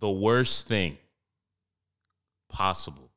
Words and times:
the 0.00 0.10
worst 0.10 0.68
thing 0.68 0.98
possible 2.48 3.10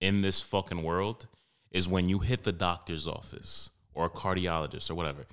in 0.00 0.22
this 0.22 0.40
fucking 0.40 0.82
world 0.82 1.26
is 1.70 1.88
when 1.88 2.08
you 2.08 2.18
hit 2.18 2.42
the 2.42 2.52
doctor's 2.52 3.06
office 3.06 3.70
or 3.94 4.06
a 4.06 4.10
cardiologist 4.10 4.90
or 4.90 4.94
whatever. 4.94 5.26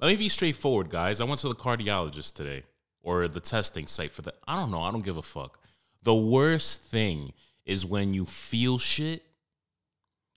Let 0.00 0.08
me 0.08 0.16
be 0.16 0.28
straightforward, 0.28 0.90
guys. 0.90 1.20
I 1.20 1.24
went 1.24 1.40
to 1.40 1.48
the 1.48 1.54
cardiologist 1.54 2.34
today 2.34 2.64
or 3.02 3.28
the 3.28 3.40
testing 3.40 3.86
site 3.86 4.10
for 4.10 4.22
the. 4.22 4.34
I 4.46 4.56
don't 4.56 4.70
know. 4.70 4.80
I 4.80 4.90
don't 4.90 5.04
give 5.04 5.16
a 5.16 5.22
fuck. 5.22 5.60
The 6.02 6.14
worst 6.14 6.82
thing 6.82 7.32
is 7.64 7.86
when 7.86 8.12
you 8.12 8.24
feel 8.26 8.78
shit 8.78 9.22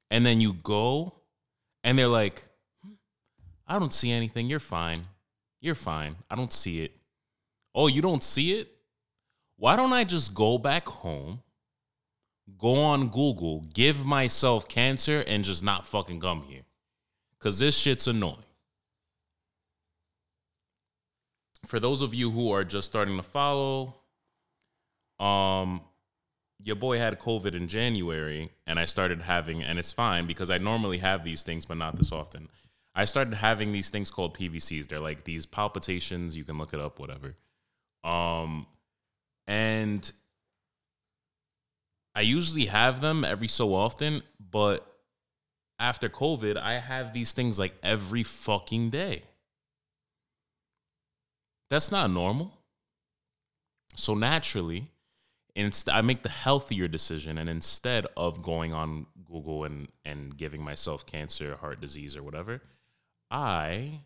and 0.10 0.26
then 0.26 0.40
you 0.40 0.54
go 0.54 1.14
and 1.84 1.98
they're 1.98 2.08
like, 2.08 2.44
"Hmm, 2.82 2.94
I 3.68 3.80
don't 3.80 3.94
see 3.94 4.12
anything. 4.12 4.50
You're 4.50 4.60
fine. 4.60 5.08
You're 5.60 5.76
fine. 5.76 6.16
I 6.30 6.36
don't 6.36 6.54
see 6.54 6.84
it. 6.84 6.96
Oh, 7.74 7.88
you 7.88 8.02
don't 8.02 8.24
see 8.24 8.60
it? 8.60 8.77
Why 9.58 9.76
don't 9.76 9.94
I 9.94 10.04
just 10.04 10.34
go 10.34 10.60
back 10.60 10.88
home, 10.88 11.42
go 12.58 12.76
on 12.76 13.10
Google, 13.10 13.66
give 13.74 14.06
myself 14.06 14.68
cancer, 14.68 15.24
and 15.28 15.44
just 15.44 15.64
not 15.64 15.86
fucking 15.86 16.20
come 16.20 16.44
here? 16.44 16.62
Because 17.38 17.58
this 17.58 17.76
shit's 17.76 18.08
annoying. 18.08 18.44
For 21.66 21.80
those 21.80 22.02
of 22.02 22.14
you 22.14 22.32
who 22.32 22.52
are 22.52 22.64
just 22.64 22.88
starting 22.88 23.18
to 23.18 23.24
follow, 23.24 23.96
um, 25.20 25.82
your 26.64 26.76
boy 26.76 27.00
had 27.00 27.20
COVID 27.20 27.54
in 27.56 27.68
January, 27.68 28.52
and 28.68 28.80
I 28.80 28.86
started 28.86 29.24
having, 29.24 29.64
and 29.64 29.80
it's 29.80 29.92
fine 29.92 30.28
because 30.28 30.52
I 30.52 30.60
normally 30.60 31.00
have 31.00 31.24
these 31.24 31.42
things, 31.42 31.66
but 31.66 31.78
not 31.78 31.96
this 31.96 32.12
often. 32.12 32.48
I 32.94 33.06
started 33.06 33.34
having 33.34 33.72
these 33.72 33.90
things 33.90 34.12
called 34.12 34.38
PVCs. 34.38 34.88
They're 34.88 35.00
like 35.00 35.24
these 35.24 35.46
palpitations. 35.46 36.38
You 36.38 36.44
can 36.44 36.58
look 36.58 36.74
it 36.74 36.80
up, 36.80 37.00
whatever. 37.00 37.36
Um, 38.04 38.66
and 39.48 40.12
I 42.16 42.22
usually 42.22 42.66
have 42.66 43.00
them 43.02 43.24
every 43.24 43.48
so 43.48 43.74
often, 43.74 44.24
but 44.40 44.86
after 45.80 46.10
COVID, 46.10 46.58
I 46.58 46.80
have 46.80 47.14
these 47.14 47.34
things 47.34 47.60
like 47.60 47.74
every 47.84 48.24
fucking 48.24 48.90
day. 48.90 49.22
That's 51.70 51.92
not 51.92 52.10
normal. 52.10 52.54
So 53.96 54.16
naturally, 54.16 54.88
inst- 55.56 55.90
I 55.90 56.02
make 56.02 56.24
the 56.24 56.30
healthier 56.30 56.88
decision, 56.88 57.38
and 57.38 57.50
instead 57.50 58.08
of 58.16 58.42
going 58.42 58.74
on 58.74 59.08
Google 59.26 59.64
and 59.66 59.90
and 60.06 60.36
giving 60.38 60.64
myself 60.64 61.06
cancer, 61.06 61.56
heart 61.58 61.82
disease, 61.82 62.16
or 62.16 62.24
whatever, 62.24 62.62
I 63.30 64.02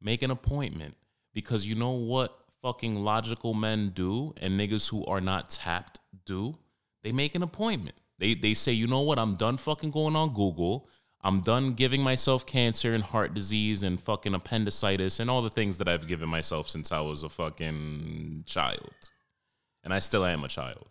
make 0.00 0.22
an 0.22 0.30
appointment 0.30 0.96
because 1.32 1.66
you 1.66 1.74
know 1.74 1.92
what 1.92 2.43
fucking 2.64 3.04
logical 3.04 3.52
men 3.52 3.90
do 3.90 4.32
and 4.40 4.58
niggas 4.58 4.88
who 4.88 5.04
are 5.04 5.20
not 5.20 5.50
tapped 5.50 6.00
do? 6.24 6.56
They 7.02 7.12
make 7.12 7.34
an 7.34 7.42
appointment. 7.42 8.00
They 8.18 8.32
they 8.34 8.54
say, 8.54 8.72
you 8.72 8.86
know 8.86 9.02
what? 9.02 9.18
I'm 9.18 9.34
done 9.34 9.58
fucking 9.58 9.90
going 9.90 10.16
on 10.16 10.32
Google. 10.32 10.88
I'm 11.20 11.40
done 11.40 11.74
giving 11.74 12.02
myself 12.02 12.46
cancer 12.46 12.94
and 12.94 13.04
heart 13.04 13.34
disease 13.34 13.82
and 13.82 14.00
fucking 14.00 14.34
appendicitis 14.34 15.20
and 15.20 15.30
all 15.30 15.42
the 15.42 15.50
things 15.50 15.76
that 15.78 15.88
I've 15.88 16.06
given 16.06 16.28
myself 16.28 16.68
since 16.70 16.90
I 16.90 17.00
was 17.00 17.22
a 17.22 17.28
fucking 17.28 18.44
child. 18.46 18.94
And 19.82 19.92
I 19.92 19.98
still 19.98 20.24
am 20.24 20.44
a 20.44 20.48
child. 20.48 20.88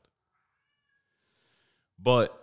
But 2.00 2.40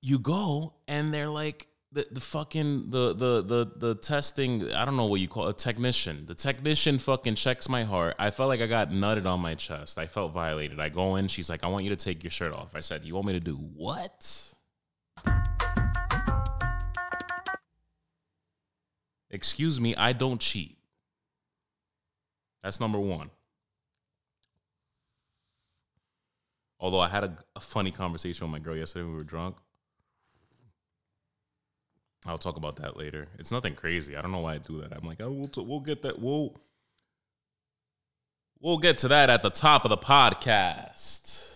you 0.00 0.18
go 0.18 0.74
and 0.88 1.12
they're 1.12 1.28
like 1.28 1.66
the, 1.94 2.06
the 2.10 2.20
fucking 2.20 2.90
the, 2.90 3.14
the 3.14 3.42
the 3.42 3.72
the 3.76 3.94
testing 3.94 4.72
I 4.72 4.84
don't 4.84 4.96
know 4.96 5.06
what 5.06 5.20
you 5.20 5.28
call 5.28 5.46
it, 5.46 5.50
a 5.50 5.52
technician. 5.52 6.26
The 6.26 6.34
technician 6.34 6.98
fucking 6.98 7.36
checks 7.36 7.68
my 7.68 7.84
heart. 7.84 8.16
I 8.18 8.30
felt 8.30 8.48
like 8.48 8.60
I 8.60 8.66
got 8.66 8.90
nutted 8.90 9.26
on 9.26 9.38
my 9.40 9.54
chest. 9.54 9.96
I 9.96 10.08
felt 10.08 10.32
violated. 10.32 10.80
I 10.80 10.88
go 10.88 11.14
in, 11.16 11.28
she's 11.28 11.48
like, 11.48 11.62
I 11.62 11.68
want 11.68 11.84
you 11.84 11.90
to 11.90 11.96
take 11.96 12.24
your 12.24 12.32
shirt 12.32 12.52
off. 12.52 12.74
I 12.74 12.80
said, 12.80 13.04
You 13.04 13.14
want 13.14 13.28
me 13.28 13.32
to 13.34 13.40
do 13.40 13.54
what? 13.54 14.52
Excuse 19.30 19.80
me, 19.80 19.94
I 19.94 20.12
don't 20.12 20.40
cheat. 20.40 20.76
That's 22.64 22.80
number 22.80 22.98
one. 22.98 23.30
Although 26.80 27.00
I 27.00 27.08
had 27.08 27.24
a, 27.24 27.36
a 27.54 27.60
funny 27.60 27.92
conversation 27.92 28.46
with 28.46 28.52
my 28.52 28.58
girl 28.58 28.76
yesterday 28.76 29.04
when 29.04 29.12
we 29.12 29.18
were 29.18 29.24
drunk. 29.24 29.56
I'll 32.26 32.38
talk 32.38 32.56
about 32.56 32.76
that 32.76 32.96
later. 32.96 33.28
It's 33.38 33.52
nothing 33.52 33.74
crazy. 33.74 34.16
I 34.16 34.22
don't 34.22 34.32
know 34.32 34.38
why 34.38 34.54
I 34.54 34.58
do 34.58 34.80
that. 34.80 34.92
I'm 34.96 35.06
like, 35.06 35.20
oh, 35.20 35.30
we'll 35.30 35.48
t- 35.48 35.64
we'll 35.64 35.80
get 35.80 36.02
that. 36.02 36.18
We'll 36.18 36.54
we'll 38.60 38.78
get 38.78 38.98
to 38.98 39.08
that 39.08 39.28
at 39.28 39.42
the 39.42 39.50
top 39.50 39.84
of 39.84 39.90
the 39.90 39.98
podcast. 39.98 41.50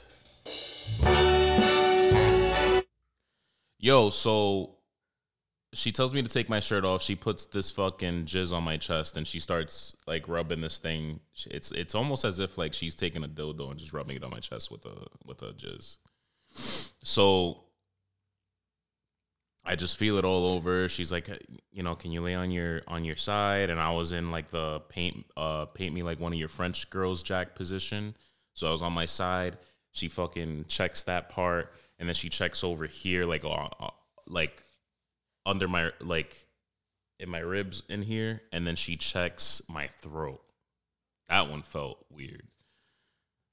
Yo, 3.79 4.11
so 4.11 4.79
she 5.73 5.93
tells 5.93 6.13
me 6.13 6.23
to 6.23 6.29
take 6.29 6.49
my 6.49 6.61
shirt 6.61 6.85
off. 6.85 7.03
She 7.03 7.15
puts 7.15 7.47
this 7.47 7.71
fucking 7.71 8.25
jizz 8.25 8.53
on 8.53 8.63
my 8.63 8.77
chest 8.77 9.17
and 9.17 9.27
she 9.27 9.39
starts 9.39 9.97
like 10.07 10.29
rubbing 10.29 10.61
this 10.61 10.79
thing. 10.79 11.21
It's 11.47 11.73
it's 11.73 11.95
almost 11.95 12.25
as 12.25 12.41
if 12.41 12.59
like 12.59 12.75
she's 12.75 12.95
taking 12.95 13.25
a 13.25 13.29
dildo 13.29 13.71
and 13.71 13.79
just 13.79 13.93
rubbing 13.93 14.17
it 14.17 14.25
on 14.25 14.31
my 14.31 14.41
chest 14.41 14.71
with 14.71 14.85
a 14.85 15.07
with 15.25 15.43
a 15.43 15.53
jizz. 15.53 15.99
So 17.03 17.65
I 19.69 19.77
just 19.77 19.99
feel 19.99 20.17
it 20.17 20.25
all 20.25 20.47
over. 20.47 20.89
She's 20.89 21.13
like, 21.13 21.29
you 21.71 21.83
know, 21.83 21.95
can 21.95 22.11
you 22.11 22.23
lay 22.23 22.35
on 22.35 22.51
your 22.51 22.81
on 22.89 23.05
your 23.05 23.17
side? 23.17 23.69
And 23.69 23.79
I 23.79 23.91
was 23.91 24.13
in 24.13 24.31
like 24.31 24.49
the 24.49 24.81
paint 24.89 25.27
uh 25.37 25.67
paint 25.67 25.95
me 25.95 26.03
like 26.03 26.19
one 26.19 26.33
of 26.33 26.39
your 26.39 26.49
French 26.49 26.89
girls 26.89 27.23
jack 27.23 27.55
position. 27.55 28.15
So 28.55 28.67
I 28.67 28.71
was 28.71 28.81
on 28.81 28.95
my 28.95 29.05
side. 29.05 29.59
She 29.93 30.09
fucking 30.09 30.65
checks 30.69 31.03
that 31.03 31.29
part, 31.29 31.71
and 31.99 32.09
then 32.09 32.15
she 32.15 32.31
checks 32.31 32.65
over 32.65 32.87
here, 32.87 33.27
like 33.27 33.45
uh, 33.45 33.69
uh, 33.79 33.91
like 34.27 34.63
under 35.45 35.69
my 35.69 35.93
like 36.01 36.47
in 37.21 37.29
my 37.29 37.41
ribs 37.41 37.83
in 37.91 38.01
here, 38.01 38.41
and 38.53 38.67
then 38.67 38.75
she 38.75 38.97
checks 38.97 39.61
my 39.69 39.87
throat. 39.87 40.41
That 41.29 41.51
one 41.51 41.61
felt 41.61 42.07
weird. 42.11 42.49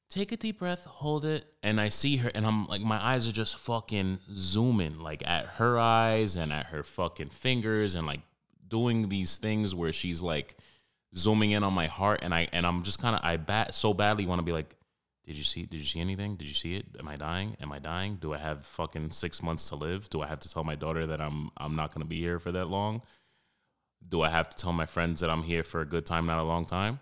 Take 0.09 0.31
a 0.31 0.37
deep 0.37 0.59
breath, 0.59 0.85
hold 0.85 1.25
it, 1.25 1.45
and 1.61 1.81
I 1.81 1.89
see 1.89 2.17
her, 2.17 2.31
and 2.33 2.45
I'm 2.45 2.67
like, 2.67 2.81
my 2.81 3.03
eyes 3.03 3.27
are 3.27 3.33
just 3.33 3.57
fucking 3.57 4.19
zooming, 4.31 4.95
like 4.95 5.27
at 5.27 5.45
her 5.45 5.77
eyes 5.77 6.35
and 6.35 6.53
at 6.53 6.67
her 6.67 6.83
fucking 6.83 7.29
fingers, 7.29 7.95
and 7.95 8.07
like 8.07 8.21
doing 8.67 9.09
these 9.09 9.37
things 9.37 9.75
where 9.75 9.91
she's 9.91 10.21
like 10.21 10.55
zooming 11.15 11.51
in 11.51 11.63
on 11.63 11.73
my 11.73 11.87
heart, 11.87 12.19
and 12.23 12.33
I 12.33 12.47
and 12.53 12.65
I'm 12.65 12.83
just 12.83 13.01
kind 13.01 13.15
of 13.15 13.21
I 13.23 13.37
bat 13.37 13.75
so 13.75 13.93
badly 13.93 14.25
want 14.25 14.39
to 14.39 14.45
be 14.45 14.51
like, 14.51 14.75
did 15.25 15.35
you 15.35 15.43
see? 15.43 15.65
Did 15.65 15.79
you 15.79 15.85
see 15.85 15.99
anything? 15.99 16.35
Did 16.35 16.47
you 16.47 16.53
see 16.53 16.75
it? 16.75 16.85
Am 16.99 17.07
I 17.07 17.15
dying? 17.15 17.57
Am 17.59 17.71
I 17.71 17.79
dying? 17.79 18.17
Do 18.17 18.33
I 18.33 18.37
have 18.37 18.65
fucking 18.65 19.11
six 19.11 19.41
months 19.41 19.69
to 19.69 19.75
live? 19.75 20.09
Do 20.09 20.21
I 20.21 20.27
have 20.27 20.39
to 20.41 20.49
tell 20.53 20.63
my 20.63 20.75
daughter 20.75 21.07
that 21.07 21.19
I'm 21.19 21.49
I'm 21.57 21.75
not 21.75 21.93
gonna 21.93 22.05
be 22.05 22.19
here 22.19 22.39
for 22.39 22.51
that 22.51 22.69
long? 22.69 23.01
Do 24.07 24.21
I 24.21 24.29
have 24.29 24.49
to 24.49 24.55
tell 24.55 24.71
my 24.71 24.85
friends 24.85 25.19
that 25.21 25.31
I'm 25.31 25.41
here 25.41 25.63
for 25.63 25.81
a 25.81 25.85
good 25.85 26.05
time, 26.05 26.27
not 26.27 26.37
a 26.37 26.43
long 26.43 26.63
time? 26.63 26.99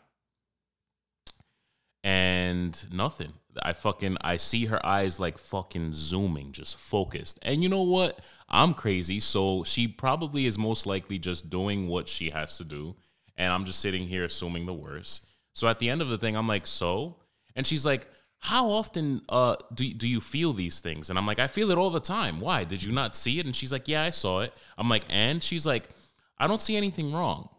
And 2.03 2.78
nothing. 2.91 3.34
I 3.62 3.74
fucking 3.74 4.18
I 4.22 4.38
see 4.38 4.66
her 4.66 4.84
eyes 4.86 5.19
like 5.19 5.38
fucking 5.38 5.94
zooming, 5.94 6.52
just 6.52 6.78
focused. 6.78 7.40
And 7.44 7.64
you 7.64 7.69
know 7.69 7.84
what? 7.84 8.19
I'm 8.50 8.74
crazy, 8.74 9.19
so 9.19 9.64
she 9.64 9.88
probably 9.88 10.46
is 10.46 10.58
most 10.58 10.86
likely 10.86 11.18
just 11.19 11.50
doing 11.50 11.88
what 11.88 12.08
she 12.08 12.30
has 12.31 12.58
to 12.58 12.64
do, 12.64 12.96
and 13.38 13.52
I'm 13.52 13.66
just 13.66 13.80
sitting 13.80 14.08
here 14.08 14.24
assuming 14.24 14.66
the 14.66 14.74
worst. 14.74 15.25
So 15.53 15.68
at 15.68 15.80
the 15.80 15.90
end 15.90 16.02
of 16.02 16.09
the 16.09 16.18
thing, 16.18 16.36
I'm 16.36 16.47
like, 16.47 16.68
so 16.68 17.18
and 17.56 17.66
she's 17.66 17.86
like, 17.86 18.08
"How 18.40 18.70
often 18.70 19.22
uh, 19.30 19.56
do 19.74 19.94
do 19.94 20.08
you 20.08 20.22
feel 20.22 20.53
these 20.53 20.81
things?" 20.81 21.09
And 21.09 21.20
I'm 21.20 21.28
like, 21.28 21.40
"I 21.40 21.47
feel 21.47 21.72
it 21.72 21.78
all 21.78 21.90
the 21.91 22.00
time. 22.00 22.40
Why? 22.40 22.64
Did 22.64 22.84
you 22.84 22.91
not 22.91 23.16
see 23.16 23.40
it?" 23.40 23.46
And 23.46 23.56
she's 23.56 23.72
like, 23.72 23.88
"Yeah, 23.88 24.03
I 24.03 24.09
saw 24.09 24.41
it." 24.41 24.58
I'm 24.78 24.90
like, 24.90 25.06
"And?" 25.09 25.41
She's 25.41 25.66
like, 25.66 25.90
"I 26.38 26.47
don't 26.47 26.62
see 26.62 26.75
anything 26.75 27.14
wrong. 27.14 27.50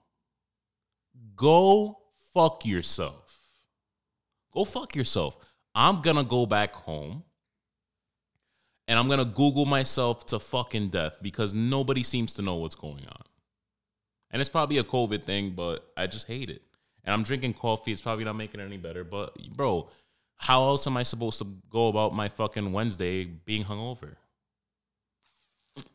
Go 1.36 1.98
fuck 2.32 2.66
yourself. 2.66 3.23
Go 4.54 4.64
fuck 4.64 4.94
yourself. 4.94 5.36
I'm 5.74 6.00
gonna 6.02 6.24
go 6.24 6.46
back 6.46 6.74
home." 6.74 7.24
And 8.86 8.98
I'm 8.98 9.08
gonna 9.08 9.24
Google 9.24 9.64
myself 9.64 10.26
to 10.26 10.38
fucking 10.38 10.88
death 10.88 11.18
because 11.22 11.54
nobody 11.54 12.02
seems 12.02 12.34
to 12.34 12.42
know 12.42 12.56
what's 12.56 12.74
going 12.74 13.06
on. 13.06 13.22
And 14.30 14.40
it's 14.40 14.50
probably 14.50 14.78
a 14.78 14.84
COVID 14.84 15.22
thing, 15.22 15.50
but 15.50 15.90
I 15.96 16.06
just 16.06 16.26
hate 16.26 16.50
it 16.50 16.62
and 17.04 17.12
I'm 17.12 17.22
drinking 17.22 17.54
coffee. 17.54 17.92
It's 17.92 18.00
probably 18.00 18.24
not 18.24 18.36
making 18.36 18.60
it 18.60 18.64
any 18.64 18.76
better. 18.76 19.04
But 19.04 19.36
bro, 19.54 19.88
how 20.36 20.64
else 20.64 20.86
am 20.86 20.96
I 20.96 21.02
supposed 21.02 21.38
to 21.38 21.46
go 21.70 21.88
about 21.88 22.14
my 22.14 22.28
fucking 22.28 22.72
Wednesday 22.72 23.24
being 23.24 23.64
hungover? 23.64 24.16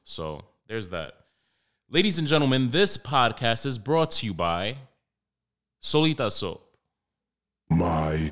So 0.04 0.42
there's 0.68 0.90
that. 0.90 1.14
Ladies 1.90 2.20
and 2.20 2.28
gentlemen, 2.28 2.72
this 2.72 2.98
podcast 2.98 3.66
is 3.66 3.78
brought 3.78 4.12
to 4.12 4.26
you 4.26 4.34
by 4.34 4.78
Solita 5.82 6.30
Soap. 6.30 6.66
My 7.72 8.32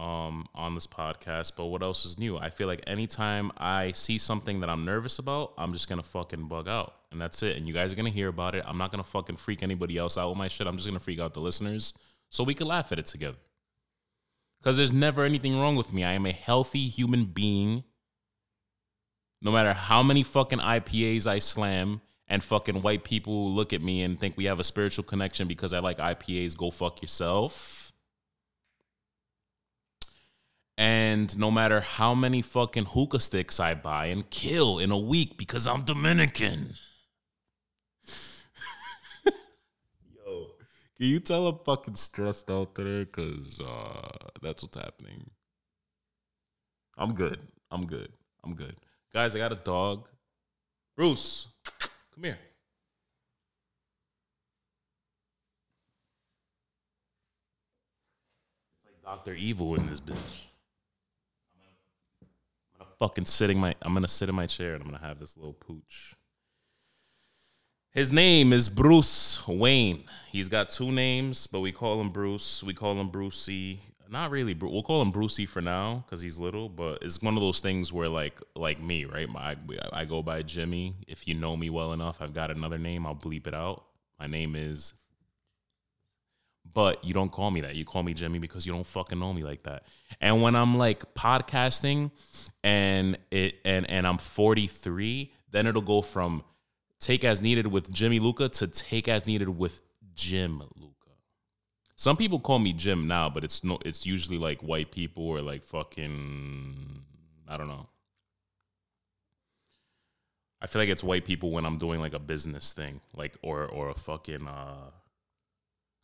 um, 0.00 0.46
on 0.54 0.74
this 0.74 0.86
podcast. 0.86 1.52
But 1.56 1.66
what 1.66 1.82
else 1.82 2.04
is 2.04 2.18
new? 2.18 2.38
I 2.38 2.48
feel 2.48 2.66
like 2.66 2.82
anytime 2.86 3.52
I 3.58 3.92
see 3.92 4.16
something 4.16 4.60
that 4.60 4.70
I'm 4.70 4.84
nervous 4.84 5.18
about, 5.18 5.52
I'm 5.58 5.72
just 5.74 5.88
gonna 5.88 6.02
fucking 6.02 6.48
bug 6.48 6.68
out, 6.68 6.94
and 7.12 7.20
that's 7.20 7.42
it. 7.42 7.56
And 7.56 7.68
you 7.68 7.74
guys 7.74 7.92
are 7.92 7.96
gonna 7.96 8.08
hear 8.10 8.28
about 8.28 8.54
it. 8.54 8.64
I'm 8.66 8.78
not 8.78 8.90
gonna 8.90 9.04
fucking 9.04 9.36
freak 9.36 9.62
anybody 9.62 9.98
else 9.98 10.16
out 10.16 10.30
with 10.30 10.38
my 10.38 10.48
shit. 10.48 10.66
I'm 10.66 10.76
just 10.76 10.88
gonna 10.88 11.00
freak 11.00 11.20
out 11.20 11.34
the 11.34 11.40
listeners 11.40 11.92
so 12.30 12.42
we 12.42 12.54
can 12.54 12.66
laugh 12.66 12.90
at 12.92 12.98
it 12.98 13.06
together. 13.06 13.36
Because 14.58 14.76
there's 14.76 14.92
never 14.92 15.24
anything 15.24 15.58
wrong 15.58 15.76
with 15.76 15.92
me. 15.92 16.02
I 16.04 16.12
am 16.12 16.26
a 16.26 16.32
healthy 16.32 16.88
human 16.88 17.26
being. 17.26 17.84
No 19.42 19.50
matter 19.50 19.72
how 19.72 20.02
many 20.02 20.22
fucking 20.22 20.58
IPAs 20.58 21.26
I 21.26 21.38
slam 21.38 22.02
and 22.28 22.44
fucking 22.44 22.82
white 22.82 23.04
people 23.04 23.50
look 23.50 23.72
at 23.72 23.80
me 23.80 24.02
and 24.02 24.18
think 24.18 24.36
we 24.36 24.44
have 24.44 24.60
a 24.60 24.64
spiritual 24.64 25.02
connection 25.04 25.48
because 25.48 25.72
I 25.72 25.78
like 25.78 25.96
IPAs, 25.98 26.56
go 26.56 26.70
fuck 26.70 27.00
yourself. 27.00 27.89
And 30.80 31.38
no 31.38 31.50
matter 31.50 31.82
how 31.82 32.14
many 32.14 32.40
fucking 32.40 32.86
hookah 32.86 33.20
sticks 33.20 33.60
I 33.60 33.74
buy 33.74 34.06
and 34.06 34.30
kill 34.30 34.78
in 34.78 34.90
a 34.90 34.98
week 34.98 35.36
because 35.36 35.66
I'm 35.66 35.82
Dominican. 35.82 36.72
Yo, 40.16 40.46
can 40.96 41.06
you 41.06 41.20
tell 41.20 41.48
I'm 41.48 41.58
fucking 41.58 41.96
stressed 41.96 42.50
out 42.50 42.74
today? 42.74 43.04
Cause 43.10 43.60
uh, 43.60 44.08
that's 44.40 44.62
what's 44.62 44.78
happening. 44.78 45.28
I'm 46.96 47.12
good. 47.12 47.40
I'm 47.70 47.84
good. 47.84 48.10
I'm 48.42 48.54
good. 48.54 48.76
Guys, 49.12 49.36
I 49.36 49.38
got 49.38 49.52
a 49.52 49.56
dog. 49.56 50.08
Bruce, 50.96 51.48
come 52.14 52.24
here. 52.24 52.38
It's 58.76 58.86
like 58.86 59.02
Doctor 59.04 59.34
Evil 59.34 59.74
in 59.74 59.86
this 59.86 60.00
bitch. 60.00 60.46
I'm 61.60 61.60
gonna, 61.60 61.76
I'm 62.80 62.86
gonna 62.86 62.89
fucking 63.00 63.26
sitting 63.26 63.58
my. 63.58 63.74
I'm 63.82 63.92
gonna 63.94 64.06
sit 64.06 64.28
in 64.28 64.34
my 64.36 64.46
chair 64.46 64.74
and 64.74 64.82
I'm 64.82 64.88
gonna 64.88 65.04
have 65.04 65.18
this 65.18 65.36
little 65.36 65.54
pooch. 65.54 66.14
His 67.92 68.12
name 68.12 68.52
is 68.52 68.68
Bruce 68.68 69.44
Wayne. 69.48 70.04
He's 70.30 70.48
got 70.48 70.70
two 70.70 70.92
names, 70.92 71.48
but 71.48 71.58
we 71.58 71.72
call 71.72 72.00
him 72.00 72.10
Bruce. 72.10 72.62
We 72.62 72.72
call 72.72 73.00
him 73.00 73.08
Brucey. 73.10 73.80
Not 74.08 74.30
really. 74.30 74.54
Bru- 74.54 74.70
We'll 74.70 74.84
call 74.84 75.02
him 75.02 75.10
Brucey 75.10 75.46
for 75.46 75.60
now 75.60 76.04
because 76.06 76.20
he's 76.20 76.38
little. 76.38 76.68
But 76.68 77.02
it's 77.02 77.20
one 77.20 77.36
of 77.36 77.40
those 77.40 77.60
things 77.60 77.92
where, 77.92 78.08
like, 78.08 78.40
like 78.54 78.80
me, 78.80 79.06
right? 79.06 79.28
My, 79.28 79.56
I 79.92 80.04
go 80.04 80.22
by 80.22 80.42
Jimmy. 80.42 80.94
If 81.08 81.26
you 81.26 81.34
know 81.34 81.56
me 81.56 81.70
well 81.70 81.92
enough, 81.92 82.20
I've 82.20 82.34
got 82.34 82.50
another 82.50 82.78
name. 82.78 83.06
I'll 83.06 83.16
bleep 83.16 83.46
it 83.48 83.54
out. 83.54 83.84
My 84.20 84.26
name 84.26 84.54
is. 84.54 84.92
But 86.72 87.04
you 87.04 87.12
don't 87.14 87.32
call 87.32 87.50
me 87.50 87.62
that. 87.62 87.74
You 87.74 87.84
call 87.84 88.02
me 88.02 88.14
Jimmy 88.14 88.38
because 88.38 88.64
you 88.64 88.72
don't 88.72 88.86
fucking 88.86 89.18
know 89.18 89.32
me 89.32 89.42
like 89.42 89.64
that. 89.64 89.82
And 90.20 90.40
when 90.40 90.54
I'm 90.54 90.78
like 90.78 91.14
podcasting, 91.14 92.12
and 92.62 93.18
it 93.30 93.56
and 93.64 93.88
and 93.90 94.06
I'm 94.06 94.18
43, 94.18 95.32
then 95.50 95.66
it'll 95.66 95.82
go 95.82 96.02
from 96.02 96.44
take 96.98 97.24
as 97.24 97.40
needed 97.40 97.66
with 97.66 97.90
Jimmy 97.90 98.20
Luca 98.20 98.48
to 98.48 98.66
take 98.66 99.08
as 99.08 99.26
needed 99.26 99.48
with 99.48 99.82
Jim 100.14 100.62
Luca. 100.76 100.94
Some 101.96 102.16
people 102.16 102.38
call 102.38 102.58
me 102.58 102.72
Jim 102.72 103.06
now, 103.06 103.28
but 103.30 103.44
it's 103.44 103.64
no 103.64 103.78
it's 103.84 104.06
usually 104.06 104.38
like 104.38 104.60
white 104.60 104.90
people 104.90 105.26
or 105.26 105.40
like 105.40 105.64
fucking 105.64 107.02
I 107.48 107.56
don't 107.56 107.68
know. 107.68 107.88
I 110.62 110.66
feel 110.66 110.82
like 110.82 110.90
it's 110.90 111.02
white 111.02 111.24
people 111.24 111.50
when 111.50 111.64
I'm 111.64 111.78
doing 111.78 112.00
like 112.00 112.12
a 112.12 112.18
business 112.18 112.72
thing, 112.74 113.00
like 113.14 113.36
or 113.42 113.66
or 113.66 113.88
a 113.88 113.94
fucking 113.94 114.46
uh 114.46 114.90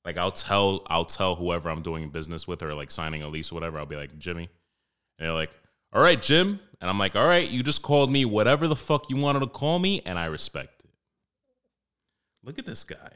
like 0.07 0.17
I'll 0.17 0.33
tell 0.33 0.83
I'll 0.87 1.05
tell 1.05 1.35
whoever 1.35 1.69
I'm 1.69 1.83
doing 1.83 2.09
business 2.09 2.47
with 2.47 2.63
or 2.63 2.73
like 2.75 2.93
signing 2.93 3.23
a 3.23 3.29
lease 3.29 3.51
or 3.51 3.57
whatever, 3.57 3.79
I'll 3.79 3.87
be 3.87 3.97
like, 3.97 4.17
Jimmy. 4.19 4.49
And 5.19 5.27
they're 5.27 5.33
like, 5.33 5.51
all 5.93 6.01
right, 6.01 6.23
Jim. 6.23 6.61
And 6.81 6.89
I'm 6.89 6.99
like, 6.99 7.17
all 7.17 7.27
right, 7.27 7.49
you 7.49 7.63
just 7.63 7.83
called 7.83 8.11
me 8.11 8.25
whatever 8.25 8.69
the 8.69 8.77
fuck 8.77 9.11
you 9.11 9.17
wanted 9.17 9.41
to 9.41 9.47
call 9.49 9.79
me, 9.79 10.03
and 10.05 10.19
I 10.19 10.27
respect 10.27 10.85
it. 10.85 10.91
Look 12.45 12.59
at 12.59 12.67
this 12.67 12.85
guy. 12.85 13.11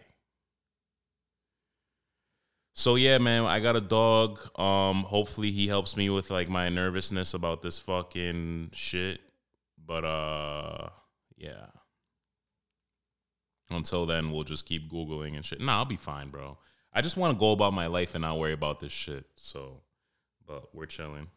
So 2.74 2.96
yeah, 2.96 3.18
man, 3.18 3.44
I 3.44 3.60
got 3.60 3.76
a 3.76 3.80
dog. 3.80 4.40
Um, 4.58 5.04
hopefully 5.04 5.52
he 5.52 5.68
helps 5.68 5.96
me 5.96 6.10
with 6.10 6.30
like 6.30 6.48
my 6.48 6.70
nervousness 6.70 7.34
about 7.34 7.62
this 7.62 7.78
fucking 7.78 8.70
shit. 8.72 9.20
But 9.86 10.04
uh 10.04 10.88
yeah. 11.36 11.66
Until 13.70 14.06
then, 14.06 14.32
we'll 14.32 14.42
just 14.42 14.66
keep 14.66 14.90
Googling 14.90 15.36
and 15.36 15.44
shit. 15.44 15.60
Nah, 15.60 15.76
I'll 15.76 15.84
be 15.84 15.96
fine, 15.96 16.30
bro. 16.30 16.58
I 16.92 17.02
just 17.02 17.16
want 17.16 17.32
to 17.32 17.38
go 17.38 17.52
about 17.52 17.72
my 17.72 17.86
life 17.86 18.14
and 18.14 18.22
not 18.22 18.38
worry 18.38 18.52
about 18.52 18.80
this 18.80 18.92
shit. 18.92 19.24
So 19.36 19.80
but 20.46 20.74
we're 20.74 20.86
chilling. 20.86 21.28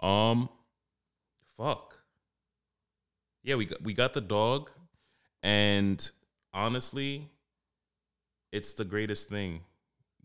Um 0.00 0.48
fuck. 1.56 1.98
Yeah, 3.42 3.56
we 3.56 3.66
got 3.66 3.82
we 3.82 3.92
got 3.92 4.12
the 4.14 4.20
dog 4.20 4.70
and 5.42 6.10
honestly, 6.52 7.28
it's 8.52 8.72
the 8.72 8.84
greatest 8.84 9.28
thing 9.28 9.60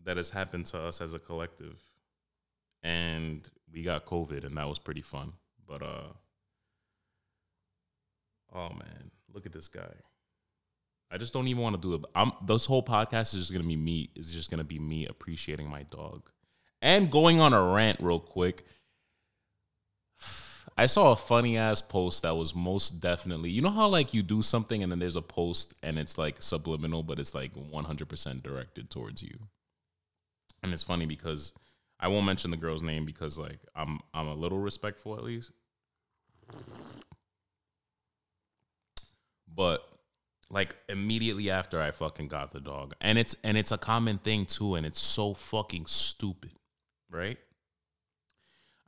that 0.04 0.16
has 0.16 0.30
happened 0.30 0.66
to 0.66 0.78
us 0.78 1.00
as 1.02 1.12
a 1.12 1.18
collective. 1.18 1.78
And 2.82 3.46
we 3.70 3.82
got 3.82 4.06
COVID 4.06 4.46
and 4.46 4.56
that 4.56 4.68
was 4.68 4.78
pretty 4.78 5.02
fun. 5.02 5.34
But 5.66 5.82
uh 5.82 6.12
oh 8.54 8.70
man, 8.70 9.10
look 9.32 9.44
at 9.44 9.52
this 9.52 9.68
guy. 9.68 9.92
I 11.10 11.18
just 11.18 11.32
don't 11.32 11.48
even 11.48 11.62
want 11.62 11.74
to 11.74 11.80
do 11.80 11.94
it. 11.94 12.04
I'm 12.14 12.32
this 12.46 12.66
whole 12.66 12.82
podcast 12.82 13.34
is 13.34 13.40
just 13.40 13.52
gonna 13.52 13.64
be 13.64 13.76
me, 13.76 14.10
is 14.14 14.32
just 14.32 14.50
gonna 14.50 14.64
be 14.64 14.78
me 14.78 15.06
appreciating 15.06 15.68
my 15.68 15.82
dog. 15.84 16.30
And 16.82 17.10
going 17.10 17.40
on 17.40 17.52
a 17.52 17.62
rant 17.62 18.00
real 18.00 18.20
quick. 18.20 18.64
I 20.78 20.86
saw 20.86 21.12
a 21.12 21.16
funny 21.16 21.58
ass 21.58 21.82
post 21.82 22.22
that 22.22 22.36
was 22.36 22.54
most 22.54 23.00
definitely, 23.00 23.50
you 23.50 23.60
know 23.60 23.70
how 23.70 23.88
like 23.88 24.14
you 24.14 24.22
do 24.22 24.40
something 24.40 24.82
and 24.82 24.90
then 24.90 24.98
there's 24.98 25.16
a 25.16 25.22
post 25.22 25.74
and 25.82 25.98
it's 25.98 26.16
like 26.16 26.40
subliminal, 26.40 27.02
but 27.02 27.18
it's 27.18 27.34
like 27.34 27.52
100% 27.54 28.42
directed 28.42 28.88
towards 28.88 29.22
you. 29.22 29.34
And 30.62 30.72
it's 30.72 30.82
funny 30.82 31.06
because 31.06 31.52
I 31.98 32.08
won't 32.08 32.24
mention 32.24 32.50
the 32.50 32.56
girl's 32.56 32.82
name 32.82 33.04
because 33.04 33.38
like 33.38 33.58
I'm 33.74 33.98
I'm 34.14 34.28
a 34.28 34.34
little 34.34 34.58
respectful 34.58 35.16
at 35.16 35.24
least. 35.24 35.50
But 39.54 39.82
like 40.50 40.76
immediately 40.88 41.50
after 41.50 41.80
I 41.80 41.92
fucking 41.92 42.28
got 42.28 42.50
the 42.50 42.60
dog. 42.60 42.94
And 43.00 43.18
it's 43.18 43.36
and 43.44 43.56
it's 43.56 43.72
a 43.72 43.78
common 43.78 44.18
thing 44.18 44.46
too 44.46 44.74
and 44.74 44.84
it's 44.84 45.00
so 45.00 45.32
fucking 45.34 45.86
stupid, 45.86 46.52
right? 47.08 47.38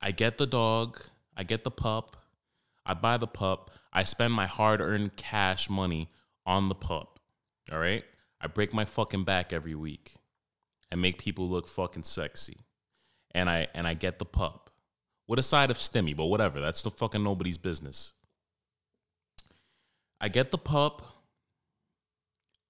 I 0.01 0.11
get 0.11 0.37
the 0.37 0.47
dog, 0.47 1.01
I 1.37 1.45
get 1.45 1.63
the 1.63 1.71
pup, 1.71 2.17
I 2.85 2.95
buy 2.95 3.17
the 3.17 3.29
pup, 3.29 3.71
I 3.93 4.03
spend 4.03 4.35
my 4.35 4.47
hard-earned 4.47 5.15
cash 5.17 5.71
money 5.71 6.11
on 6.45 6.69
the 6.69 6.75
pup. 6.75 7.21
All 7.71 7.79
right? 7.79 8.05
I 8.41 8.49
break 8.49 8.75
my 8.75 8.85
fucking 8.85 9.23
back 9.23 9.53
every 9.53 9.77
week 9.77 10.17
and 10.91 11.01
make 11.01 11.19
people 11.19 11.49
look 11.49 11.69
fucking 11.69 12.03
sexy. 12.03 12.59
And 13.31 13.49
I 13.49 13.69
and 13.75 13.87
I 13.87 13.95
get 13.95 14.19
the 14.19 14.25
pup 14.25 14.71
with 15.29 15.39
a 15.39 15.43
side 15.43 15.71
of 15.71 15.79
stimmy, 15.79 16.15
but 16.17 16.27
whatever. 16.27 16.61
That's 16.61 16.83
the 16.83 16.91
fucking 16.91 17.23
nobody's 17.23 17.57
business. 17.57 18.13
I 20.21 20.29
get 20.29 20.51
the 20.51 20.59
pup 20.59 21.12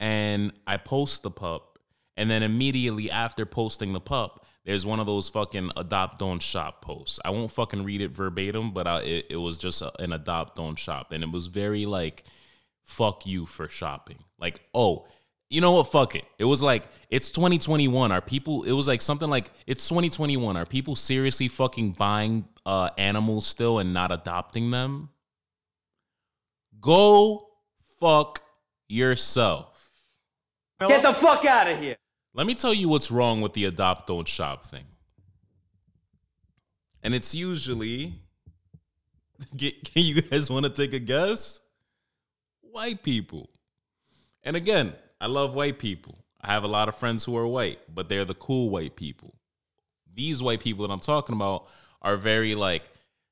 and 0.03 0.53
I 0.67 0.79
post 0.79 1.23
the 1.23 1.31
pup, 1.31 1.79
and 2.17 2.29
then 2.29 2.43
immediately 2.43 3.09
after 3.09 3.47
posting 3.47 3.93
the 3.93 4.01
pup, 4.01 4.45
there's 4.65 4.85
one 4.85 4.99
of 4.99 5.07
those 5.07 5.29
fucking 5.29 5.71
adopt 5.77 6.19
don't 6.19 6.43
shop 6.43 6.83
posts. 6.83 7.21
I 7.25 7.31
won't 7.31 7.53
fucking 7.53 7.85
read 7.85 8.01
it 8.01 8.11
verbatim, 8.11 8.73
but 8.73 8.89
I, 8.89 9.01
it, 9.03 9.27
it 9.31 9.37
was 9.37 9.59
just 9.59 9.81
a, 9.81 9.93
an 10.03 10.13
adopt 10.13 10.57
don't 10.57 10.77
shop, 10.77 11.13
and 11.13 11.23
it 11.23 11.31
was 11.31 11.47
very 11.47 11.87
like, 11.87 12.25
fuck 12.83 13.27
you 13.27 13.47
for 13.47 13.69
shopping. 13.69 14.19
Like, 14.41 14.61
oh, 14.75 15.07
you 15.51 15.61
know 15.61 15.73
what? 15.73 15.85
Fuck 15.85 16.17
it. 16.17 16.25
It 16.37 16.47
was 16.47 16.63
like 16.63 16.83
it's 17.09 17.31
2021. 17.31 18.11
Are 18.11 18.21
people? 18.21 18.65
It 18.65 18.73
was 18.73 18.89
like 18.89 19.03
something 19.03 19.31
like 19.31 19.53
it's 19.69 19.89
2021. 19.89 20.57
Are 20.57 20.67
people 20.67 20.97
seriously 20.97 21.47
fucking 21.47 21.93
buying 21.93 22.47
uh, 22.67 22.91
animals 22.99 23.47
still 23.47 23.79
and 23.79 23.95
not 23.95 24.11
adopting 24.11 24.73
them? 24.73 25.11
Go 26.81 27.47
fuck 28.01 28.43
yourself. 28.89 29.72
Get 30.89 31.03
the 31.03 31.13
fuck 31.13 31.45
out 31.45 31.69
of 31.69 31.79
here. 31.79 31.97
Let 32.35 32.47
me 32.47 32.55
tell 32.55 32.73
you 32.73 32.89
what's 32.89 33.11
wrong 33.11 33.41
with 33.41 33.53
the 33.53 33.67
adopt 33.67 34.07
don't 34.07 34.27
shop 34.27 34.67
thing. 34.67 34.85
And 37.03 37.15
it's 37.15 37.35
usually 37.35 38.15
Get- 39.57 39.85
can 39.85 40.03
you 40.03 40.23
guys 40.23 40.51
want 40.51 40.65
to 40.65 40.71
take 40.71 40.95
a 40.95 40.99
guess? 40.99 41.61
White 42.61 43.03
people. 43.03 43.51
And 44.43 44.57
again, 44.57 44.95
I 45.21 45.27
love 45.27 45.55
white 45.55 45.79
people. 45.79 46.19
I 46.41 46.53
have 46.53 46.65
a 46.65 46.69
lot 46.69 46.89
of 46.89 46.97
friends 46.97 47.25
who 47.25 47.37
are 47.37 47.47
white, 47.47 47.79
but 47.93 48.09
they're 48.09 48.25
the 48.25 48.35
cool 48.35 48.71
white 48.71 48.97
people. 48.97 49.35
These 50.13 50.43
white 50.43 50.61
people 50.61 50.87
that 50.87 50.93
I'm 50.93 51.01
talking 51.01 51.37
about 51.37 51.69
are 52.01 52.17
very 52.17 52.55
like 52.55 52.89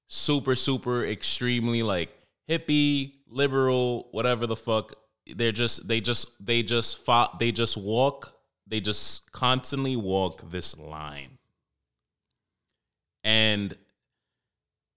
super 0.06 0.54
super 0.54 1.04
extremely 1.04 1.82
like 1.82 2.16
hippie, 2.48 3.14
liberal, 3.28 4.08
whatever 4.12 4.46
the 4.46 4.56
fuck. 4.56 4.94
They're 5.36 5.52
just 5.52 5.86
they 5.88 6.00
just 6.00 6.44
they 6.44 6.62
just 6.62 7.04
fought, 7.04 7.38
they 7.38 7.52
just 7.52 7.76
walk 7.76 8.40
they 8.70 8.80
just 8.80 9.30
constantly 9.32 9.96
walk 9.96 10.48
this 10.48 10.78
line. 10.78 11.38
And 13.24 13.76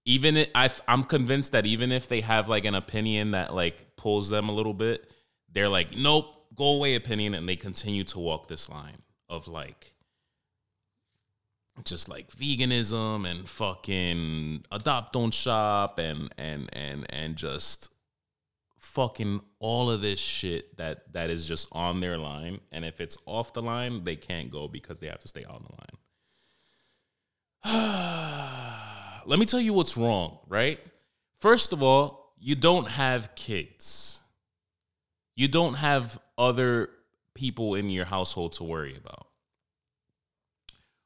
even 0.06 0.46
I, 0.54 0.70
I'm 0.86 1.02
convinced 1.02 1.52
that 1.52 1.66
even 1.66 1.92
if 1.92 2.08
they 2.08 2.20
have 2.20 2.48
like 2.48 2.64
an 2.64 2.76
opinion 2.76 3.32
that 3.32 3.52
like 3.52 3.96
pulls 3.96 4.28
them 4.28 4.48
a 4.48 4.52
little 4.52 4.74
bit, 4.74 5.10
they're 5.52 5.68
like, 5.68 5.96
nope, 5.96 6.26
go 6.54 6.76
away 6.76 6.94
opinion, 6.94 7.34
and 7.34 7.48
they 7.48 7.56
continue 7.56 8.04
to 8.04 8.18
walk 8.18 8.46
this 8.46 8.70
line 8.70 9.02
of 9.28 9.48
like 9.48 9.92
just 11.82 12.08
like 12.08 12.30
veganism 12.30 13.28
and 13.28 13.48
fucking 13.48 14.64
adopt 14.70 15.12
don't 15.12 15.34
shop 15.34 15.98
and 15.98 16.32
and 16.38 16.68
and 16.72 17.04
and 17.10 17.34
just 17.34 17.93
fucking 18.84 19.40
all 19.58 19.90
of 19.90 20.00
this 20.02 20.20
shit 20.20 20.76
that 20.76 21.12
that 21.12 21.30
is 21.30 21.46
just 21.46 21.68
on 21.72 22.00
their 22.00 22.18
line. 22.18 22.60
And 22.70 22.84
if 22.84 23.00
it's 23.00 23.16
off 23.26 23.52
the 23.52 23.62
line 23.62 24.04
they 24.04 24.16
can't 24.16 24.50
go 24.50 24.68
because 24.68 24.98
they 24.98 25.06
have 25.06 25.20
to 25.20 25.28
stay 25.28 25.44
on 25.44 25.64
the 25.64 25.72
line. 27.64 27.80
Let 29.26 29.38
me 29.38 29.46
tell 29.46 29.60
you 29.60 29.72
what's 29.72 29.96
wrong 29.96 30.38
right? 30.48 30.78
First 31.40 31.72
of 31.72 31.82
all 31.82 32.34
you 32.38 32.54
don't 32.54 32.88
have 32.88 33.34
kids. 33.34 34.20
You 35.34 35.48
don't 35.48 35.74
have 35.74 36.18
other 36.38 36.90
people 37.34 37.74
in 37.74 37.90
your 37.90 38.04
household 38.04 38.52
to 38.54 38.64
worry 38.64 38.96
about. 38.96 39.26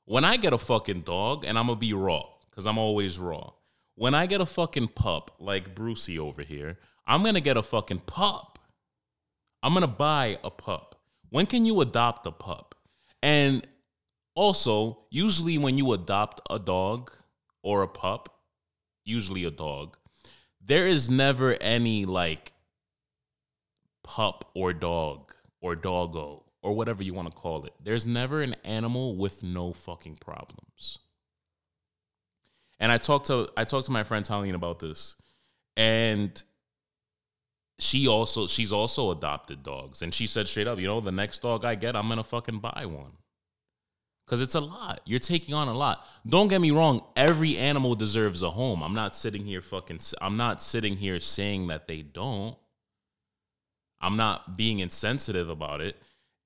When 0.05 0.25
I 0.25 0.37
get 0.37 0.53
a 0.53 0.59
fucking 0.59 1.03
dog, 1.03 1.45
and 1.45 1.59
I'm 1.59 1.67
gonna 1.67 1.79
be 1.79 1.93
raw, 1.93 2.25
because 2.51 2.67
I'm 2.67 2.79
always 2.79 3.19
raw. 3.19 3.51
When 3.95 4.15
I 4.15 4.27
get 4.27 4.41
a 4.41 4.47
fucking 4.47 4.89
pup, 4.89 5.31
like 5.39 5.75
Brucey 5.75 6.19
over 6.19 6.43
here, 6.43 6.79
I'm 7.09 7.25
gonna 7.25 7.41
get 7.41 7.57
a 7.57 7.63
fucking 7.63 8.01
pup. 8.01 8.59
I'm 9.63 9.73
gonna 9.73 9.89
buy 9.89 10.39
a 10.45 10.51
pup. 10.51 11.01
When 11.31 11.47
can 11.47 11.65
you 11.65 11.81
adopt 11.81 12.27
a 12.27 12.31
pup? 12.31 12.75
And 13.23 13.67
also, 14.35 15.07
usually 15.11 15.59
when 15.59 15.77
you 15.77 15.93
adopt 15.93 16.41
a 16.49 16.59
dog 16.59 17.11
or 17.63 17.83
a 17.83 17.89
pup, 17.89 18.39
usually 19.05 19.45
a 19.45 19.51
dog, 19.51 19.97
there 20.61 20.87
is 20.87 21.11
never 21.11 21.55
any 21.61 22.05
like 22.05 22.53
pup 24.05 24.51
or 24.55 24.73
dog 24.73 25.35
or 25.61 25.75
doggo 25.75 26.45
or 26.63 26.75
whatever 26.77 27.03
you 27.03 27.15
want 27.15 27.31
to 27.31 27.37
call 27.37 27.65
it. 27.65 27.73
There's 27.83 28.07
never 28.07 28.43
an 28.43 28.55
animal 28.65 29.17
with 29.17 29.43
no 29.43 29.73
fucking 29.73 30.17
problems. 30.17 30.99
And 32.79 32.93
I 32.93 32.99
talked 32.99 33.27
to 33.27 33.49
I 33.57 33.65
talked 33.65 33.87
to 33.87 33.93
my 33.93 34.05
friend 34.05 34.25
Talene 34.25 34.55
about 34.55 34.79
this, 34.79 35.17
and 35.77 36.43
she 37.79 38.09
also 38.09 38.47
she's 38.47 38.73
also 38.73 39.11
adopted 39.11 39.63
dogs, 39.63 40.03
and 40.03 40.13
she 40.13 40.27
said 40.27 40.49
straight 40.49 40.67
up, 40.67 40.79
you 40.79 40.87
know, 40.87 41.01
the 41.01 41.13
next 41.13 41.41
dog 41.41 41.65
I 41.65 41.75
get, 41.75 41.97
I'm 41.97 42.09
gonna 42.09 42.25
fucking 42.25 42.59
buy 42.59 42.87
one. 42.87 43.13
Cause 44.27 44.43
it's 44.43 44.55
a 44.55 44.61
lot. 44.61 45.01
You're 45.07 45.21
taking 45.21 45.55
on 45.55 45.69
a 45.69 45.73
lot. 45.73 46.07
Don't 46.27 46.49
get 46.49 46.61
me 46.61 46.71
wrong. 46.71 47.03
Every 47.17 47.57
animal 47.57 47.95
deserves 47.95 48.43
a 48.43 48.51
home. 48.51 48.83
I'm 48.83 48.93
not 48.93 49.17
sitting 49.17 49.47
here 49.47 49.63
fucking. 49.63 50.01
I'm 50.21 50.37
not 50.37 50.61
sitting 50.61 50.99
here 50.99 51.19
saying 51.19 51.69
that 51.69 51.89
they 51.89 52.03
don't. 52.03 52.55
I'm 54.03 54.17
not 54.19 54.59
being 54.59 54.81
insensitive 54.81 55.49
about 55.49 55.81
it 55.81 55.97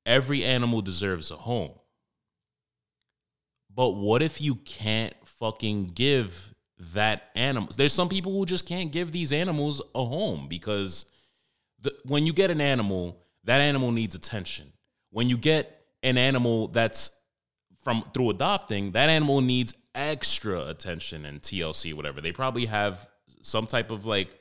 every 0.06 0.44
animal 0.44 0.82
deserves 0.82 1.30
a 1.30 1.36
home. 1.36 1.72
But 3.74 3.92
what 3.92 4.22
if 4.22 4.40
you 4.40 4.56
can't 4.56 5.14
fucking 5.24 5.88
give 5.94 6.54
that 6.92 7.30
animal? 7.34 7.70
There's 7.74 7.92
some 7.92 8.08
people 8.08 8.32
who 8.32 8.44
just 8.44 8.68
can't 8.68 8.92
give 8.92 9.12
these 9.12 9.32
animals 9.32 9.80
a 9.94 10.04
home 10.04 10.46
because 10.48 11.06
the, 11.82 11.94
when 12.04 12.26
you 12.26 12.32
get 12.32 12.50
an 12.50 12.60
animal, 12.60 13.20
that 13.44 13.60
animal 13.60 13.92
needs 13.92 14.14
attention. 14.14 14.72
When 15.10 15.28
you 15.28 15.36
get 15.36 15.84
an 16.02 16.16
animal 16.16 16.68
that's 16.68 17.10
from 17.82 18.02
through 18.14 18.30
adopting, 18.30 18.92
that 18.92 19.10
animal 19.10 19.40
needs 19.40 19.74
extra 19.94 20.66
attention 20.66 21.26
and 21.26 21.42
TLC, 21.42 21.94
whatever. 21.94 22.20
They 22.20 22.32
probably 22.32 22.66
have 22.66 23.08
some 23.42 23.66
type 23.66 23.90
of 23.90 24.06
like 24.06 24.40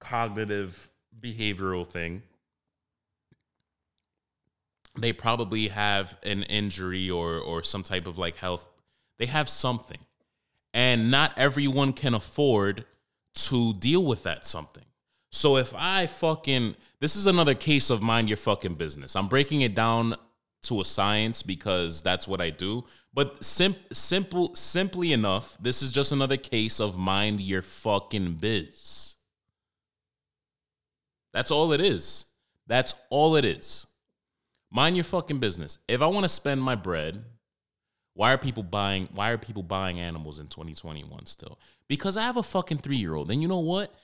cognitive 0.00 0.90
behavioral 1.20 1.86
thing 1.86 2.22
they 4.96 5.12
probably 5.12 5.68
have 5.68 6.16
an 6.22 6.42
injury 6.44 7.10
or 7.10 7.38
or 7.38 7.62
some 7.62 7.82
type 7.82 8.06
of 8.06 8.18
like 8.18 8.36
health 8.36 8.66
they 9.18 9.26
have 9.26 9.48
something 9.48 9.98
and 10.72 11.10
not 11.10 11.32
everyone 11.36 11.92
can 11.92 12.14
afford 12.14 12.84
to 13.34 13.72
deal 13.74 14.04
with 14.04 14.22
that 14.22 14.46
something 14.46 14.84
so 15.34 15.56
if 15.56 15.74
i 15.74 16.06
fucking 16.06 16.74
this 17.00 17.16
is 17.16 17.26
another 17.26 17.54
case 17.54 17.90
of 17.90 18.02
mind 18.02 18.28
your 18.28 18.36
fucking 18.36 18.74
business 18.74 19.16
i'm 19.16 19.28
breaking 19.28 19.62
it 19.62 19.74
down 19.74 20.14
to 20.62 20.80
a 20.80 20.84
science 20.84 21.42
because 21.42 22.00
that's 22.02 22.26
what 22.26 22.40
i 22.40 22.50
do 22.50 22.84
but 23.12 23.44
sim- 23.44 23.76
simple 23.92 24.54
simply 24.54 25.12
enough 25.12 25.56
this 25.60 25.82
is 25.82 25.92
just 25.92 26.12
another 26.12 26.36
case 26.36 26.80
of 26.80 26.96
mind 26.96 27.40
your 27.40 27.62
fucking 27.62 28.34
biz 28.34 29.16
that's 31.32 31.50
all 31.50 31.72
it 31.72 31.80
is 31.80 32.26
that's 32.66 32.94
all 33.10 33.36
it 33.36 33.44
is 33.44 33.86
Mind 34.74 34.96
your 34.96 35.04
fucking 35.04 35.38
business. 35.38 35.78
If 35.86 36.02
I 36.02 36.06
want 36.06 36.24
to 36.24 36.28
spend 36.28 36.60
my 36.60 36.74
bread, 36.74 37.24
why 38.14 38.32
are 38.32 38.38
people 38.38 38.64
buying 38.64 39.08
why 39.14 39.30
are 39.30 39.38
people 39.38 39.62
buying 39.62 40.00
animals 40.00 40.40
in 40.40 40.48
2021 40.48 41.26
still? 41.26 41.60
Because 41.86 42.16
I 42.16 42.22
have 42.22 42.36
a 42.36 42.42
fucking 42.42 42.78
3-year-old. 42.78 43.30
And 43.30 43.40
you 43.40 43.46
know 43.46 43.60
what? 43.60 43.94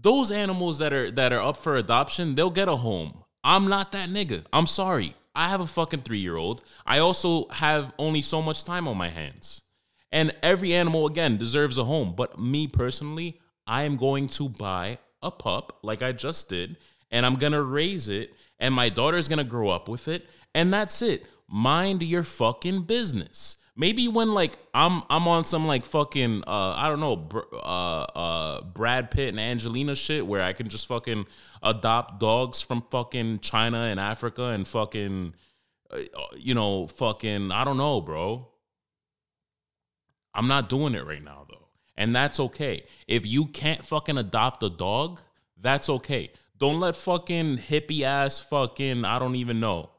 Those 0.00 0.30
animals 0.30 0.78
that 0.78 0.92
are 0.92 1.10
that 1.10 1.32
are 1.32 1.40
up 1.40 1.56
for 1.56 1.76
adoption, 1.76 2.34
they'll 2.34 2.50
get 2.50 2.68
a 2.68 2.76
home. 2.76 3.24
I'm 3.44 3.68
not 3.68 3.92
that 3.92 4.08
nigga. 4.08 4.44
I'm 4.52 4.66
sorry. 4.66 5.14
I 5.34 5.48
have 5.48 5.60
a 5.60 5.66
fucking 5.66 6.02
3-year-old. 6.02 6.62
I 6.84 6.98
also 6.98 7.48
have 7.48 7.92
only 7.98 8.22
so 8.22 8.42
much 8.42 8.64
time 8.64 8.86
on 8.86 8.96
my 8.96 9.08
hands. 9.08 9.62
And 10.10 10.30
every 10.42 10.74
animal 10.74 11.06
again 11.06 11.38
deserves 11.38 11.78
a 11.78 11.84
home, 11.84 12.14
but 12.14 12.38
me 12.38 12.68
personally, 12.68 13.40
I 13.66 13.82
am 13.84 13.96
going 13.96 14.28
to 14.30 14.48
buy 14.48 14.98
a 15.22 15.30
pup 15.30 15.78
like 15.82 16.02
I 16.02 16.12
just 16.12 16.50
did 16.50 16.76
and 17.10 17.24
I'm 17.24 17.36
going 17.36 17.52
to 17.52 17.62
raise 17.62 18.08
it 18.08 18.34
and 18.62 18.72
my 18.72 18.88
daughter's 18.88 19.28
gonna 19.28 19.44
grow 19.44 19.68
up 19.68 19.88
with 19.88 20.06
it, 20.06 20.30
and 20.54 20.72
that's 20.72 21.02
it. 21.02 21.26
Mind 21.48 22.02
your 22.02 22.22
fucking 22.22 22.82
business. 22.82 23.56
Maybe 23.74 24.06
when 24.06 24.34
like 24.34 24.58
I'm 24.74 25.02
I'm 25.08 25.26
on 25.26 25.44
some 25.44 25.66
like 25.66 25.86
fucking 25.86 26.44
uh 26.46 26.74
I 26.76 26.88
don't 26.90 27.00
know 27.00 27.26
uh 27.54 28.06
uh 28.14 28.62
Brad 28.62 29.10
Pitt 29.10 29.30
and 29.30 29.40
Angelina 29.40 29.96
shit 29.96 30.26
where 30.26 30.42
I 30.42 30.52
can 30.52 30.68
just 30.68 30.86
fucking 30.86 31.26
adopt 31.62 32.20
dogs 32.20 32.60
from 32.60 32.82
fucking 32.90 33.40
China 33.40 33.78
and 33.78 33.98
Africa 33.98 34.44
and 34.46 34.68
fucking 34.68 35.34
uh, 35.90 35.98
you 36.36 36.54
know 36.54 36.86
fucking 36.86 37.50
I 37.50 37.64
don't 37.64 37.78
know, 37.78 38.02
bro. 38.02 38.48
I'm 40.34 40.48
not 40.48 40.68
doing 40.68 40.94
it 40.94 41.06
right 41.06 41.22
now 41.22 41.46
though. 41.48 41.68
And 41.96 42.14
that's 42.14 42.40
okay. 42.40 42.84
If 43.06 43.26
you 43.26 43.46
can't 43.46 43.82
fucking 43.84 44.18
adopt 44.18 44.62
a 44.62 44.70
dog, 44.70 45.20
that's 45.58 45.88
okay. 45.88 46.30
Don't 46.58 46.78
let 46.78 46.94
fucking 46.94 47.56
hippie 47.58 48.02
ass 48.02 48.38
fucking 48.38 49.06
I 49.06 49.18
don't 49.18 49.36
even 49.36 49.60
know. 49.60 49.91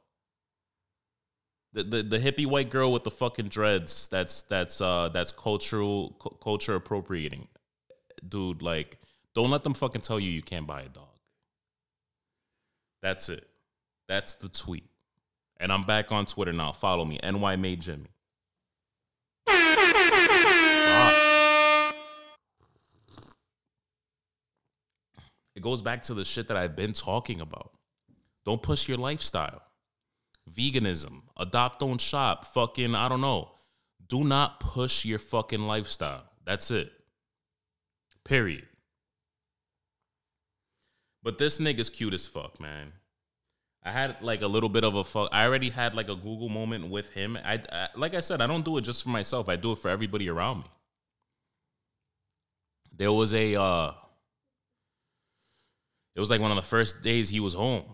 The, 1.73 1.83
the 1.83 2.03
the 2.03 2.19
hippie 2.19 2.45
white 2.45 2.69
girl 2.69 2.91
with 2.91 3.03
the 3.03 3.11
fucking 3.11 3.47
dreads 3.47 4.07
that's 4.07 4.43
that's 4.43 4.79
uh 4.79 5.09
that's 5.09 5.31
cultural 5.31 6.15
cu- 6.19 6.37
culture 6.41 6.75
appropriating. 6.75 7.47
Dude, 8.27 8.61
like 8.61 8.99
don't 9.33 9.49
let 9.49 9.63
them 9.63 9.73
fucking 9.73 10.01
tell 10.01 10.19
you 10.19 10.29
you 10.29 10.43
can't 10.43 10.67
buy 10.67 10.83
a 10.83 10.89
dog. 10.89 11.07
That's 13.01 13.29
it. 13.29 13.47
That's 14.07 14.35
the 14.35 14.49
tweet. 14.49 14.85
And 15.57 15.71
I'm 15.71 15.83
back 15.83 16.11
on 16.11 16.25
Twitter 16.25 16.53
now. 16.53 16.71
Follow 16.71 17.05
me. 17.05 17.19
NY 17.23 17.55
Made 17.55 17.81
Jimmy. 17.81 18.09
It 25.55 25.61
goes 25.61 25.81
back 25.81 26.03
to 26.03 26.13
the 26.13 26.25
shit 26.25 26.47
that 26.47 26.57
I've 26.57 26.75
been 26.75 26.93
talking 26.93 27.41
about. 27.41 27.71
Don't 28.45 28.61
push 28.61 28.87
your 28.87 28.97
lifestyle. 28.97 29.61
Veganism, 30.51 31.21
adopt, 31.37 31.79
don't 31.79 32.01
shop, 32.01 32.45
fucking, 32.45 32.95
I 32.95 33.07
don't 33.09 33.21
know. 33.21 33.51
Do 34.07 34.23
not 34.23 34.59
push 34.59 35.05
your 35.05 35.19
fucking 35.19 35.65
lifestyle. 35.65 36.23
That's 36.45 36.69
it. 36.71 36.91
Period. 38.25 38.67
But 41.23 41.37
this 41.37 41.59
nigga's 41.59 41.89
cute 41.89 42.13
as 42.13 42.25
fuck, 42.25 42.59
man. 42.59 42.91
I 43.85 43.91
had 43.91 44.21
like 44.21 44.41
a 44.41 44.47
little 44.47 44.69
bit 44.69 44.83
of 44.83 44.95
a 44.95 45.03
fuck. 45.03 45.29
I 45.31 45.45
already 45.45 45.69
had 45.69 45.95
like 45.95 46.09
a 46.09 46.15
Google 46.15 46.49
moment 46.49 46.89
with 46.89 47.09
him. 47.11 47.37
I, 47.43 47.59
I 47.71 47.87
like 47.95 48.13
I 48.15 48.21
said, 48.21 48.41
I 48.41 48.47
don't 48.47 48.63
do 48.63 48.77
it 48.77 48.81
just 48.81 49.03
for 49.03 49.09
myself. 49.09 49.49
I 49.49 49.55
do 49.55 49.73
it 49.73 49.77
for 49.77 49.89
everybody 49.89 50.29
around 50.29 50.59
me. 50.59 50.65
There 52.95 53.11
was 53.11 53.33
a 53.33 53.59
uh 53.59 53.93
it 56.15 56.19
was 56.19 56.29
like 56.29 56.39
one 56.39 56.51
of 56.51 56.55
the 56.57 56.61
first 56.61 57.01
days 57.01 57.29
he 57.29 57.39
was 57.39 57.53
home. 57.53 57.85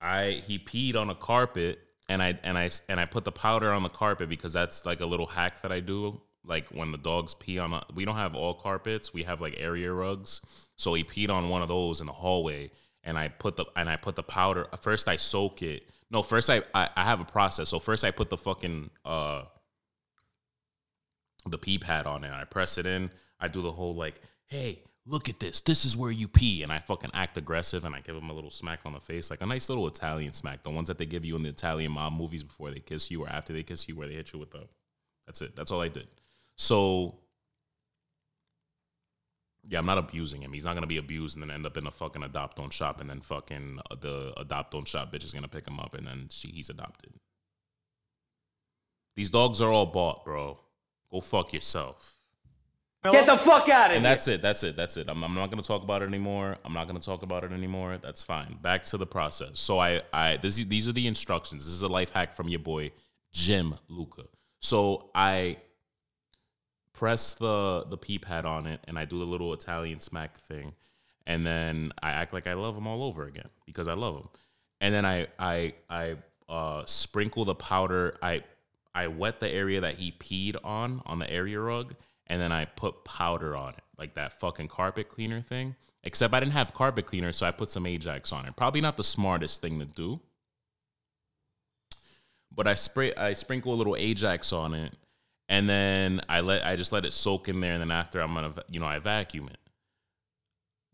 I 0.00 0.42
he 0.46 0.58
peed 0.58 0.96
on 0.96 1.10
a 1.10 1.14
carpet 1.14 1.78
and 2.08 2.22
I 2.22 2.38
and 2.42 2.58
I 2.58 2.70
and 2.88 2.98
I 2.98 3.04
put 3.04 3.24
the 3.24 3.32
powder 3.32 3.70
on 3.70 3.82
the 3.82 3.88
carpet 3.88 4.28
because 4.28 4.52
that's 4.52 4.84
like 4.86 5.00
a 5.00 5.06
little 5.06 5.26
hack 5.26 5.62
that 5.62 5.72
I 5.72 5.80
do. 5.80 6.20
Like 6.44 6.68
when 6.70 6.90
the 6.90 6.98
dogs 6.98 7.34
pee 7.34 7.58
on, 7.58 7.72
a, 7.74 7.84
we 7.94 8.04
don't 8.04 8.16
have 8.16 8.34
all 8.34 8.54
carpets. 8.54 9.12
We 9.12 9.24
have 9.24 9.40
like 9.40 9.54
area 9.58 9.92
rugs. 9.92 10.40
So 10.76 10.94
he 10.94 11.04
peed 11.04 11.30
on 11.30 11.48
one 11.50 11.62
of 11.62 11.68
those 11.68 12.00
in 12.00 12.06
the 12.06 12.12
hallway, 12.12 12.70
and 13.04 13.18
I 13.18 13.28
put 13.28 13.56
the 13.56 13.66
and 13.76 13.88
I 13.88 13.96
put 13.96 14.16
the 14.16 14.22
powder. 14.22 14.66
First 14.80 15.08
I 15.08 15.16
soak 15.16 15.62
it 15.62 15.84
No, 16.10 16.22
first 16.22 16.50
I, 16.50 16.62
I 16.74 16.88
I 16.96 17.04
have 17.04 17.20
a 17.20 17.24
process. 17.24 17.68
So 17.68 17.78
first 17.78 18.04
I 18.04 18.10
put 18.10 18.30
the 18.30 18.38
fucking 18.38 18.90
uh 19.04 19.44
the 21.46 21.58
pee 21.58 21.78
pad 21.78 22.06
on 22.06 22.24
it. 22.24 22.32
I 22.32 22.44
press 22.44 22.78
it 22.78 22.86
in. 22.86 23.10
I 23.38 23.48
do 23.48 23.62
the 23.62 23.72
whole 23.72 23.94
like, 23.94 24.20
hey, 24.46 24.82
look 25.10 25.28
at 25.28 25.40
this. 25.40 25.60
This 25.60 25.84
is 25.84 25.96
where 25.96 26.10
you 26.10 26.28
pee. 26.28 26.62
And 26.62 26.72
I 26.72 26.78
fucking 26.78 27.10
act 27.12 27.36
aggressive 27.36 27.84
and 27.84 27.94
I 27.94 28.00
give 28.00 28.16
him 28.16 28.30
a 28.30 28.32
little 28.32 28.50
smack 28.50 28.80
on 28.84 28.92
the 28.92 29.00
face, 29.00 29.30
like 29.30 29.42
a 29.42 29.46
nice 29.46 29.68
little 29.68 29.86
Italian 29.86 30.32
smack. 30.32 30.62
The 30.62 30.70
ones 30.70 30.88
that 30.88 30.98
they 30.98 31.06
give 31.06 31.24
you 31.24 31.36
in 31.36 31.42
the 31.42 31.48
Italian 31.48 31.92
mob 31.92 32.12
movies 32.12 32.42
before 32.42 32.70
they 32.70 32.80
kiss 32.80 33.10
you 33.10 33.24
or 33.24 33.28
after 33.28 33.52
they 33.52 33.62
kiss 33.62 33.88
you, 33.88 33.96
where 33.96 34.08
they 34.08 34.14
hit 34.14 34.32
you 34.32 34.38
with 34.38 34.52
the. 34.52 34.66
That's 35.26 35.42
it. 35.42 35.56
That's 35.56 35.70
all 35.70 35.80
I 35.80 35.88
did. 35.88 36.06
So. 36.56 37.16
Yeah, 39.68 39.78
I'm 39.78 39.86
not 39.86 39.98
abusing 39.98 40.40
him. 40.40 40.54
He's 40.54 40.64
not 40.64 40.74
gonna 40.74 40.86
be 40.86 40.96
abused 40.96 41.36
and 41.36 41.42
then 41.42 41.54
end 41.54 41.66
up 41.66 41.76
in 41.76 41.86
a 41.86 41.90
fucking 41.90 42.22
adopt 42.22 42.58
on 42.58 42.70
shop, 42.70 43.00
and 43.02 43.10
then 43.10 43.20
fucking 43.20 43.78
uh, 43.90 43.94
the 43.94 44.32
adopt 44.38 44.74
on 44.74 44.86
shop 44.86 45.12
bitch 45.12 45.22
is 45.22 45.34
gonna 45.34 45.48
pick 45.48 45.68
him 45.68 45.78
up, 45.78 45.92
and 45.92 46.06
then 46.06 46.28
she, 46.30 46.48
he's 46.48 46.70
adopted. 46.70 47.12
These 49.16 49.28
dogs 49.28 49.60
are 49.60 49.70
all 49.70 49.84
bought, 49.84 50.24
bro. 50.24 50.58
Go 51.12 51.20
fuck 51.20 51.52
yourself. 51.52 52.19
Get 53.02 53.26
the 53.26 53.36
fuck 53.36 53.68
out 53.68 53.68
of 53.68 53.70
And 53.70 53.90
here. 53.90 53.96
And 53.96 54.04
that's 54.04 54.28
it. 54.28 54.42
That's 54.42 54.62
it. 54.62 54.76
That's 54.76 54.96
it. 54.98 55.08
I'm, 55.08 55.22
I'm 55.24 55.34
not 55.34 55.50
going 55.50 55.62
to 55.62 55.66
talk 55.66 55.82
about 55.82 56.02
it 56.02 56.06
anymore. 56.06 56.56
I'm 56.64 56.74
not 56.74 56.86
going 56.86 56.98
to 56.98 57.04
talk 57.04 57.22
about 57.22 57.44
it 57.44 57.52
anymore. 57.52 57.96
That's 57.96 58.22
fine. 58.22 58.58
Back 58.60 58.84
to 58.84 58.98
the 58.98 59.06
process. 59.06 59.58
So 59.58 59.78
I, 59.78 60.02
I, 60.12 60.36
this, 60.36 60.56
these 60.56 60.86
are 60.86 60.92
the 60.92 61.06
instructions. 61.06 61.64
This 61.64 61.72
is 61.72 61.82
a 61.82 61.88
life 61.88 62.10
hack 62.10 62.34
from 62.34 62.48
your 62.48 62.60
boy 62.60 62.92
Jim 63.32 63.74
Luca. 63.88 64.24
So 64.60 65.10
I 65.14 65.56
press 66.92 67.34
the 67.34 67.86
the 67.88 67.96
pee 67.96 68.18
pad 68.18 68.44
on 68.44 68.66
it, 68.66 68.80
and 68.86 68.98
I 68.98 69.06
do 69.06 69.18
the 69.18 69.24
little 69.24 69.54
Italian 69.54 70.00
smack 70.00 70.38
thing, 70.40 70.74
and 71.26 71.46
then 71.46 71.92
I 72.02 72.10
act 72.10 72.34
like 72.34 72.46
I 72.46 72.52
love 72.52 72.76
him 72.76 72.86
all 72.86 73.02
over 73.02 73.24
again 73.24 73.48
because 73.64 73.88
I 73.88 73.94
love 73.94 74.16
him. 74.16 74.28
And 74.82 74.94
then 74.94 75.04
I, 75.04 75.26
I, 75.38 75.74
I 75.88 76.16
uh, 76.48 76.84
sprinkle 76.86 77.44
the 77.44 77.54
powder. 77.54 78.14
I, 78.22 78.42
I 78.94 79.06
wet 79.08 79.40
the 79.40 79.48
area 79.48 79.80
that 79.82 79.94
he 79.94 80.12
peed 80.12 80.56
on 80.64 81.02
on 81.06 81.18
the 81.18 81.30
area 81.30 81.60
rug, 81.60 81.94
and 82.30 82.40
then 82.40 82.52
I 82.52 82.64
put 82.64 83.04
powder 83.04 83.56
on 83.56 83.70
it, 83.70 83.82
like 83.98 84.14
that 84.14 84.38
fucking 84.38 84.68
carpet 84.68 85.08
cleaner 85.08 85.42
thing. 85.42 85.74
Except 86.04 86.32
I 86.32 86.38
didn't 86.40 86.52
have 86.52 86.72
carpet 86.72 87.04
cleaner, 87.04 87.32
so 87.32 87.44
I 87.44 87.50
put 87.50 87.68
some 87.68 87.84
Ajax 87.84 88.32
on 88.32 88.46
it. 88.46 88.56
Probably 88.56 88.80
not 88.80 88.96
the 88.96 89.04
smartest 89.04 89.60
thing 89.60 89.80
to 89.80 89.84
do. 89.84 90.20
But 92.54 92.68
I 92.68 92.76
spray 92.76 93.12
I 93.14 93.34
sprinkle 93.34 93.74
a 93.74 93.76
little 93.76 93.96
Ajax 93.96 94.52
on 94.52 94.74
it, 94.74 94.96
and 95.48 95.68
then 95.68 96.20
I 96.28 96.40
let 96.40 96.64
I 96.64 96.76
just 96.76 96.92
let 96.92 97.04
it 97.04 97.12
soak 97.12 97.48
in 97.48 97.60
there, 97.60 97.72
and 97.72 97.82
then 97.82 97.90
after 97.90 98.20
I'm 98.20 98.32
gonna 98.32 98.54
you 98.70 98.78
know 98.78 98.86
I 98.86 99.00
vacuum 99.00 99.48
it. 99.48 99.58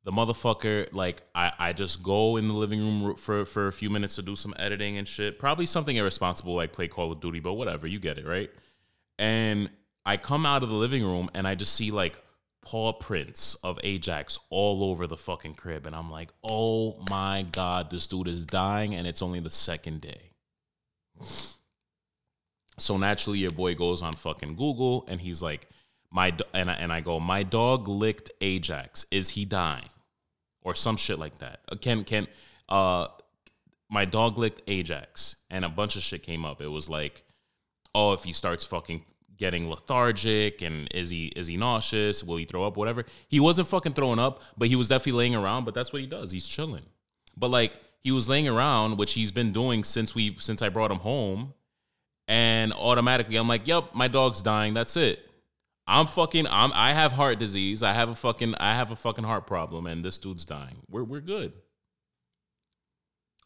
The 0.04 0.12
motherfucker, 0.12 0.92
like 0.92 1.22
I, 1.34 1.52
I 1.58 1.72
just 1.74 2.02
go 2.02 2.36
in 2.36 2.46
the 2.46 2.54
living 2.54 2.80
room 2.80 3.14
for 3.16 3.44
for 3.44 3.68
a 3.68 3.72
few 3.72 3.90
minutes 3.90 4.16
to 4.16 4.22
do 4.22 4.36
some 4.36 4.54
editing 4.58 4.96
and 4.96 5.06
shit. 5.06 5.38
Probably 5.38 5.66
something 5.66 5.96
irresponsible 5.96 6.54
like 6.54 6.72
play 6.72 6.88
Call 6.88 7.12
of 7.12 7.20
Duty, 7.20 7.40
but 7.40 7.54
whatever, 7.54 7.86
you 7.86 8.00
get 8.00 8.16
it, 8.16 8.26
right? 8.26 8.50
And 9.18 9.70
I 10.06 10.16
come 10.16 10.46
out 10.46 10.62
of 10.62 10.68
the 10.68 10.76
living 10.76 11.04
room 11.04 11.28
and 11.34 11.48
I 11.48 11.56
just 11.56 11.74
see 11.74 11.90
like 11.90 12.16
paw 12.62 12.92
prints 12.92 13.56
of 13.56 13.78
Ajax 13.82 14.38
all 14.50 14.84
over 14.84 15.08
the 15.08 15.16
fucking 15.16 15.54
crib. 15.54 15.84
And 15.84 15.96
I'm 15.96 16.10
like, 16.10 16.30
oh 16.44 16.96
my 17.10 17.44
God, 17.50 17.90
this 17.90 18.06
dude 18.06 18.28
is 18.28 18.46
dying 18.46 18.94
and 18.94 19.06
it's 19.06 19.20
only 19.20 19.40
the 19.40 19.50
second 19.50 20.00
day. 20.00 20.30
So 22.78 22.96
naturally, 22.96 23.40
your 23.40 23.50
boy 23.50 23.74
goes 23.74 24.00
on 24.00 24.14
fucking 24.14 24.54
Google 24.54 25.04
and 25.08 25.20
he's 25.20 25.42
like, 25.42 25.68
my 26.12 26.32
and 26.54 26.70
I, 26.70 26.74
and 26.74 26.92
I 26.92 27.00
go, 27.00 27.18
my 27.18 27.42
dog 27.42 27.88
licked 27.88 28.30
Ajax. 28.40 29.04
Is 29.10 29.30
he 29.30 29.44
dying? 29.44 29.88
Or 30.62 30.76
some 30.76 30.96
shit 30.96 31.18
like 31.18 31.38
that. 31.38 31.60
Uh, 31.68 31.76
Can 31.76 32.04
can 32.04 32.28
uh 32.68 33.08
my 33.90 34.04
dog 34.04 34.38
licked 34.38 34.62
Ajax 34.68 35.36
and 35.50 35.64
a 35.64 35.68
bunch 35.68 35.96
of 35.96 36.02
shit 36.02 36.22
came 36.22 36.44
up. 36.44 36.62
It 36.62 36.68
was 36.68 36.88
like, 36.88 37.24
oh, 37.94 38.12
if 38.12 38.22
he 38.22 38.32
starts 38.32 38.64
fucking 38.64 39.04
getting 39.38 39.68
lethargic 39.68 40.62
and 40.62 40.88
is 40.94 41.10
he 41.10 41.26
is 41.36 41.46
he 41.46 41.56
nauseous? 41.56 42.24
Will 42.24 42.36
he 42.36 42.44
throw 42.44 42.64
up? 42.64 42.76
Whatever. 42.76 43.04
He 43.28 43.40
wasn't 43.40 43.68
fucking 43.68 43.94
throwing 43.94 44.18
up, 44.18 44.42
but 44.56 44.68
he 44.68 44.76
was 44.76 44.88
definitely 44.88 45.18
laying 45.18 45.34
around. 45.34 45.64
But 45.64 45.74
that's 45.74 45.92
what 45.92 46.02
he 46.02 46.06
does. 46.06 46.30
He's 46.30 46.48
chilling. 46.48 46.84
But 47.36 47.50
like 47.50 47.78
he 48.00 48.12
was 48.12 48.28
laying 48.28 48.48
around, 48.48 48.98
which 48.98 49.14
he's 49.14 49.32
been 49.32 49.52
doing 49.52 49.84
since 49.84 50.14
we 50.14 50.36
since 50.38 50.62
I 50.62 50.68
brought 50.68 50.90
him 50.90 50.98
home, 50.98 51.54
and 52.28 52.72
automatically 52.72 53.36
I'm 53.36 53.48
like, 53.48 53.66
yep, 53.66 53.94
my 53.94 54.08
dog's 54.08 54.42
dying. 54.42 54.74
That's 54.74 54.96
it. 54.96 55.26
I'm 55.86 56.06
fucking 56.06 56.46
I'm 56.48 56.72
I 56.74 56.92
have 56.92 57.12
heart 57.12 57.38
disease. 57.38 57.82
I 57.82 57.92
have 57.92 58.08
a 58.08 58.14
fucking 58.14 58.54
I 58.56 58.74
have 58.74 58.90
a 58.90 58.96
fucking 58.96 59.24
heart 59.24 59.46
problem, 59.46 59.86
and 59.86 60.04
this 60.04 60.18
dude's 60.18 60.44
dying. 60.44 60.78
We're 60.88 61.04
we're 61.04 61.20
good. 61.20 61.56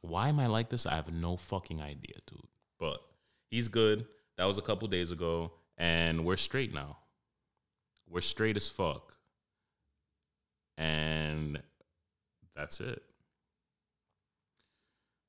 Why 0.03 0.29
am 0.29 0.41
I 0.41 0.47
like 0.47 0.71
this? 0.71 0.87
I 0.87 0.95
have 0.95 1.13
no 1.13 1.37
fucking 1.37 1.83
idea, 1.83 2.17
dude. 2.27 2.41
But 2.79 3.01
he's 3.51 3.69
good. 3.69 4.07
That 4.39 4.47
was 4.47 4.57
a 4.57 4.63
couple 4.63 4.89
days 4.89 5.11
ago, 5.11 5.53
and 5.81 6.27
we're 6.27 6.37
straight 6.37 6.75
now. 6.75 6.99
We're 8.07 8.21
straight 8.21 8.57
as 8.59 8.69
fuck. 8.69 9.17
And 10.77 11.61
that's 12.55 12.81
it. 12.81 13.03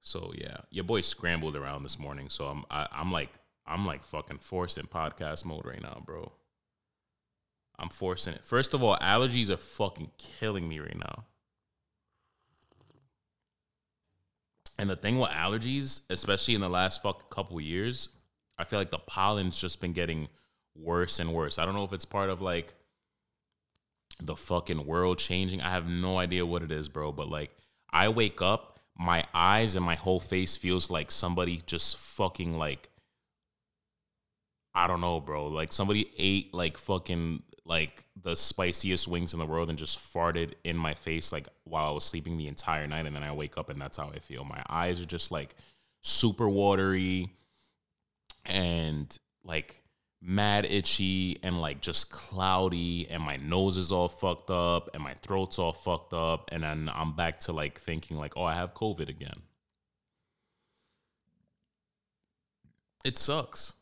So 0.02 0.34
yeah, 0.36 0.58
your 0.70 0.84
boy 0.84 1.02
scrambled 1.02 1.56
around 1.56 1.84
this 1.84 1.98
morning, 1.98 2.30
so 2.30 2.46
I'm 2.46 2.66
I, 2.70 2.88
I'm 2.92 3.12
like 3.12 3.30
I'm 3.66 3.86
like 3.86 4.04
fucking 4.04 4.40
forced 4.40 4.78
in 4.78 4.88
podcast 4.88 5.46
mode 5.46 5.66
right 5.66 5.82
now, 5.82 6.02
bro. 6.06 6.32
I'm 7.80 7.90
forcing 7.90 8.34
it. 8.34 8.44
First 8.44 8.74
of 8.74 8.84
all, 8.84 8.98
allergies 8.98 9.50
are 9.50 9.58
fucking 9.58 10.12
killing 10.18 10.68
me 10.68 10.80
right 10.80 10.98
now. 10.98 11.26
And 14.78 14.90
the 14.90 14.96
thing 14.96 15.20
with 15.20 15.30
allergies, 15.30 16.02
especially 16.10 16.56
in 16.56 16.62
the 16.62 16.70
last 16.70 17.02
fucking 17.04 17.28
couple 17.30 17.62
years, 17.62 18.10
I 18.58 18.64
feel 18.64 18.80
like 18.80 18.92
the 18.92 19.00
pollen's 19.00 19.60
just 19.60 19.80
been 19.80 19.94
getting 19.94 20.28
worse 20.76 21.20
and 21.20 21.34
worse. 21.34 21.60
I 21.60 21.66
don't 21.66 21.76
know 21.76 21.84
if 21.84 21.94
it's 21.94 22.06
part 22.06 22.30
of 22.30 22.42
like 22.42 22.74
the 24.22 24.36
fucking 24.36 24.86
world 24.86 25.18
changing. 25.18 25.62
I 25.62 25.72
have 25.72 25.90
no 25.90 26.18
idea 26.18 26.46
what 26.46 26.64
it 26.64 26.72
is, 26.72 26.90
bro. 26.90 27.12
But 27.12 27.30
like, 27.30 27.52
I 27.92 28.10
wake 28.10 28.42
up, 28.42 28.80
my 28.98 29.24
eyes 29.34 29.76
and 29.76 29.86
my 29.86 29.96
whole 29.96 30.20
face 30.20 30.56
feels 30.56 30.90
like 30.90 31.12
somebody 31.12 31.62
just 31.66 31.98
fucking 31.98 32.58
like, 32.58 32.90
I 34.74 34.88
don't 34.88 35.02
know, 35.02 35.20
bro. 35.20 35.48
Like 35.48 35.74
somebody 35.74 36.12
ate 36.18 36.54
like 36.54 36.78
fucking 36.78 37.44
like 37.66 38.04
the 38.22 38.36
spiciest 38.36 39.08
wings 39.08 39.34
in 39.34 39.40
the 39.40 39.46
world 39.46 39.70
and 39.70 39.78
just 39.78 39.98
farted 39.98 40.54
in 40.64 40.76
my 40.76 40.94
face 40.94 41.32
like 41.32 41.48
while 41.64 41.88
I 41.88 41.92
was 41.92 42.06
sleeping 42.06 42.38
the 42.38 42.48
entire 42.48 42.88
night. 42.88 43.06
And 43.06 43.16
then 43.16 43.24
I 43.24 43.34
wake 43.34 43.58
up 43.58 43.70
and 43.70 43.82
that's 43.82 43.98
how 43.98 44.10
I 44.14 44.20
feel. 44.20 44.44
My 44.44 44.64
eyes 44.70 45.02
are 45.02 45.06
just 45.06 45.32
like 45.32 45.56
super 46.02 46.50
watery 46.50 47.30
and 48.46 49.18
like 49.44 49.81
mad 50.22 50.66
itchy 50.66 51.40
and 51.42 51.60
like 51.60 51.82
just 51.82 52.12
cloudy 52.12 53.08
and 53.10 53.24
my 53.24 53.38
nose 53.38 53.78
is 53.78 53.92
all 53.92 54.08
fucked 54.08 54.52
up 54.52 54.90
and 54.94 55.02
my 55.02 55.16
throat's 55.16 55.58
all 55.58 55.74
fucked 55.74 56.14
up 56.14 56.50
and 56.52 56.62
then 56.64 56.92
I'm 56.94 57.14
back 57.14 57.40
to 57.40 57.52
like 57.52 57.80
thinking 57.80 58.18
like 58.18 58.38
oh 58.38 58.44
I 58.44 58.54
have 58.54 58.74
covid 58.74 59.10
again. 59.10 59.42
It 63.04 63.18
sucks. 63.18 63.74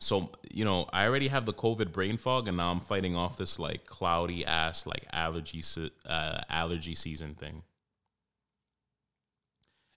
So, 0.00 0.30
you 0.52 0.64
know, 0.64 0.86
I 0.92 1.04
already 1.04 1.26
have 1.26 1.44
the 1.44 1.52
covid 1.52 1.90
brain 1.92 2.16
fog 2.16 2.46
and 2.46 2.56
now 2.56 2.70
I'm 2.70 2.78
fighting 2.78 3.16
off 3.16 3.36
this 3.36 3.58
like 3.58 3.86
cloudy 3.86 4.46
ass 4.46 4.86
like 4.86 5.04
allergy 5.12 5.64
uh, 6.06 6.40
allergy 6.48 6.94
season 6.94 7.34
thing 7.34 7.64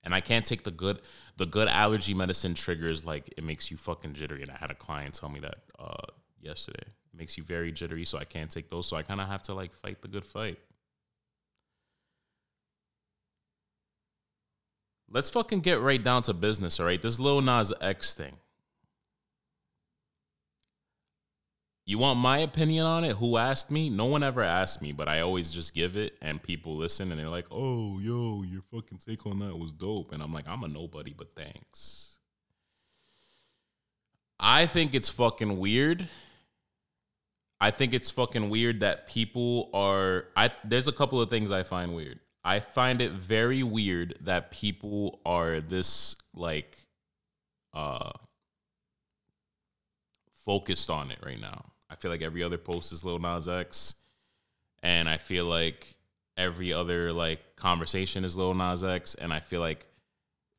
and 0.04 0.14
I 0.14 0.22
can't 0.22 0.46
take 0.46 0.64
the 0.64 0.72
good 0.72 1.02
the 1.38 1.46
good 1.46 1.68
allergy 1.68 2.14
medicine 2.14 2.54
triggers 2.54 3.06
like 3.06 3.34
it 3.38 3.44
makes 3.44 3.72
you 3.72 3.78
fucking 3.78 4.14
jittery. 4.14 4.42
And 4.42 4.52
I 4.52 4.58
had 4.58 4.72
a 4.72 4.76
client 4.76 5.14
tell 5.14 5.30
me 5.30 5.40
that 5.40 5.60
uh, 5.80 6.08
yesterday. 6.42 6.84
It 6.84 7.18
makes 7.18 7.38
you 7.38 7.44
very 7.44 7.72
jittery, 7.72 8.06
so 8.06 8.18
I 8.18 8.26
can't 8.26 8.50
take 8.50 8.70
those. 8.70 8.88
So 8.88 8.98
I 8.98 9.04
kind 9.04 9.22
of 9.22 9.28
have 9.28 9.42
to 9.44 9.54
like 9.54 9.74
fight 9.74 10.02
the 10.02 10.08
good 10.08 10.26
fight. 10.26 10.60
Let's 15.10 15.30
fucking 15.30 15.60
get 15.60 15.82
right 15.82 16.02
down 16.02 16.22
to 16.24 16.34
business, 16.34 16.80
all 16.80 16.86
right? 16.86 17.02
This 17.02 17.20
Lil 17.20 17.42
Nas 17.42 17.74
X 17.82 18.14
thing. 18.14 18.38
You 21.86 21.98
want 21.98 22.20
my 22.20 22.38
opinion 22.40 22.86
on 22.86 23.04
it? 23.04 23.18
Who 23.18 23.38
asked 23.38 23.72
me? 23.72 23.90
No 23.90 24.06
one 24.06 24.24
ever 24.24 24.44
asked 24.44 24.82
me, 24.82 24.92
but 24.92 25.10
I 25.10 25.22
always 25.22 25.52
just 25.52 25.74
give 25.74 25.98
it, 25.98 26.16
and 26.22 26.42
people 26.42 26.78
listen, 26.78 27.12
and 27.12 27.20
they're 27.20 27.28
like, 27.28 27.48
"Oh, 27.52 28.00
yo, 28.00 28.44
your 28.44 28.62
fucking 28.72 29.00
take 29.00 29.26
on 29.26 29.40
that 29.40 29.58
was 29.58 29.74
dope," 29.74 30.12
and 30.12 30.22
I'm 30.22 30.32
like, 30.32 30.48
"I'm 30.48 30.64
a 30.64 30.68
nobody, 30.68 31.14
but 31.14 31.36
thanks." 31.36 32.18
I 34.40 34.66
think 34.68 34.94
it's 34.94 35.10
fucking 35.10 35.60
weird. 35.60 36.08
I 37.60 37.72
think 37.72 37.94
it's 37.94 38.10
fucking 38.10 38.50
weird 38.50 38.80
that 38.80 39.08
people 39.08 39.70
are. 39.74 40.28
I 40.36 40.52
there's 40.64 40.88
a 40.88 40.92
couple 40.92 41.22
of 41.22 41.30
things 41.30 41.52
I 41.52 41.64
find 41.64 41.96
weird. 41.96 42.20
I 42.44 42.60
find 42.60 43.02
it 43.02 43.12
very 43.12 43.64
weird 43.64 44.18
that 44.22 44.50
people 44.52 45.20
are 45.26 45.62
this 45.62 46.16
like, 46.34 46.78
uh, 47.74 48.12
focused 50.34 50.90
on 50.90 51.12
it 51.12 51.20
right 51.24 51.40
now. 51.40 51.71
I 51.92 51.96
feel 51.96 52.10
like 52.10 52.22
every 52.22 52.42
other 52.42 52.58
post 52.58 52.94
is 52.94 53.04
Lil 53.04 53.20
Nas 53.20 53.50
X, 53.50 53.96
and 54.82 55.10
I 55.10 55.18
feel 55.18 55.46
like 55.46 55.94
every 56.38 56.72
other 56.72 57.12
like 57.12 57.58
conversation 57.58 58.24
is 58.24 58.38
Lil 58.38 58.54
Nas 58.54 58.84
X, 58.84 59.14
and 59.16 59.34
I 59.34 59.42
feel 59.42 59.60
like 59.60 59.86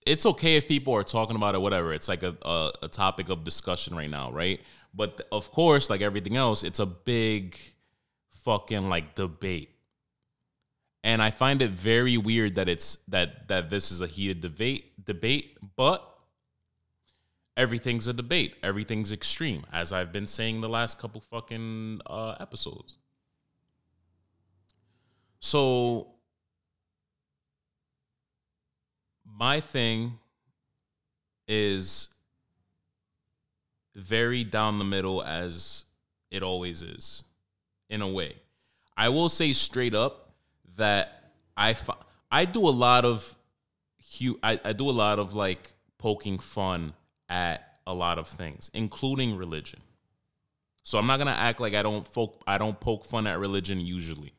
it's 0.07 0.27
okay 0.27 0.57
if 0.57 0.69
people 0.69 0.95
are 0.95 1.03
talking 1.03 1.37
about 1.37 1.55
it, 1.55 1.61
whatever. 1.61 1.93
It's 1.95 2.09
like 2.09 2.23
a, 2.23 2.37
a, 2.43 2.73
a 2.83 2.89
topic 2.89 3.31
of 3.31 3.45
discussion 3.45 3.97
right 3.97 4.11
now, 4.11 4.31
right? 4.31 4.61
But 4.93 5.17
th- 5.19 5.29
of 5.33 5.51
course, 5.51 5.89
like 5.89 6.03
everything 6.03 6.37
else, 6.37 6.65
it's 6.65 6.81
a 6.81 6.87
big 6.87 7.57
fucking 8.45 8.91
like 8.91 9.15
debate. 9.15 9.71
And 11.05 11.23
I 11.23 11.31
find 11.31 11.63
it 11.63 11.71
very 11.71 12.19
weird 12.19 12.57
that 12.57 12.69
it's 12.69 12.99
that 13.09 13.49
that 13.49 13.71
this 13.71 13.91
is 13.91 14.03
a 14.03 14.07
heated 14.07 14.43
debate 14.43 15.05
debate, 15.05 15.57
but 15.77 16.12
everything's 17.57 18.07
a 18.07 18.13
debate. 18.13 18.55
Everything's 18.63 19.13
extreme, 19.13 19.65
as 19.73 19.93
I've 19.93 20.13
been 20.13 20.27
saying 20.27 20.61
the 20.61 20.69
last 20.69 20.99
couple 20.99 21.21
fucking 21.21 22.01
uh, 22.07 22.37
episodes. 22.41 22.97
So 25.41 26.09
my 29.25 29.61
thing 29.61 30.19
is 31.49 32.09
very 33.95 34.45
down 34.45 34.79
the 34.79 34.85
middle 34.85 35.23
as 35.23 35.85
it 36.31 36.43
always 36.43 36.83
is 36.83 37.25
in 37.91 38.01
a 38.01 38.09
way. 38.09 38.35
I 38.97 39.09
will 39.09 39.29
say 39.29 39.53
straight 39.53 39.95
up 39.95 40.31
that 40.77 41.33
I 41.57 41.75
fi- 41.75 41.99
I 42.31 42.45
do 42.45 42.67
a 42.67 42.71
lot 42.71 43.05
of 43.05 43.37
hu- 44.19 44.39
I, 44.43 44.61
I 44.65 44.73
do 44.73 44.89
a 44.89 44.93
lot 44.93 45.19
of 45.19 45.35
like 45.35 45.73
poking 45.99 46.39
fun 46.39 46.95
at 47.33 47.79
a 47.87 47.95
lot 47.95 48.19
of 48.19 48.29
things, 48.29 48.71
including 48.75 49.37
religion. 49.37 49.81
So 50.85 50.99
I'm 50.99 51.07
not 51.07 51.19
gonna 51.19 51.31
act 51.31 51.61
like 51.61 51.75
I 51.75 51.83
don't 51.83 52.07
folk 52.07 52.43
I 52.47 52.59
don't 52.59 52.79
poke 52.79 53.07
fun 53.07 53.27
at 53.27 53.39
religion 53.39 53.81
usually. 53.81 54.35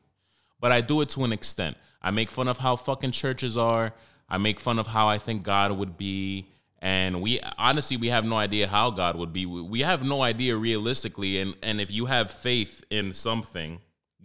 But 0.60 0.72
I 0.72 0.80
do 0.80 1.00
it 1.00 1.08
to 1.10 1.24
an 1.24 1.32
extent. 1.32 1.76
I 2.00 2.10
make 2.10 2.30
fun 2.30 2.48
of 2.48 2.58
how 2.58 2.76
fucking 2.76 3.10
churches 3.10 3.58
are. 3.58 3.92
I 4.28 4.38
make 4.38 4.60
fun 4.60 4.78
of 4.78 4.86
how 4.86 5.08
I 5.08 5.18
think 5.18 5.42
God 5.42 5.72
would 5.72 5.96
be. 5.98 6.46
And 6.80 7.20
we 7.20 7.40
honestly 7.58 7.96
we 7.96 8.08
have 8.08 8.24
no 8.24 8.36
idea 8.36 8.68
how 8.68 8.90
God 8.90 9.16
would 9.16 9.32
be. 9.32 9.44
We 9.44 9.80
have 9.80 10.04
no 10.04 10.22
idea 10.22 10.56
realistically. 10.56 11.40
And 11.40 11.56
and 11.62 11.80
if 11.80 11.90
you 11.90 12.06
have 12.06 12.30
faith 12.30 12.84
in 12.90 13.12
something 13.12 13.80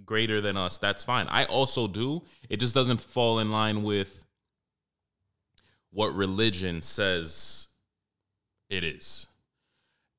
greater 0.06 0.42
than 0.42 0.58
us, 0.58 0.78
that's 0.78 1.04
fine. 1.04 1.28
I 1.28 1.46
also 1.46 1.88
do. 1.88 2.22
It 2.50 2.60
just 2.60 2.76
doesn't 2.76 3.02
fall 3.02 3.40
in 3.40 3.52
line 3.52 3.82
with 3.82 4.26
what 5.92 6.14
religion 6.14 6.82
says 6.84 7.69
it 8.70 8.84
is. 8.84 9.28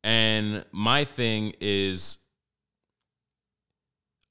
And 0.02 0.64
my 0.72 1.04
thing 1.04 1.54
is 1.60 2.18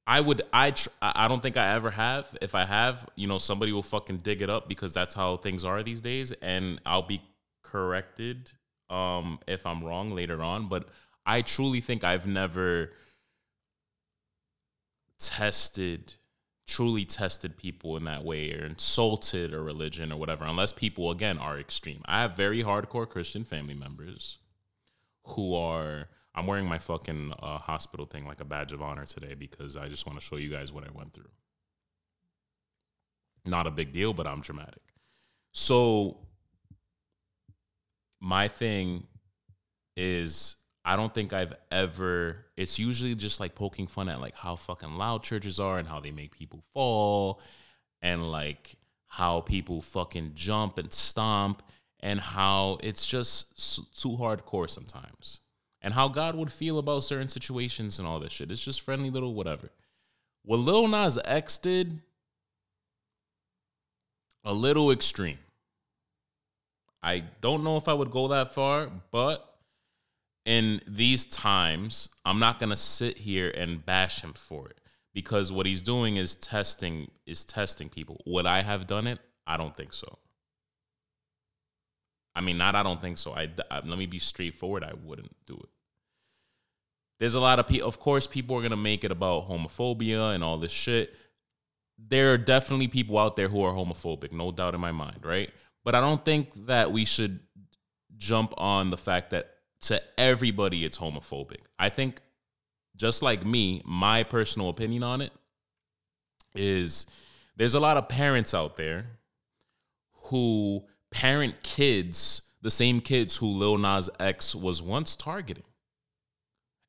I 0.08 0.22
would 0.22 0.42
I 0.52 0.72
tr- 0.72 0.90
I 1.02 1.28
don't 1.28 1.42
think 1.42 1.56
I 1.56 1.74
ever 1.76 1.92
have. 1.92 2.36
If 2.42 2.56
I 2.56 2.66
have, 2.66 3.08
you 3.16 3.28
know, 3.28 3.38
somebody 3.38 3.72
will 3.72 3.84
fucking 3.84 4.18
dig 4.18 4.42
it 4.42 4.50
up 4.50 4.68
because 4.68 4.94
that's 4.94 5.14
how 5.14 5.38
things 5.38 5.64
are 5.64 5.84
these 5.84 6.02
days 6.02 6.32
and 6.42 6.80
I'll 6.86 7.04
be 7.04 7.22
corrected 7.62 8.52
um 8.90 9.40
if 9.46 9.66
I'm 9.68 9.84
wrong 9.84 10.12
later 10.12 10.42
on, 10.42 10.68
but 10.68 10.90
I 11.26 11.44
truly 11.44 11.80
think 11.80 12.04
I've 12.04 12.26
never 12.26 12.92
tested 15.20 16.14
truly 16.70 17.04
tested 17.04 17.58
people 17.58 17.98
in 17.98 18.04
that 18.04 18.24
way 18.24 18.54
or 18.54 18.64
insulted 18.64 19.54
a 19.54 19.60
religion 19.60 20.12
or 20.12 20.18
whatever 20.18 20.46
unless 20.46 20.72
people 20.72 21.10
again 21.10 21.40
are 21.40 21.60
extreme. 21.60 22.02
I 22.06 22.22
have 22.22 22.36
very 22.36 22.64
hardcore 22.64 23.10
Christian 23.10 23.44
family 23.44 23.74
members 23.74 24.38
who 25.24 25.56
are 25.56 26.08
I'm 26.36 26.46
wearing 26.46 26.68
my 26.68 26.78
fucking 26.78 27.34
uh, 27.42 27.58
hospital 27.58 28.06
thing 28.06 28.26
like 28.26 28.40
a 28.40 28.46
badge 28.46 28.72
of 28.72 28.84
honor 28.84 29.06
today 29.06 29.34
because 29.34 29.76
I 29.76 29.88
just 29.88 30.06
want 30.06 30.20
to 30.20 30.24
show 30.24 30.36
you 30.36 30.50
guys 30.50 30.72
what 30.72 30.84
I 30.84 30.92
went 30.94 31.12
through. 31.12 31.32
Not 33.46 33.66
a 33.66 33.72
big 33.72 33.92
deal, 33.92 34.14
but 34.14 34.28
I'm 34.28 34.42
dramatic. 34.42 34.84
So 35.54 36.20
my 38.22 38.48
thing 38.48 39.08
is 39.98 40.56
I 40.90 40.96
don't 40.96 41.14
think 41.14 41.34
I've 41.34 41.54
ever 41.70 42.46
it's 42.58 42.80
usually 42.80 43.14
just 43.14 43.40
like 43.40 43.54
poking 43.54 43.86
fun 43.86 44.10
at 44.10 44.20
like 44.20 44.34
how 44.34 44.56
fucking 44.56 44.96
loud 44.96 45.22
churches 45.22 45.60
are 45.60 45.78
and 45.78 45.88
how 45.88 46.00
they 46.00 46.10
make 46.10 46.36
people 46.36 46.64
fall 46.74 47.42
and 48.02 48.32
like 48.32 48.76
how 49.06 49.42
people 49.42 49.84
fucking 49.84 50.32
jump 50.34 50.80
and 50.80 50.92
stomp 50.92 51.62
and 52.00 52.20
how 52.20 52.80
it's 52.82 53.06
just 53.06 54.02
too 54.02 54.18
hardcore 54.18 54.68
sometimes. 54.68 55.42
And 55.80 55.94
how 55.94 56.08
God 56.08 56.34
would 56.34 56.52
feel 56.52 56.80
about 56.80 57.04
certain 57.04 57.30
situations 57.30 58.00
and 58.00 58.08
all 58.08 58.20
this 58.20 58.32
shit. 58.32 58.50
It's 58.50 58.66
just 58.66 58.82
friendly 58.82 59.12
little 59.12 59.36
whatever. 59.36 59.70
What 60.44 60.58
Lil 60.58 60.88
Nas 60.88 61.20
X 61.24 61.60
did, 61.60 62.02
a 64.44 64.54
little 64.54 64.90
extreme. 64.90 65.38
I 67.04 67.26
don't 67.42 67.64
know 67.64 67.78
if 67.78 67.88
I 67.88 67.94
would 67.94 68.10
go 68.10 68.30
that 68.30 68.56
far, 68.56 68.90
but 69.12 69.49
in 70.50 70.82
these 70.88 71.26
times, 71.26 72.10
I'm 72.26 72.40
not 72.40 72.60
gonna 72.60 72.76
sit 72.76 73.20
here 73.20 73.52
and 73.56 73.86
bash 73.86 74.24
him 74.24 74.34
for 74.34 74.68
it 74.68 74.82
because 75.14 75.52
what 75.52 75.68
he's 75.68 75.80
doing 75.80 76.16
is 76.16 76.34
testing 76.34 77.12
is 77.28 77.46
testing 77.46 77.88
people. 77.88 78.20
Would 78.26 78.48
I 78.48 78.64
have 78.64 78.88
done 78.88 79.06
it? 79.06 79.20
I 79.46 79.58
don't 79.58 79.78
think 79.78 79.94
so. 79.94 80.18
I 82.36 82.42
mean, 82.42 82.58
not 82.58 82.74
I 82.74 82.82
don't 82.82 83.00
think 83.00 83.20
so. 83.20 83.34
I, 83.34 83.52
I 83.70 83.82
let 83.82 84.00
me 84.00 84.08
be 84.08 84.18
straightforward. 84.18 84.84
I 84.84 84.94
wouldn't 85.04 85.36
do 85.46 85.54
it. 85.54 85.70
There's 87.20 87.36
a 87.36 87.40
lot 87.40 87.60
of 87.60 87.68
people. 87.68 87.88
Of 87.88 88.00
course, 88.00 88.26
people 88.26 88.58
are 88.58 88.64
gonna 88.64 88.76
make 88.76 89.04
it 89.04 89.12
about 89.12 89.48
homophobia 89.48 90.34
and 90.34 90.44
all 90.44 90.58
this 90.58 90.72
shit. 90.72 91.14
There 92.00 92.34
are 92.34 92.40
definitely 92.40 92.88
people 92.88 93.20
out 93.20 93.36
there 93.36 93.50
who 93.50 93.62
are 93.62 93.74
homophobic, 93.74 94.32
no 94.32 94.52
doubt 94.52 94.74
in 94.74 94.82
my 94.82 94.94
mind, 94.94 95.20
right? 95.24 95.52
But 95.86 95.94
I 95.94 96.00
don't 96.00 96.26
think 96.26 96.66
that 96.66 96.92
we 96.92 97.06
should 97.06 97.40
jump 98.18 98.56
on 98.58 98.90
the 98.90 98.98
fact 98.98 99.30
that 99.30 99.59
to 99.82 100.02
everybody 100.18 100.86
it's 100.86 100.98
homophobic. 100.98 101.62
I 101.78 101.90
think 101.90 102.20
just 102.96 103.22
like 103.22 103.46
me, 103.46 103.82
my 103.86 104.24
personal 104.24 104.70
opinion 104.70 105.04
on 105.04 105.22
it 105.22 105.32
is 106.54 107.06
there's 107.56 107.76
a 107.76 107.80
lot 107.80 107.98
of 107.98 108.10
parents 108.10 108.54
out 108.54 108.76
there 108.76 109.06
who 110.24 110.84
parent 111.12 111.64
kids, 111.64 112.42
the 112.62 112.72
same 112.72 113.02
kids 113.02 113.38
who 113.38 113.48
Lil 113.48 113.78
Nas 113.78 114.10
X 114.20 114.54
was 114.54 114.82
once 114.82 115.16
targeting. 115.16 115.64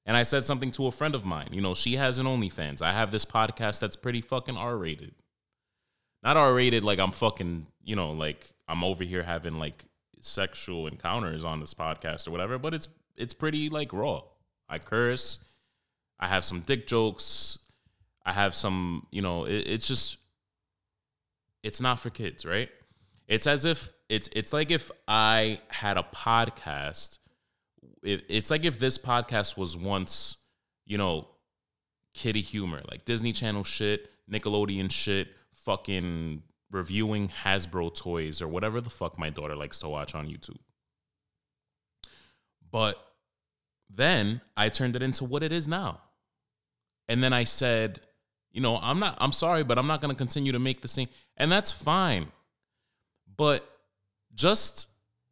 And 0.07 0.17
I 0.17 0.25
said 0.25 0.45
something 0.45 0.73
to 0.73 0.87
a 0.87 0.93
friend 0.93 1.15
of 1.15 1.25
mine. 1.25 1.49
You 1.53 1.61
know, 1.61 1.75
she 1.75 1.95
has 1.97 2.19
an 2.19 2.27
OnlyFans. 2.27 2.83
I 2.83 2.93
have 2.93 3.13
this 3.13 3.25
podcast 3.25 3.81
that's 3.81 3.97
pretty 3.97 4.21
fucking 4.21 4.57
R 4.57 4.77
rated. 4.77 5.15
Not 6.23 6.37
R 6.37 6.53
rated 6.53 6.85
like 6.85 6.99
I'm 6.99 7.13
fucking, 7.13 7.67
you 7.83 7.97
know, 7.97 8.11
like 8.11 8.51
I'm 8.67 8.83
over 8.83 9.05
here 9.05 9.23
having 9.23 9.59
like 9.59 9.85
sexual 10.21 10.87
encounters 10.87 11.45
on 11.45 11.61
this 11.61 11.75
podcast 11.75 12.29
or 12.29 12.31
whatever, 12.31 12.59
but 12.59 12.75
it's 12.75 12.89
it's 13.17 13.35
pretty 13.35 13.69
like 13.69 13.93
raw. 13.93 14.23
I 14.69 14.79
curse. 14.79 15.41
I 16.19 16.29
have 16.29 16.45
some 16.45 16.61
dick 16.61 16.87
jokes. 16.87 17.59
I 18.25 18.33
have 18.33 18.55
some, 18.55 19.07
you 19.11 19.23
know, 19.23 19.45
it, 19.45 19.67
it's 19.67 19.87
just 19.87 20.19
it's 21.63 21.81
not 21.81 22.01
for 22.01 22.11
kids, 22.11 22.45
right? 22.45 22.69
It's 23.29 23.47
as 23.47 23.65
if 23.65 23.91
it's 24.09 24.29
it's 24.33 24.53
like 24.53 24.71
if 24.71 24.91
I 25.09 25.61
had 25.69 25.97
a 25.97 26.03
podcast. 26.15 27.19
It, 28.03 28.25
it's 28.29 28.51
like 28.51 28.65
if 28.65 28.79
this 28.79 28.97
podcast 28.97 29.59
was 29.59 29.77
once, 29.77 30.39
you 30.87 30.97
know, 30.97 31.29
kitty 32.15 32.41
humor, 32.41 32.81
like 32.91 33.05
Disney 33.05 33.33
Channel 33.33 33.65
shit, 33.65 34.11
Nickelodeon 34.31 34.91
shit, 34.91 35.29
fucking 35.53 36.43
reviewing 36.71 37.31
Hasbro 37.45 37.95
toys 37.95 38.41
or 38.41 38.49
whatever 38.49 38.81
the 38.81 38.91
fuck 38.91 39.19
my 39.19 39.31
daughter 39.31 39.57
likes 39.57 39.81
to 39.81 39.89
watch 39.89 40.15
on 40.15 40.29
YouTube. 40.29 40.59
But 42.71 42.97
then 43.89 44.41
I 44.57 44.69
turned 44.69 44.97
it 44.97 45.03
into 45.03 45.25
what 45.25 45.43
it 45.43 45.53
is 45.53 45.67
now. 45.67 46.01
And 47.09 47.23
then 47.23 47.33
I 47.33 47.45
said, 47.45 48.01
you 48.53 48.61
know, 48.61 48.79
I'm 48.81 49.01
not, 49.01 49.17
I'm 49.21 49.33
sorry, 49.33 49.65
but 49.65 49.79
I'm 49.79 49.87
not 49.87 50.01
going 50.01 50.15
to 50.15 50.19
continue 50.19 50.53
to 50.53 50.59
make 50.59 50.81
the 50.81 50.89
same. 50.89 51.09
And 51.37 51.51
that's 51.51 51.73
fine. 51.73 52.29
But 53.37 53.69
just 54.35 54.89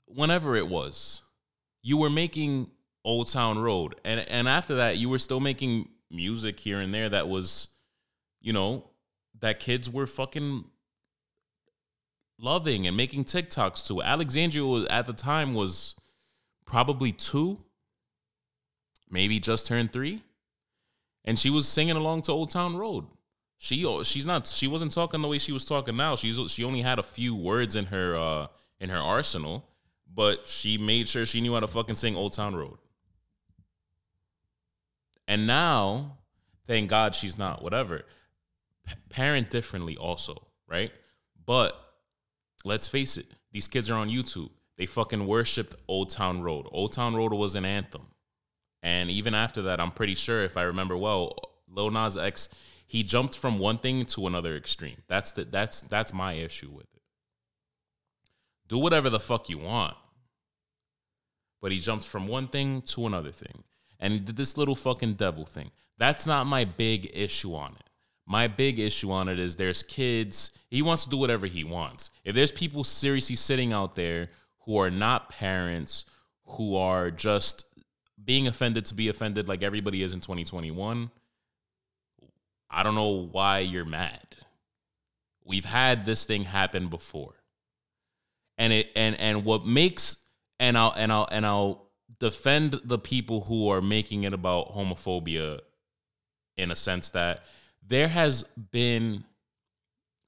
whenever 0.07 0.57
it 0.57 0.67
was, 0.67 1.23
you 1.83 1.97
were 1.97 2.11
making 2.11 2.71
Old 3.05 3.29
Town 3.29 3.59
Road. 3.61 3.95
And, 4.05 4.21
and 4.29 4.49
after 4.49 4.77
that, 4.77 4.97
you 4.99 5.09
were 5.09 5.19
still 5.19 5.41
making 5.41 5.89
music 6.11 6.59
here 6.59 6.81
and 6.81 6.93
there 6.93 7.09
that 7.09 7.29
was, 7.29 7.69
you 8.41 8.53
know, 8.53 8.91
that 9.41 9.61
kids 9.61 9.89
were 9.89 10.07
fucking 10.07 10.65
loving 12.39 12.87
and 12.87 12.97
making 12.97 13.25
TikToks 13.25 13.87
to. 13.89 14.03
Alexandria 14.03 14.65
was, 14.65 14.87
at 14.87 15.07
the 15.07 15.13
time 15.13 15.55
was 15.55 15.95
probably 16.65 17.13
two, 17.13 17.59
maybe 19.11 19.41
just 19.41 19.67
turned 19.67 19.93
three, 19.93 20.23
and 21.25 21.39
she 21.39 21.51
was 21.51 21.67
singing 21.67 21.97
along 21.97 22.23
to 22.23 22.33
Old 22.33 22.51
Town 22.51 22.77
Road. 22.77 23.07
She 23.61 23.85
she's 24.05 24.27
not 24.27 24.47
she 24.47 24.69
wasn't 24.69 24.93
talking 24.93 25.21
the 25.21 25.27
way 25.27 25.39
she 25.39 25.53
was 25.53 25.65
talking 25.65 25.97
now. 25.97 26.15
She's 26.15 26.39
she 26.51 26.63
only 26.63 26.81
had 26.81 27.01
a 27.01 27.03
few 27.03 27.35
words 27.35 27.75
in 27.75 27.87
her 27.87 28.17
uh 28.17 28.47
in 28.79 28.89
her 28.91 28.99
arsenal, 28.99 29.69
but 30.15 30.47
she 30.47 30.79
made 30.79 31.09
sure 31.09 31.27
she 31.27 31.41
knew 31.41 31.55
how 31.55 31.61
to 31.61 31.67
fucking 31.67 31.97
sing 31.97 32.15
Old 32.15 32.35
Town 32.35 32.55
Road. 32.55 32.79
And 35.27 35.47
now, 35.47 36.19
thank 36.67 36.89
God 36.89 37.15
she's 37.17 37.37
not 37.37 37.63
whatever. 37.63 38.03
P- 38.87 38.95
parent 39.11 39.51
differently 39.51 39.97
also, 39.97 40.47
right? 40.69 40.93
But 41.45 41.75
let's 42.65 42.87
face 42.87 43.17
it, 43.17 43.27
these 43.53 43.69
kids 43.69 43.89
are 43.91 43.97
on 43.97 44.09
YouTube. 44.09 44.51
they 44.77 44.87
fucking 44.87 45.27
worshipped 45.27 45.75
Old 45.89 46.11
Town 46.11 46.43
Road. 46.43 46.67
Old 46.71 46.93
Town 46.93 47.17
Road 47.17 47.33
was 47.33 47.55
an 47.55 47.65
anthem. 47.65 48.07
And 48.83 49.11
even 49.11 49.35
after 49.35 49.63
that, 49.63 49.81
I'm 49.81 49.91
pretty 49.91 50.15
sure 50.15 50.43
if 50.45 50.57
I 50.57 50.63
remember 50.63 50.97
well, 50.97 51.35
Lil 51.69 51.91
Nas 51.91 52.17
X, 52.17 52.49
he 52.87 53.03
jumped 53.03 53.37
from 53.37 53.59
one 53.59 53.79
thing 53.79 54.07
to 54.07 54.27
another 54.27 54.57
extreme. 54.57 54.97
That's 55.09 55.33
the 55.33 55.45
that's 55.45 55.83
that's 55.83 56.13
my 56.13 56.35
issue 56.35 56.71
with 56.71 56.87
it. 56.95 57.03
Do 58.69 58.79
whatever 58.79 59.11
the 59.11 59.21
fuck 59.21 59.49
you 59.49 59.59
want. 59.59 59.97
But 61.61 61.73
he 61.73 61.81
jumped 61.81 62.07
from 62.07 62.29
one 62.29 62.49
thing 62.49 62.83
to 62.83 63.07
another 63.07 63.33
thing. 63.33 63.65
And 63.99 64.13
he 64.13 64.21
did 64.21 64.37
this 64.37 64.57
little 64.57 64.77
fucking 64.77 65.15
devil 65.15 65.45
thing. 65.45 65.73
That's 65.99 66.25
not 66.25 66.47
my 66.47 66.65
big 66.65 67.11
issue 67.13 67.55
on 67.55 67.73
it. 67.73 67.88
My 68.31 68.47
big 68.47 68.79
issue 68.79 69.11
on 69.11 69.31
it 69.31 69.39
is 69.39 69.57
there's 69.57 69.83
kids, 69.83 70.51
he 70.69 70.83
wants 70.83 71.05
to 71.05 71.11
do 71.11 71.17
whatever 71.17 71.47
he 71.47 71.65
wants. 71.65 72.11
If 72.25 72.35
there's 72.35 72.53
people 72.53 72.85
seriously 72.85 73.37
sitting 73.37 73.73
out 73.73 73.95
there 73.95 74.29
who 74.67 74.77
are 74.77 74.91
not 74.91 75.31
parents, 75.31 76.05
who 76.45 76.77
are 76.77 77.11
just 77.11 77.65
being 78.23 78.47
offended 78.47 78.85
to 78.85 78.95
be 78.95 79.09
offended 79.09 79.49
like 79.49 79.63
everybody 79.63 80.03
is 80.03 80.13
in 80.13 80.21
2021, 80.21 81.11
I 82.71 82.83
don't 82.83 82.95
know 82.95 83.29
why 83.33 83.61
you're 83.61 83.87
mad. 83.87 84.37
We've 85.43 85.65
had 85.65 86.05
this 86.05 86.27
thing 86.27 86.45
happen 86.45 86.89
before. 86.89 87.33
And 88.59 88.75
it 88.75 88.91
and 88.95 89.19
and 89.19 89.47
what 89.47 89.65
makes 89.65 90.19
and 90.61 90.77
I'll 90.77 90.93
and 90.95 91.11
I'll 91.11 91.29
and 91.31 91.47
I'll 91.47 91.89
defend 92.19 92.81
the 92.85 92.99
people 92.99 93.41
who 93.43 93.71
are 93.71 93.81
making 93.81 94.25
it 94.25 94.35
about 94.35 94.75
homophobia 94.75 95.61
in 96.59 96.71
a 96.71 96.77
sense 96.77 97.11
that 97.11 97.45
there 97.87 98.09
has 98.09 98.45
been 98.71 99.25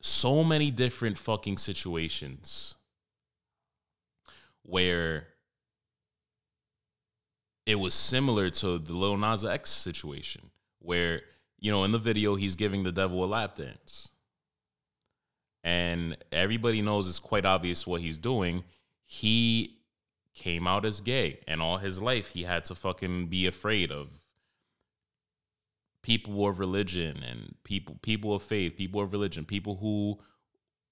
so 0.00 0.42
many 0.42 0.70
different 0.70 1.18
fucking 1.18 1.58
situations 1.58 2.76
where 4.62 5.26
it 7.66 7.74
was 7.74 7.94
similar 7.94 8.50
to 8.50 8.78
the 8.78 8.92
Lil 8.92 9.16
Nas 9.16 9.44
X 9.44 9.70
situation, 9.70 10.50
where 10.78 11.22
you 11.58 11.70
know 11.70 11.84
in 11.84 11.92
the 11.92 11.98
video 11.98 12.34
he's 12.34 12.56
giving 12.56 12.82
the 12.82 12.92
devil 12.92 13.22
a 13.24 13.26
lap 13.26 13.56
dance, 13.56 14.10
and 15.62 16.16
everybody 16.32 16.80
knows 16.80 17.08
it's 17.08 17.18
quite 17.18 17.44
obvious 17.44 17.86
what 17.86 18.00
he's 18.00 18.18
doing. 18.18 18.64
He 19.04 19.76
came 20.34 20.66
out 20.66 20.84
as 20.84 21.00
gay, 21.00 21.40
and 21.46 21.60
all 21.60 21.76
his 21.76 22.00
life 22.00 22.28
he 22.28 22.44
had 22.44 22.64
to 22.66 22.74
fucking 22.74 23.26
be 23.26 23.46
afraid 23.46 23.92
of 23.92 24.19
people 26.10 26.48
of 26.48 26.58
religion 26.58 27.22
and 27.22 27.54
people 27.62 27.96
people 28.02 28.34
of 28.34 28.42
faith, 28.42 28.76
people 28.76 29.00
of 29.00 29.12
religion, 29.12 29.44
people 29.44 29.76
who 29.76 30.18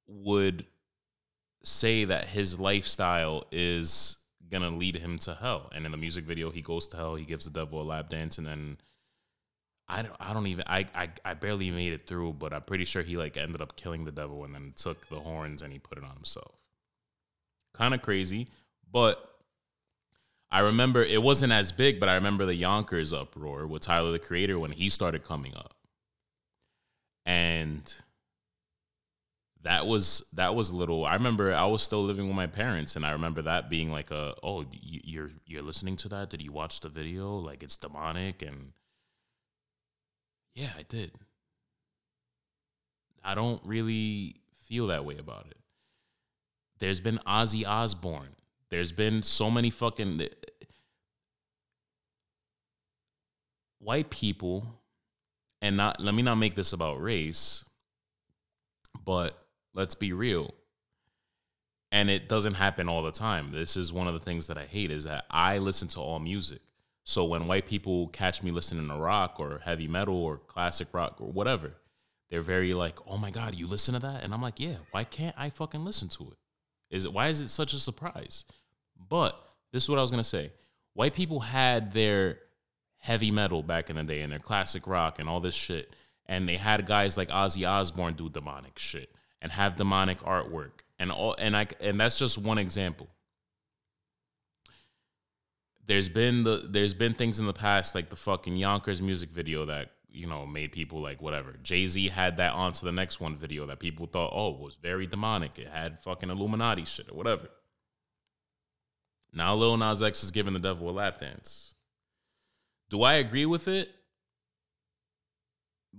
would 0.07 0.65
say 1.65 2.05
that 2.05 2.27
his 2.27 2.61
lifestyle 2.61 3.43
is 3.51 4.19
gonna 4.49 4.71
lead 4.71 4.95
him 4.95 5.19
to 5.19 5.35
hell. 5.35 5.69
And 5.75 5.85
in 5.85 5.91
the 5.91 5.99
music 5.99 6.25
video, 6.25 6.53
he 6.53 6.63
goes 6.63 6.87
to 6.89 6.97
hell. 6.97 7.17
He 7.17 7.25
gives 7.25 7.47
the 7.47 7.51
devil 7.51 7.83
a 7.83 7.83
lap 7.83 8.09
dance, 8.09 8.39
and 8.39 8.47
then 8.47 8.79
I 9.89 10.03
don't 10.03 10.15
I 10.21 10.33
don't 10.33 10.47
even 10.47 10.63
I 10.69 10.87
I, 10.95 11.09
I 11.25 11.35
barely 11.35 11.73
made 11.73 11.95
it 11.95 12.07
through, 12.07 12.35
but 12.35 12.53
I'm 12.53 12.63
pretty 12.63 12.85
sure 12.85 13.03
he 13.03 13.17
like 13.17 13.37
ended 13.37 13.61
up 13.61 13.75
killing 13.75 14.05
the 14.05 14.13
devil 14.13 14.45
and 14.45 14.55
then 14.55 14.73
took 14.77 15.09
the 15.09 15.19
horns 15.19 15.63
and 15.63 15.73
he 15.73 15.81
put 15.81 15.99
it 15.99 16.05
on 16.05 16.15
himself. 16.15 16.55
Kind 17.75 17.93
of 17.93 18.03
crazy, 18.03 18.47
but 18.89 19.28
I 20.51 20.61
remember 20.61 21.03
it 21.03 21.23
wasn't 21.23 21.53
as 21.53 21.73
big, 21.73 22.01
but 22.01 22.09
I 22.09 22.15
remember 22.15 22.47
the 22.47 22.55
Yonkers 22.55 23.13
uproar 23.13 23.67
with 23.67 23.83
Tyler 23.83 24.13
the 24.13 24.19
Creator 24.19 24.59
when 24.59 24.73
he 24.73 24.89
started 24.89 25.25
coming 25.25 25.55
up. 25.55 25.75
And 27.27 27.95
that 29.63 29.87
was 29.87 30.25
that 30.33 30.55
was 30.55 30.73
little 30.73 31.05
I 31.05 31.15
remember 31.15 31.53
I 31.53 31.67
was 31.67 31.83
still 31.83 32.03
living 32.03 32.27
with 32.27 32.37
my 32.37 32.47
parents 32.47 32.97
and 32.97 33.05
I 33.05 33.11
remember 33.11 33.43
that 33.43 33.69
being 33.69 33.91
like 33.91 34.11
a 34.11 34.35
oh 34.43 34.65
you're 34.73 35.31
you're 35.45 35.63
listening 35.63 35.97
to 35.97 36.09
that? 36.09 36.31
Did 36.31 36.41
you 36.41 36.53
watch 36.53 36.81
the 36.81 36.89
video? 36.89 37.37
Like 37.37 37.63
it's 37.63 37.77
demonic 37.77 38.41
and 38.41 38.73
yeah 40.55 40.71
I 40.79 40.85
did. 40.89 41.19
I 43.23 43.35
don't 43.35 43.61
really 43.65 44.37
feel 44.57 44.87
that 44.87 45.05
way 45.05 45.19
about 45.19 45.47
it. 45.51 45.59
There's 46.79 47.01
been 47.01 47.19
Ozzy 47.27 47.67
Osbourne 47.67 48.37
there's 48.71 48.93
been 48.93 49.23
so 49.23 49.51
many 49.51 49.71
fucking 49.71 50.21
eh, 50.21 50.29
white 53.79 54.11
people, 54.11 54.81
and 55.63 55.77
not 55.77 56.01
let 56.01 56.15
me 56.15 56.23
not 56.23 56.37
make 56.37 56.55
this 56.55 56.73
about 56.73 57.01
race, 57.03 57.65
but 59.05 59.45
let's 59.75 59.95
be 59.95 60.13
real. 60.13 60.55
And 61.91 62.11
it 62.11 62.29
doesn't 62.29 62.55
happen 62.55 62.89
all 62.89 63.03
the 63.03 63.13
time. 63.13 63.49
This 63.51 63.77
is 63.77 63.93
one 63.93 64.07
of 64.07 64.15
the 64.15 64.21
things 64.21 64.47
that 64.49 64.59
I 64.59 64.65
hate 64.65 64.91
is 64.91 65.05
that 65.05 65.25
I 65.31 65.57
listen 65.57 65.89
to 65.89 66.01
all 66.01 66.19
music. 66.19 66.61
So 67.05 67.25
when 67.25 67.47
white 67.47 67.65
people 67.65 68.09
catch 68.09 68.43
me 68.43 68.51
listening 68.51 68.87
to 68.89 68.95
rock 68.95 69.41
or 69.41 69.63
heavy 69.65 69.89
metal 69.89 70.15
or 70.15 70.37
classic 70.37 70.89
rock 70.93 71.19
or 71.21 71.33
whatever, 71.33 71.73
they're 72.29 72.43
very 72.43 72.75
like, 72.75 72.99
"Oh 73.07 73.17
my 73.17 73.31
god, 73.31 73.55
you 73.55 73.67
listen 73.67 73.95
to 73.95 74.01
that?" 74.01 74.23
And 74.23 74.35
I'm 74.35 74.43
like, 74.43 74.61
"Yeah, 74.61 74.77
why 74.91 75.05
can't 75.05 75.35
I 75.39 75.49
fucking 75.49 75.83
listen 75.87 76.11
to 76.11 76.33
it? 76.33 76.39
Is 76.91 77.07
it 77.07 77.13
why 77.15 77.29
is 77.29 77.41
it 77.41 77.49
such 77.49 77.73
a 77.73 77.79
surprise?" 77.79 78.45
But 78.99 79.41
this 79.73 79.85
is 79.85 79.89
what 79.89 79.99
I 79.99 80.03
was 80.03 80.11
gonna 80.11 80.25
say. 80.25 80.53
White 80.95 81.15
people 81.15 81.41
had 81.41 81.93
their 81.93 82.39
heavy 82.99 83.31
metal 83.31 83.63
back 83.63 83.91
in 83.91 83.97
the 83.97 84.03
day 84.03 84.21
and 84.21 84.33
their 84.33 84.39
classic 84.39 84.87
rock 84.87 85.19
and 85.19 85.29
all 85.29 85.41
this 85.41 85.55
shit. 85.55 85.95
And 86.27 86.49
they 86.49 86.57
had 86.57 86.85
guys 86.87 87.17
like 87.17 87.31
Ozzy 87.31 87.69
Osbourne 87.69 88.15
do 88.15 88.29
demonic 88.29 88.79
shit 88.79 89.11
and 89.41 89.51
have 89.53 89.77
demonic 89.77 90.19
artwork. 90.21 90.83
And 90.99 91.11
all 91.11 91.35
and 91.39 91.57
I 91.57 91.69
and 91.81 91.99
that's 91.99 92.19
just 92.19 92.39
one 92.39 92.59
example. 92.59 93.09
There's 95.87 96.09
been 96.09 96.45
the 96.45 96.67
there's 96.69 96.93
been 96.93 97.15
things 97.15 97.39
in 97.39 97.47
the 97.47 97.53
past 97.53 97.95
like 97.95 98.11
the 98.11 98.17
fucking 98.17 98.57
Yonkers 98.57 99.01
music 99.01 99.31
video 99.31 99.65
that 99.67 99.93
you 100.11 100.27
know 100.27 100.45
made 100.45 100.73
people 100.73 101.01
like 101.01 101.23
whatever. 101.23 101.55
Jay 101.63 101.87
Z 101.87 102.09
had 102.09 102.37
that 102.39 102.53
onto 102.53 102.85
the 102.85 102.93
next 102.93 103.21
one 103.21 103.37
video 103.37 103.65
that 103.67 103.79
people 103.79 104.07
thought 104.07 104.33
oh 104.35 104.51
was 104.51 104.77
very 104.83 105.07
demonic. 105.07 105.59
It 105.59 105.69
had 105.69 106.03
fucking 106.03 106.29
Illuminati 106.29 106.85
shit 106.85 107.11
or 107.11 107.17
whatever. 107.17 107.49
Now 109.33 109.55
Lil 109.55 109.77
Nas 109.77 110.03
X 110.03 110.25
is 110.25 110.31
giving 110.31 110.55
the 110.55 110.59
devil 110.59 110.89
a 110.89 110.93
lap 110.93 111.19
dance. 111.19 111.75
Do 112.91 113.03
I 113.03 113.15
agree 113.15 113.47
with 113.47 113.69
it? 113.69 113.91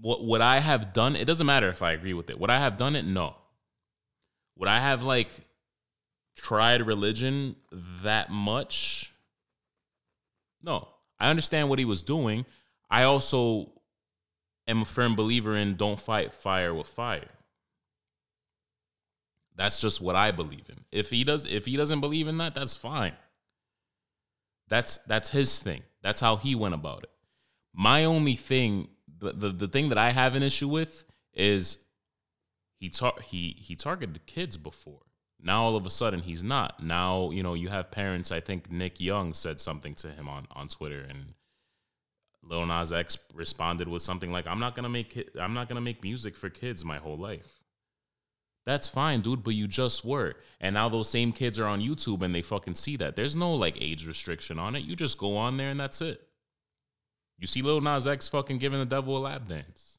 What 0.01 0.23
would 0.23 0.41
I 0.41 0.59
have 0.59 0.93
done? 0.93 1.15
It 1.15 1.25
doesn't 1.25 1.45
matter 1.45 1.69
if 1.69 1.81
I 1.81 1.91
agree 1.91 2.13
with 2.13 2.29
it. 2.29 2.39
Would 2.39 2.49
I 2.49 2.59
have 2.59 2.77
done 2.77 2.95
it? 2.95 3.05
No. 3.05 3.35
Would 4.57 4.69
I 4.69 4.79
have 4.79 5.01
like 5.01 5.29
tried 6.35 6.85
religion 6.85 7.55
that 8.03 8.29
much? 8.29 9.13
No. 10.63 10.87
I 11.19 11.29
understand 11.29 11.69
what 11.69 11.79
he 11.79 11.85
was 11.85 12.01
doing. 12.01 12.45
I 12.89 13.03
also 13.03 13.71
am 14.67 14.81
a 14.81 14.85
firm 14.85 15.15
believer 15.15 15.55
in 15.55 15.75
don't 15.75 15.99
fight 15.99 16.33
fire 16.33 16.73
with 16.73 16.87
fire. 16.87 17.27
That's 19.59 19.81
just 19.81 19.99
what 19.99 20.15
I 20.15 20.31
believe 20.31 20.69
in. 20.69 20.85
If 20.89 21.09
he 21.09 21.25
does 21.25 21.45
if 21.45 21.65
he 21.65 21.75
doesn't 21.75 21.99
believe 21.99 22.29
in 22.29 22.37
that, 22.37 22.55
that's 22.55 22.73
fine. 22.73 23.11
That's 24.69 24.95
that's 24.99 25.31
his 25.31 25.59
thing. 25.59 25.83
That's 26.01 26.21
how 26.21 26.37
he 26.37 26.55
went 26.55 26.75
about 26.75 27.03
it. 27.03 27.09
My 27.73 28.05
only 28.05 28.35
thing, 28.35 28.87
the 29.17 29.33
the, 29.33 29.49
the 29.49 29.67
thing 29.67 29.89
that 29.89 29.97
I 29.97 30.11
have 30.11 30.35
an 30.35 30.43
issue 30.43 30.69
with 30.69 31.03
is 31.33 31.77
he 32.79 32.87
tar- 32.87 33.19
he 33.21 33.57
he 33.59 33.75
targeted 33.75 34.25
kids 34.25 34.55
before. 34.55 35.01
Now 35.41 35.63
all 35.63 35.75
of 35.75 35.85
a 35.85 35.89
sudden 35.89 36.21
he's 36.21 36.41
not. 36.41 36.81
Now 36.81 37.29
you 37.29 37.43
know 37.43 37.53
you 37.53 37.67
have 37.67 37.91
parents. 37.91 38.31
I 38.31 38.39
think 38.39 38.71
Nick 38.71 39.01
Young 39.01 39.33
said 39.33 39.59
something 39.59 39.93
to 39.95 40.07
him 40.07 40.29
on 40.29 40.47
on 40.53 40.69
Twitter, 40.69 41.01
and 41.01 41.33
Lil 42.43 42.65
Nas 42.65 42.93
X 42.93 43.17
responded 43.33 43.89
with 43.89 44.03
something 44.03 44.31
like, 44.31 44.47
"I'm 44.47 44.61
not 44.61 44.73
gonna 44.73 44.87
make 44.87 45.31
I'm 45.37 45.53
not 45.53 45.67
gonna 45.67 45.81
make 45.81 46.01
music 46.01 46.37
for 46.37 46.49
kids 46.49 46.85
my 46.85 46.97
whole 46.97 47.17
life." 47.17 47.58
That's 48.69 48.87
fine, 48.87 49.21
dude, 49.21 49.41
but 49.41 49.55
you 49.55 49.67
just 49.67 50.05
were. 50.05 50.35
And 50.61 50.75
now 50.75 50.89
those 50.89 51.09
same 51.09 51.31
kids 51.31 51.57
are 51.57 51.65
on 51.65 51.81
YouTube 51.81 52.21
and 52.21 52.35
they 52.35 52.43
fucking 52.43 52.75
see 52.75 52.97
that. 52.97 53.15
There's 53.15 53.35
no 53.35 53.55
like 53.55 53.81
age 53.81 54.07
restriction 54.07 54.59
on 54.59 54.75
it. 54.75 54.83
You 54.83 54.95
just 54.95 55.17
go 55.17 55.37
on 55.37 55.57
there 55.57 55.71
and 55.71 55.79
that's 55.79 56.01
it. 56.01 56.21
You 57.39 57.47
see 57.47 57.63
Lil 57.63 57.81
Nas 57.81 58.05
X 58.05 58.27
fucking 58.27 58.59
giving 58.59 58.77
the 58.77 58.85
devil 58.85 59.17
a 59.17 59.21
lap 59.21 59.47
dance. 59.47 59.97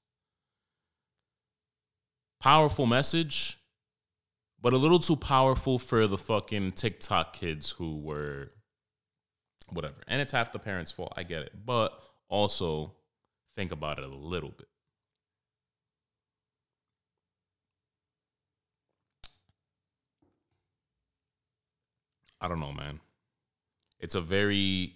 Powerful 2.40 2.86
message, 2.86 3.58
but 4.62 4.72
a 4.72 4.76
little 4.76 5.00
too 5.00 5.16
powerful 5.16 5.80
for 5.80 6.06
the 6.06 6.16
fucking 6.16 6.70
TikTok 6.70 7.32
kids 7.32 7.72
who 7.72 7.98
were 7.98 8.50
whatever. 9.70 9.96
And 10.06 10.22
it's 10.22 10.30
half 10.30 10.52
the 10.52 10.60
parents' 10.60 10.92
fault. 10.92 11.12
I 11.16 11.24
get 11.24 11.42
it. 11.42 11.54
But 11.66 12.00
also 12.28 12.94
think 13.56 13.72
about 13.72 13.98
it 13.98 14.04
a 14.04 14.14
little 14.14 14.50
bit. 14.56 14.68
I 22.40 22.48
don't 22.48 22.60
know, 22.60 22.72
man. 22.72 23.00
It's 23.98 24.14
a 24.14 24.20
very 24.20 24.94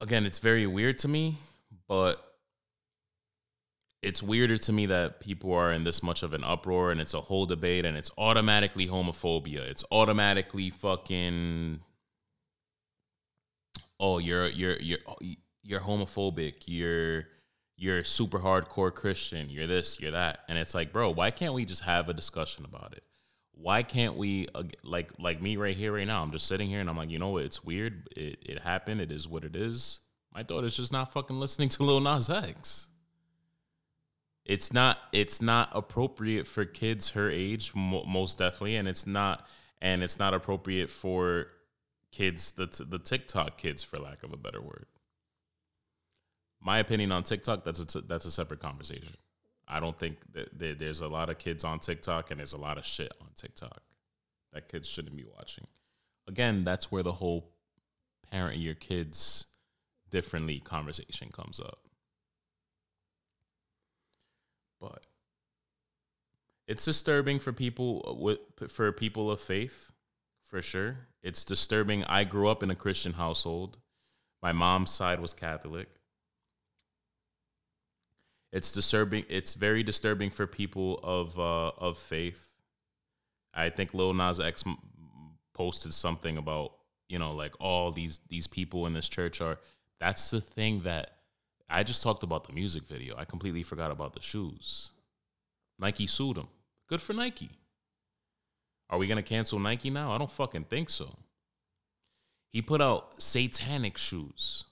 again, 0.00 0.26
it's 0.26 0.38
very 0.38 0.66
weird 0.66 0.98
to 0.98 1.08
me, 1.08 1.36
but 1.88 2.24
it's 4.02 4.22
weirder 4.22 4.56
to 4.56 4.72
me 4.72 4.86
that 4.86 5.20
people 5.20 5.52
are 5.52 5.72
in 5.72 5.84
this 5.84 6.02
much 6.02 6.22
of 6.22 6.32
an 6.32 6.44
uproar 6.44 6.92
and 6.92 7.00
it's 7.00 7.14
a 7.14 7.20
whole 7.20 7.46
debate 7.46 7.84
and 7.84 7.96
it's 7.96 8.10
automatically 8.16 8.86
homophobia. 8.86 9.60
It's 9.60 9.84
automatically 9.90 10.70
fucking 10.70 11.80
oh, 14.00 14.18
you're 14.18 14.48
you're 14.48 14.76
you're 14.78 14.98
you're 15.62 15.80
homophobic. 15.80 16.64
You're 16.66 17.26
you're 17.76 18.04
super 18.04 18.38
hardcore 18.38 18.92
Christian. 18.92 19.50
You're 19.50 19.66
this, 19.66 20.00
you're 20.00 20.10
that. 20.10 20.40
And 20.48 20.58
it's 20.58 20.74
like, 20.74 20.92
bro, 20.92 21.10
why 21.10 21.30
can't 21.30 21.54
we 21.54 21.64
just 21.64 21.82
have 21.82 22.08
a 22.08 22.14
discussion 22.14 22.64
about 22.64 22.92
it? 22.92 23.04
Why 23.60 23.82
can't 23.82 24.16
we 24.16 24.46
uh, 24.54 24.64
like 24.84 25.12
like 25.18 25.42
me 25.42 25.56
right 25.56 25.76
here 25.76 25.94
right 25.94 26.06
now? 26.06 26.22
I'm 26.22 26.30
just 26.30 26.46
sitting 26.46 26.68
here 26.68 26.80
and 26.80 26.88
I'm 26.88 26.96
like, 26.96 27.10
you 27.10 27.18
know 27.18 27.30
what? 27.30 27.44
It's 27.44 27.64
weird. 27.64 28.08
It 28.16 28.38
it 28.42 28.60
happened. 28.60 29.00
It 29.00 29.10
is 29.10 29.26
what 29.26 29.44
it 29.44 29.56
is. 29.56 30.00
My 30.32 30.42
daughter's 30.42 30.76
just 30.76 30.92
not 30.92 31.12
fucking 31.12 31.40
listening 31.40 31.68
to 31.70 31.82
Lil 31.82 32.00
Nas 32.00 32.30
X 32.30 32.88
it's 34.48 34.72
not 34.72 34.98
it's 35.12 35.40
not 35.40 35.68
appropriate 35.72 36.46
for 36.46 36.64
kids 36.64 37.10
her 37.10 37.30
age 37.30 37.72
mo- 37.74 38.04
most 38.04 38.38
definitely 38.38 38.76
and 38.76 38.88
it's 38.88 39.06
not 39.06 39.46
and 39.80 40.02
it's 40.02 40.18
not 40.18 40.34
appropriate 40.34 40.90
for 40.90 41.48
kids 42.10 42.52
the 42.52 42.66
t- 42.66 42.84
the 42.88 42.98
TikTok 42.98 43.58
kids 43.58 43.82
for 43.82 43.98
lack 43.98 44.22
of 44.22 44.32
a 44.32 44.36
better 44.36 44.60
word 44.60 44.86
my 46.60 46.78
opinion 46.78 47.12
on 47.12 47.22
TikTok 47.22 47.62
that's 47.62 47.78
a 47.78 47.86
t- 47.86 48.06
that's 48.08 48.24
a 48.24 48.30
separate 48.30 48.60
conversation 48.60 49.12
I 49.68 49.80
don't 49.80 49.96
think 49.96 50.18
that 50.32 50.58
there, 50.58 50.74
there's 50.74 51.00
a 51.00 51.08
lot 51.08 51.30
of 51.30 51.38
kids 51.38 51.64
on 51.64 51.78
TikTok 51.78 52.30
and 52.30 52.40
there's 52.40 52.54
a 52.54 52.60
lot 52.60 52.78
of 52.78 52.84
shit 52.84 53.12
on 53.20 53.28
TikTok 53.36 53.82
that 54.52 54.68
kids 54.68 54.88
shouldn't 54.88 55.16
be 55.16 55.26
watching 55.36 55.66
again 56.26 56.64
that's 56.64 56.90
where 56.90 57.02
the 57.02 57.12
whole 57.12 57.50
parent 58.30 58.58
your 58.58 58.74
kids 58.74 59.46
differently 60.10 60.58
conversation 60.58 61.28
comes 61.30 61.60
up 61.60 61.88
but 64.80 65.06
it's 66.68 66.84
disturbing 66.84 67.38
for 67.38 67.52
people 67.52 68.18
with 68.20 68.40
for 68.70 68.92
people 68.92 69.30
of 69.30 69.40
faith, 69.40 69.90
for 70.44 70.60
sure. 70.60 71.08
It's 71.22 71.44
disturbing. 71.44 72.04
I 72.04 72.24
grew 72.24 72.48
up 72.48 72.62
in 72.62 72.70
a 72.70 72.74
Christian 72.74 73.14
household. 73.14 73.78
My 74.42 74.52
mom's 74.52 74.90
side 74.90 75.18
was 75.18 75.32
Catholic. 75.32 75.88
It's 78.52 78.72
disturbing. 78.72 79.24
It's 79.28 79.54
very 79.54 79.82
disturbing 79.82 80.30
for 80.30 80.46
people 80.46 81.00
of 81.02 81.38
uh, 81.38 81.72
of 81.78 81.98
faith. 81.98 82.54
I 83.54 83.70
think 83.70 83.94
Lil 83.94 84.14
Nas 84.14 84.40
X 84.40 84.64
posted 85.54 85.92
something 85.92 86.36
about 86.36 86.72
you 87.08 87.18
know 87.18 87.32
like 87.32 87.54
all 87.60 87.90
these 87.92 88.20
these 88.28 88.46
people 88.46 88.86
in 88.86 88.92
this 88.92 89.08
church 89.08 89.40
are. 89.40 89.58
That's 90.00 90.30
the 90.30 90.40
thing 90.40 90.82
that 90.82 91.10
I 91.68 91.82
just 91.82 92.02
talked 92.02 92.22
about 92.22 92.44
the 92.44 92.52
music 92.52 92.84
video. 92.84 93.16
I 93.18 93.24
completely 93.24 93.64
forgot 93.64 93.90
about 93.90 94.14
the 94.14 94.22
shoes. 94.22 94.90
Nike 95.78 96.06
sued 96.06 96.36
him. 96.36 96.48
Good 96.88 97.02
for 97.02 97.12
Nike. 97.12 97.50
Are 98.90 98.98
we 98.98 99.06
to 99.06 99.22
cancel 99.22 99.58
Nike 99.58 99.90
now? 99.90 100.12
I 100.12 100.18
don't 100.18 100.30
fucking 100.30 100.64
think 100.64 100.88
so. 100.88 101.14
He 102.50 102.62
put 102.62 102.80
out 102.80 103.22
satanic 103.22 103.98
shoes. 103.98 104.64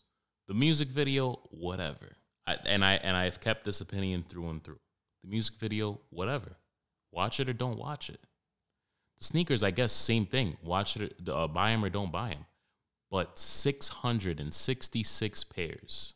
The 0.49 0.55
music 0.55 0.89
video, 0.89 1.41
whatever. 1.51 2.16
I, 2.47 2.57
and 2.67 2.85
I 2.85 2.95
and 2.95 3.17
I've 3.17 3.41
kept 3.41 3.65
this 3.65 3.81
opinion 3.81 4.25
through 4.29 4.49
and 4.49 4.63
through. 4.63 4.79
The 5.23 5.31
music 5.31 5.57
video, 5.59 6.01
whatever. 6.11 6.57
Watch 7.13 7.41
it 7.41 7.49
or 7.49 7.53
don't 7.53 7.79
watch 7.79 8.11
it. 8.11 8.21
The 9.19 9.25
sneakers, 9.25 9.63
I 9.63 9.71
guess, 9.71 9.93
same 9.93 10.27
thing. 10.27 10.57
Watch 10.63 10.97
it, 10.97 11.17
uh, 11.29 11.49
buy 11.49 11.71
them 11.71 11.85
or 11.85 11.89
don't 11.89 12.13
buy 12.13 12.31
them. 12.31 12.47
But 13.11 13.39
666 13.39 15.45
pairs 15.45 16.15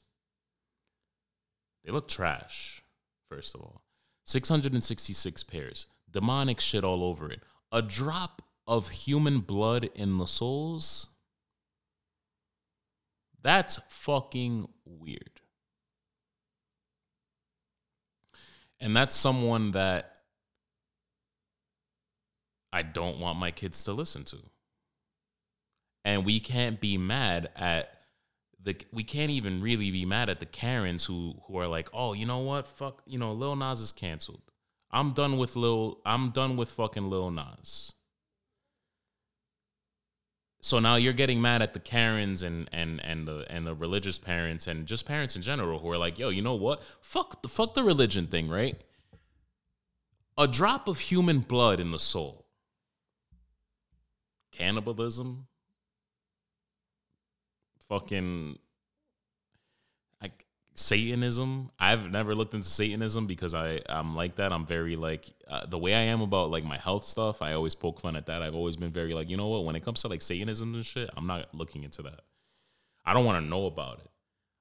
they 1.85 1.93
look 1.93 2.09
trash, 2.09 2.83
first 3.29 3.55
of 3.55 3.63
all. 3.63 3.83
666 4.27 5.43
pairs. 5.45 5.87
Demonic 6.11 6.61
shit 6.61 6.85
all 6.85 7.05
over 7.05 7.31
it. 7.31 7.41
A 7.73 7.83
drop 7.83 8.43
of 8.67 8.91
human 8.91 9.41
blood 9.41 9.91
in 9.95 10.19
the 10.19 10.27
soles. 10.27 11.09
That's 13.43 13.79
fucking 13.89 14.69
weird. 14.85 15.30
And 18.81 18.97
that's 18.97 19.15
someone 19.15 19.73
that 19.73 20.17
I 22.73 22.83
don't 22.83 23.19
want 23.19 23.39
my 23.39 23.51
kids 23.51 23.85
to 23.85 23.93
listen 23.93 24.25
to. 24.25 24.39
And 26.05 26.25
we 26.25 26.41
can't 26.41 26.81
be 26.81 26.97
mad 26.97 27.51
at 27.57 27.91
the 28.63 28.77
we 28.93 29.05
can't 29.05 29.31
even 29.31 29.63
really 29.63 29.91
be 29.91 30.05
mad 30.05 30.29
at 30.29 30.41
the 30.41 30.47
Karens 30.47 31.05
who 31.05 31.35
who 31.47 31.59
are 31.59 31.67
like, 31.67 31.89
oh, 31.93 32.13
you 32.13 32.27
know 32.27 32.39
what, 32.39 32.67
fuck, 32.67 33.03
you 33.07 33.19
know, 33.19 33.33
Lil 33.33 33.57
Nas 33.57 33.81
is 33.81 33.93
canceled. 33.93 34.43
I'm 34.91 35.11
done 35.13 35.37
with 35.37 35.57
Lil. 35.57 35.99
I'm 36.05 36.31
done 36.31 36.57
with 36.57 36.71
fucking 36.71 37.09
Lil 37.09 37.31
Nas. 37.31 37.93
So 40.61 40.79
now 40.79 40.97
you're 40.97 41.15
getting 41.15 41.41
mad 41.41 41.63
at 41.63 41.73
the 41.73 41.81
Karens 41.81 42.43
and 42.43 42.69
and 42.73 43.01
and 43.03 43.27
the 43.27 43.47
and 43.49 43.67
the 43.67 43.75
religious 43.75 44.19
parents 44.19 44.67
and 44.67 44.87
just 44.87 45.07
parents 45.07 45.35
in 45.35 45.43
general 45.43 45.79
who 45.79 45.91
are 45.91 45.99
like, 45.99 46.19
yo, 46.19 46.29
you 46.29 46.43
know 46.43 46.55
what? 46.55 46.83
Fuck 47.01 47.43
the 47.43 47.49
fuck 47.49 47.75
the 47.75 47.83
religion 47.83 48.27
thing, 48.27 48.49
right? 48.49 48.81
A 50.37 50.47
drop 50.47 50.87
of 50.87 50.99
human 50.99 51.41
blood 51.41 51.81
in 51.81 51.91
the 51.91 51.99
soul. 51.99 52.47
Cannibalism, 54.53 55.47
fucking 57.89 58.59
Satanism. 60.81 61.71
I've 61.79 62.11
never 62.11 62.35
looked 62.35 62.55
into 62.55 62.69
Satanism 62.69 63.27
because 63.27 63.55
I 63.55 63.81
I'm 63.89 64.17
like 64.17 64.37
that. 64.37 64.53
I'm 64.53 64.67
very 64.67 64.97
like 64.97 65.31
uh, 65.49 65.67
the 65.67 65.79
way 65.79 65.95
I 65.95 66.01
am 66.01 66.21
about 66.21 66.51
like 66.51 66.65
my 66.65 66.79
health 66.79 67.05
stuff. 67.05 67.43
I 67.43 67.53
always 67.53 67.75
poke 67.75 68.01
fun 68.01 68.17
at 68.17 68.27
that. 68.27 68.43
I've 68.43 68.55
always 68.55 68.77
been 68.77 68.91
very 68.91 69.15
like 69.15 69.29
you 69.29 69.37
know 69.37 69.49
what 69.49 69.65
when 69.65 69.77
it 69.77 69.85
comes 69.85 70.03
to 70.03 70.09
like 70.09 70.23
Satanism 70.23 70.75
and 70.75 70.85
shit, 70.85 71.11
I'm 71.17 71.27
not 71.27 71.55
looking 71.55 71.85
into 71.85 72.03
that. 72.03 72.21
I 73.05 73.13
don't 73.13 73.25
want 73.25 73.43
to 73.43 73.49
know 73.49 73.67
about 73.67 74.01
it. 74.01 74.11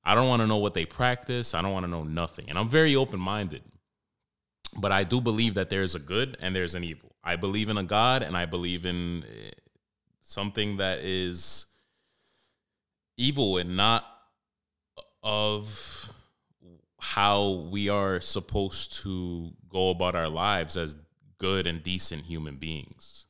I 0.03 0.15
don't 0.15 0.27
want 0.27 0.41
to 0.41 0.47
know 0.47 0.57
what 0.57 0.73
they 0.73 0.85
practice. 0.85 1.53
I 1.53 1.61
don't 1.61 1.71
want 1.71 1.85
to 1.85 1.91
know 1.91 2.03
nothing. 2.03 2.49
And 2.49 2.57
I'm 2.57 2.69
very 2.69 2.95
open 2.95 3.19
minded. 3.19 3.63
But 4.77 4.91
I 4.91 5.03
do 5.03 5.19
believe 5.19 5.55
that 5.55 5.69
there's 5.69 5.95
a 5.95 5.99
good 5.99 6.37
and 6.41 6.55
there's 6.55 6.75
an 6.75 6.83
evil. 6.83 7.15
I 7.23 7.35
believe 7.35 7.69
in 7.69 7.77
a 7.77 7.83
God 7.83 8.23
and 8.23 8.37
I 8.37 8.45
believe 8.45 8.85
in 8.85 9.23
eh, 9.23 9.51
something 10.21 10.77
that 10.77 10.99
is 10.99 11.65
evil 13.17 13.57
and 13.57 13.75
not 13.75 14.05
of 15.21 15.98
how 16.99 17.67
we 17.71 17.89
are 17.89 18.19
supposed 18.19 18.93
to 19.03 19.51
go 19.69 19.89
about 19.89 20.15
our 20.15 20.29
lives 20.29 20.77
as 20.77 20.95
good 21.37 21.65
and 21.65 21.81
decent 21.81 22.23
human 22.23 22.57
beings. 22.57 23.25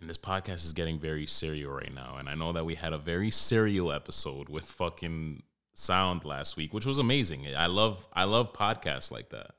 And 0.00 0.10
this 0.10 0.18
podcast 0.18 0.64
is 0.64 0.74
getting 0.74 0.98
very 0.98 1.26
serial 1.26 1.72
right 1.72 1.92
now. 1.92 2.16
And 2.18 2.28
I 2.28 2.34
know 2.34 2.52
that 2.52 2.66
we 2.66 2.74
had 2.74 2.92
a 2.92 2.98
very 2.98 3.30
serial 3.30 3.90
episode 3.90 4.48
with 4.48 4.64
fucking 4.64 5.42
sound 5.72 6.24
last 6.24 6.56
week, 6.56 6.74
which 6.74 6.86
was 6.86 6.98
amazing. 6.98 7.46
I 7.56 7.66
love 7.66 8.06
I 8.12 8.24
love 8.24 8.52
podcasts 8.52 9.10
like 9.10 9.30
that. 9.30 9.52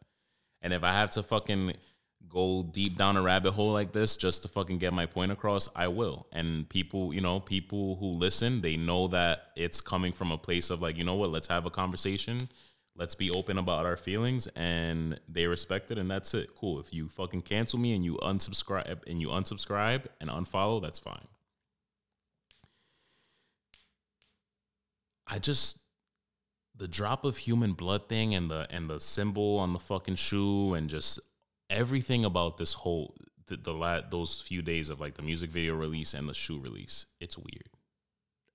And 0.61 0.73
if 0.73 0.83
I 0.83 0.91
have 0.91 1.09
to 1.11 1.23
fucking 1.23 1.73
go 2.29 2.63
deep 2.63 2.97
down 2.97 3.17
a 3.17 3.21
rabbit 3.21 3.51
hole 3.51 3.71
like 3.71 3.91
this 3.91 4.17
just 4.17 4.41
to 4.41 4.47
fucking 4.47 4.77
get 4.77 4.93
my 4.93 5.05
point 5.05 5.31
across, 5.31 5.69
I 5.75 5.87
will. 5.87 6.27
And 6.31 6.67
people, 6.69 7.13
you 7.13 7.21
know, 7.21 7.39
people 7.39 7.95
who 7.97 8.07
listen, 8.07 8.61
they 8.61 8.77
know 8.77 9.07
that 9.09 9.51
it's 9.55 9.81
coming 9.81 10.11
from 10.11 10.31
a 10.31 10.37
place 10.37 10.69
of 10.69 10.81
like, 10.81 10.97
you 10.97 11.03
know 11.03 11.15
what, 11.15 11.29
let's 11.29 11.47
have 11.47 11.65
a 11.65 11.69
conversation. 11.69 12.49
Let's 12.95 13.15
be 13.15 13.29
open 13.29 13.59
about 13.59 13.85
our 13.85 13.95
feelings 13.95 14.47
and 14.55 15.19
they 15.29 15.45
respect 15.45 15.91
it 15.91 15.99
and 15.99 16.09
that's 16.09 16.33
it. 16.33 16.55
Cool. 16.55 16.79
If 16.79 16.91
you 16.91 17.07
fucking 17.09 17.43
cancel 17.43 17.77
me 17.77 17.93
and 17.93 18.03
you 18.03 18.15
unsubscribe 18.15 19.05
and 19.05 19.21
you 19.21 19.27
unsubscribe 19.27 20.05
and 20.19 20.29
unfollow, 20.29 20.81
that's 20.81 20.97
fine. 20.97 21.27
I 25.27 25.39
just 25.39 25.79
the 26.75 26.87
drop 26.87 27.25
of 27.25 27.37
human 27.37 27.73
blood 27.73 28.07
thing 28.07 28.33
and 28.33 28.49
the 28.49 28.67
and 28.69 28.89
the 28.89 28.99
symbol 28.99 29.57
on 29.57 29.73
the 29.73 29.79
fucking 29.79 30.15
shoe 30.15 30.73
and 30.73 30.89
just 30.89 31.19
everything 31.69 32.25
about 32.25 32.57
this 32.57 32.73
whole 32.73 33.15
the, 33.47 33.57
the 33.57 33.73
la- 33.73 34.01
those 34.09 34.41
few 34.41 34.61
days 34.61 34.89
of 34.89 34.99
like 34.99 35.15
the 35.15 35.21
music 35.21 35.49
video 35.49 35.75
release 35.75 36.13
and 36.13 36.27
the 36.29 36.33
shoe 36.33 36.59
release, 36.59 37.05
it's 37.19 37.37
weird. 37.37 37.69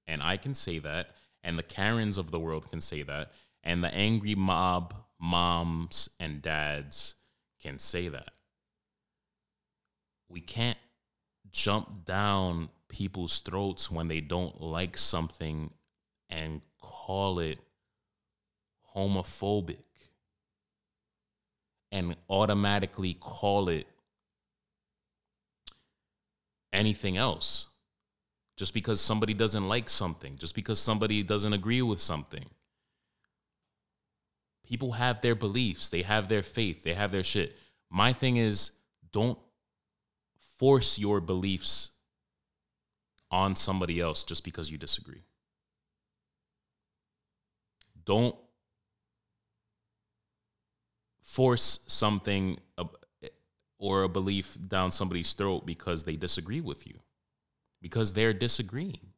And 0.06 0.22
I 0.22 0.36
can 0.36 0.54
say 0.54 0.78
that, 0.80 1.10
and 1.42 1.58
the 1.58 1.62
Karens 1.62 2.18
of 2.18 2.30
the 2.30 2.40
world 2.40 2.68
can 2.70 2.80
say 2.80 3.02
that, 3.02 3.32
and 3.64 3.82
the 3.82 3.92
angry 3.94 4.34
mob 4.34 4.94
moms 5.20 6.08
and 6.20 6.42
dads 6.42 7.14
can 7.62 7.78
say 7.78 8.08
that. 8.08 8.30
We 10.28 10.40
can't 10.40 10.78
jump 11.50 12.04
down 12.04 12.70
people's 12.88 13.38
throats 13.40 13.90
when 13.90 14.08
they 14.08 14.20
don't 14.20 14.60
like 14.60 14.98
something 14.98 15.70
and 16.28 16.60
call 16.80 17.38
it 17.38 17.58
homophobic 18.94 19.84
and 21.93 22.16
automatically 22.30 23.14
call 23.20 23.68
it 23.68 23.86
anything 26.72 27.18
else 27.18 27.68
just 28.57 28.74
because 28.74 29.01
somebody 29.01 29.34
doesn't 29.34 29.66
like 29.66 29.88
something, 29.88 30.36
just 30.38 30.55
because 30.55 30.78
somebody 30.78 31.22
doesn't 31.22 31.53
agree 31.53 31.82
with 31.82 32.01
something. 32.01 32.47
People 34.66 34.93
have 34.93 35.20
their 35.20 35.34
beliefs, 35.34 35.90
they 35.90 36.03
have 36.03 36.28
their 36.28 36.43
faith, 36.43 36.82
they 36.82 36.95
have 36.95 37.12
their 37.12 37.24
shit. 37.24 37.57
My 37.90 38.12
thing 38.12 38.38
is 38.38 38.72
don't 39.12 39.38
force 40.59 40.99
your 40.99 41.20
beliefs 41.20 41.90
on 43.30 43.55
somebody 43.55 44.01
else 44.01 44.24
just 44.24 44.45
because 44.45 44.70
you 44.70 44.78
disagree. 44.78 45.22
Don't 48.05 48.36
force 51.22 51.80
something 51.86 52.58
uh, 52.76 52.84
or 53.78 54.02
a 54.02 54.08
belief 54.08 54.56
down 54.68 54.92
somebody's 54.92 55.32
throat 55.32 55.64
because 55.66 56.04
they 56.04 56.16
disagree 56.16 56.60
with 56.60 56.86
you, 56.86 56.94
because 57.80 58.12
they're 58.12 58.32
disagreeing. 58.32 59.12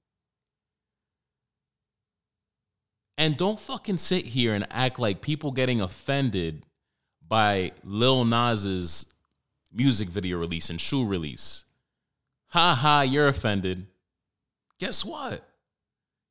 And 3.16 3.36
don't 3.36 3.61
fucking 3.61 3.98
sit 3.98 4.24
here 4.24 4.55
and 4.55 4.66
act 4.70 4.98
like 4.98 5.20
people 5.20 5.52
getting 5.52 5.80
offended 5.80 6.66
by 7.26 7.72
Lil 7.84 8.24
Nas's 8.24 9.07
music 9.72 10.09
video 10.09 10.38
release 10.38 10.70
and 10.70 10.80
shoe 10.80 11.05
release. 11.07 11.64
Ha 12.48 12.74
ha, 12.74 13.02
you're 13.02 13.28
offended. 13.28 13.86
Guess 14.78 15.05
what? 15.05 15.46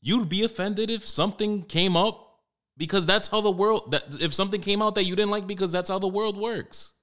You'd 0.01 0.29
be 0.29 0.43
offended 0.43 0.89
if 0.89 1.05
something 1.07 1.63
came 1.63 1.95
up 1.95 2.32
because 2.77 3.05
that's 3.05 3.27
how 3.27 3.41
the 3.41 3.51
world 3.51 3.91
that 3.91 4.03
if 4.21 4.33
something 4.33 4.61
came 4.61 4.81
out 4.81 4.95
that 4.95 5.05
you 5.05 5.15
didn't 5.15 5.31
like 5.31 5.47
because 5.47 5.71
that's 5.71 5.89
how 5.89 5.99
the 5.99 6.07
world 6.07 6.37
works. 6.37 6.93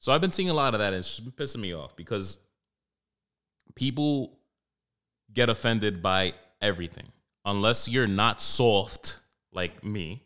So 0.00 0.12
I've 0.12 0.22
been 0.22 0.32
seeing 0.32 0.48
a 0.48 0.54
lot 0.54 0.72
of 0.74 0.80
that 0.80 0.94
and 0.94 0.96
it's 0.96 1.20
pissing 1.20 1.60
me 1.60 1.74
off 1.74 1.94
because 1.94 2.38
people 3.74 4.38
get 5.32 5.50
offended 5.50 6.02
by 6.02 6.32
everything. 6.60 7.08
Unless 7.44 7.88
you're 7.88 8.06
not 8.06 8.40
soft 8.40 9.18
like 9.52 9.84
me, 9.84 10.24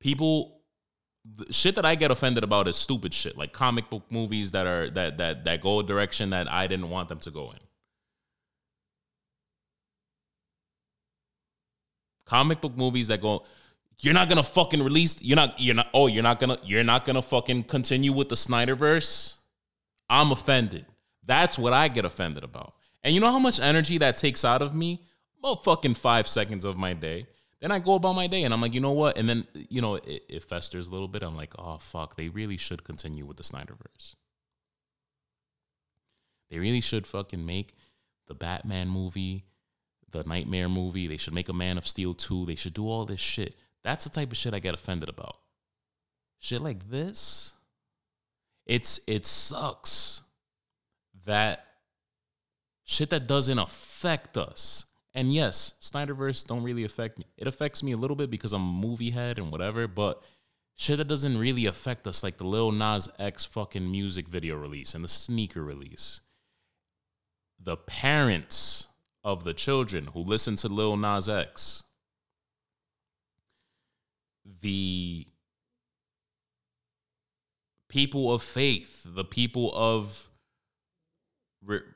people 0.00 0.60
shit 1.50 1.76
that 1.76 1.84
I 1.84 1.94
get 1.94 2.10
offended 2.10 2.44
about 2.44 2.68
is 2.68 2.76
stupid 2.76 3.14
shit, 3.14 3.36
like 3.36 3.52
comic 3.52 3.90
book 3.90 4.02
movies 4.10 4.52
that 4.52 4.66
are 4.66 4.90
that 4.90 5.18
that 5.18 5.44
that 5.44 5.60
go 5.60 5.80
a 5.80 5.82
direction 5.84 6.30
that 6.30 6.50
I 6.50 6.66
didn't 6.66 6.90
want 6.90 7.08
them 7.08 7.18
to 7.20 7.30
go 7.30 7.50
in. 7.50 7.58
Comic 12.24 12.60
book 12.60 12.76
movies 12.76 13.08
that 13.08 13.20
go 13.20 13.44
you're 14.00 14.14
not 14.14 14.28
gonna 14.28 14.42
fucking 14.42 14.82
release 14.82 15.20
you're 15.22 15.36
not 15.36 15.54
you're 15.58 15.74
not 15.74 15.88
oh 15.94 16.08
you're 16.08 16.22
not 16.22 16.40
gonna 16.40 16.58
you're 16.64 16.82
not 16.82 17.04
gonna 17.04 17.22
fucking 17.22 17.64
continue 17.64 18.12
with 18.12 18.28
the 18.28 18.34
Snyderverse. 18.34 19.36
I'm 20.10 20.32
offended. 20.32 20.86
That's 21.24 21.58
what 21.58 21.72
I 21.72 21.88
get 21.88 22.04
offended 22.04 22.44
about. 22.44 22.74
And 23.04 23.14
you 23.14 23.20
know 23.20 23.30
how 23.30 23.38
much 23.38 23.60
energy 23.60 23.98
that 23.98 24.16
takes 24.16 24.44
out 24.44 24.62
of 24.62 24.74
me? 24.74 25.04
About 25.38 25.64
fucking 25.64 25.94
five 25.94 26.28
seconds 26.28 26.64
of 26.64 26.76
my 26.76 26.92
day. 26.92 27.26
Then 27.60 27.70
I 27.70 27.78
go 27.78 27.94
about 27.94 28.14
my 28.14 28.26
day 28.26 28.42
and 28.42 28.52
I'm 28.52 28.60
like, 28.60 28.74
you 28.74 28.80
know 28.80 28.92
what? 28.92 29.16
And 29.16 29.28
then, 29.28 29.46
you 29.54 29.80
know, 29.80 29.94
it, 29.94 30.24
it 30.28 30.44
festers 30.44 30.88
a 30.88 30.90
little 30.90 31.06
bit. 31.06 31.22
I'm 31.22 31.36
like, 31.36 31.54
oh, 31.58 31.78
fuck, 31.78 32.16
they 32.16 32.28
really 32.28 32.56
should 32.56 32.82
continue 32.82 33.24
with 33.24 33.36
the 33.36 33.44
Snyderverse. 33.44 34.16
They 36.50 36.58
really 36.58 36.80
should 36.80 37.06
fucking 37.06 37.46
make 37.46 37.74
the 38.26 38.34
Batman 38.34 38.88
movie, 38.88 39.44
the 40.12 40.24
Knightmare 40.24 40.68
movie. 40.68 41.06
They 41.06 41.16
should 41.16 41.34
make 41.34 41.48
a 41.48 41.54
Man 41.54 41.78
of 41.78 41.86
Steel 41.86 42.14
2. 42.14 42.46
They 42.46 42.54
should 42.54 42.74
do 42.74 42.88
all 42.88 43.04
this 43.04 43.20
shit. 43.20 43.54
That's 43.82 44.04
the 44.04 44.10
type 44.10 44.30
of 44.30 44.36
shit 44.36 44.54
I 44.54 44.58
get 44.58 44.74
offended 44.74 45.08
about. 45.08 45.36
Shit 46.38 46.62
like 46.62 46.88
this. 46.90 47.52
It's 48.64 49.00
it 49.08 49.26
sucks 49.26 50.22
that 51.26 51.64
shit 52.84 53.10
that 53.10 53.26
doesn't 53.26 53.58
affect 53.58 54.36
us 54.36 54.84
and 55.14 55.32
yes, 55.32 55.74
Snyderverse 55.80 56.46
don't 56.46 56.62
really 56.62 56.84
affect 56.84 57.18
me. 57.18 57.26
It 57.36 57.46
affects 57.46 57.82
me 57.82 57.92
a 57.92 57.96
little 57.96 58.16
bit 58.16 58.30
because 58.30 58.52
I'm 58.52 58.62
a 58.62 58.86
movie 58.86 59.10
head 59.10 59.38
and 59.38 59.52
whatever, 59.52 59.86
but 59.86 60.22
shit 60.74 60.98
that 60.98 61.08
doesn't 61.08 61.38
really 61.38 61.66
affect 61.66 62.06
us, 62.06 62.22
like 62.22 62.38
the 62.38 62.46
Lil 62.46 62.72
Nas 62.72 63.08
X 63.18 63.44
fucking 63.44 63.90
music 63.90 64.28
video 64.28 64.56
release 64.56 64.94
and 64.94 65.04
the 65.04 65.08
sneaker 65.08 65.62
release. 65.62 66.20
The 67.60 67.76
parents 67.76 68.88
of 69.24 69.44
the 69.44 69.54
children 69.54 70.08
who 70.08 70.20
listen 70.20 70.56
to 70.56 70.68
Lil 70.68 70.96
Nas 70.96 71.28
X, 71.28 71.84
the 74.60 75.26
people 77.88 78.32
of 78.32 78.42
faith, 78.42 79.06
the 79.06 79.24
people 79.24 79.70
of 79.74 80.28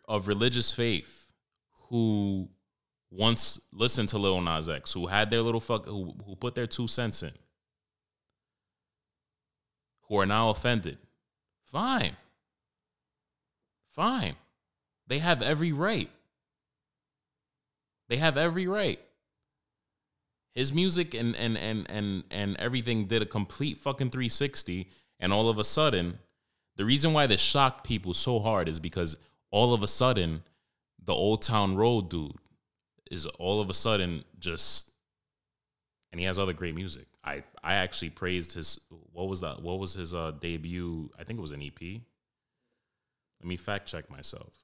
of 0.06 0.28
religious 0.28 0.72
faith 0.72 1.32
who 1.88 2.48
once 3.10 3.60
listened 3.72 4.08
to 4.10 4.18
Lil 4.18 4.40
Nas 4.40 4.68
X, 4.68 4.92
who 4.92 5.06
had 5.06 5.30
their 5.30 5.42
little 5.42 5.60
fuck, 5.60 5.86
who, 5.86 6.14
who 6.24 6.36
put 6.36 6.54
their 6.54 6.66
two 6.66 6.86
cents 6.86 7.22
in, 7.22 7.32
who 10.02 10.18
are 10.18 10.26
now 10.26 10.50
offended. 10.50 10.98
Fine. 11.64 12.16
Fine. 13.92 14.36
They 15.06 15.18
have 15.18 15.42
every 15.42 15.72
right. 15.72 16.10
They 18.08 18.16
have 18.16 18.36
every 18.36 18.66
right. 18.66 19.00
His 20.54 20.72
music 20.72 21.14
and 21.14 21.36
and 21.36 21.58
and 21.58 21.86
and 21.90 22.24
and 22.30 22.56
everything 22.56 23.06
did 23.06 23.22
a 23.22 23.26
complete 23.26 23.78
fucking 23.78 24.10
360 24.10 24.88
and 25.20 25.32
all 25.32 25.48
of 25.48 25.58
a 25.58 25.64
sudden 25.64 26.18
the 26.76 26.84
reason 26.84 27.12
why 27.12 27.26
this 27.26 27.40
shocked 27.40 27.86
people 27.86 28.14
so 28.14 28.38
hard 28.38 28.68
is 28.68 28.80
because 28.80 29.16
all 29.50 29.74
of 29.74 29.82
a 29.82 29.88
sudden 29.88 30.42
the 31.02 31.12
Old 31.12 31.42
Town 31.42 31.76
Road 31.76 32.08
dude 32.08 32.36
is 33.10 33.26
all 33.26 33.60
of 33.60 33.68
a 33.68 33.74
sudden 33.74 34.24
just 34.38 34.92
and 36.10 36.20
he 36.20 36.26
has 36.26 36.38
other 36.38 36.54
great 36.54 36.74
music. 36.74 37.06
I 37.22 37.42
I 37.62 37.74
actually 37.74 38.10
praised 38.10 38.54
his 38.54 38.80
what 39.12 39.28
was 39.28 39.42
that? 39.42 39.60
What 39.60 39.78
was 39.78 39.92
his 39.92 40.14
uh 40.14 40.32
debut? 40.40 41.10
I 41.18 41.24
think 41.24 41.38
it 41.38 41.42
was 41.42 41.52
an 41.52 41.62
EP. 41.62 41.82
Let 41.82 43.48
me 43.48 43.56
fact 43.56 43.88
check 43.88 44.10
myself. 44.10 44.54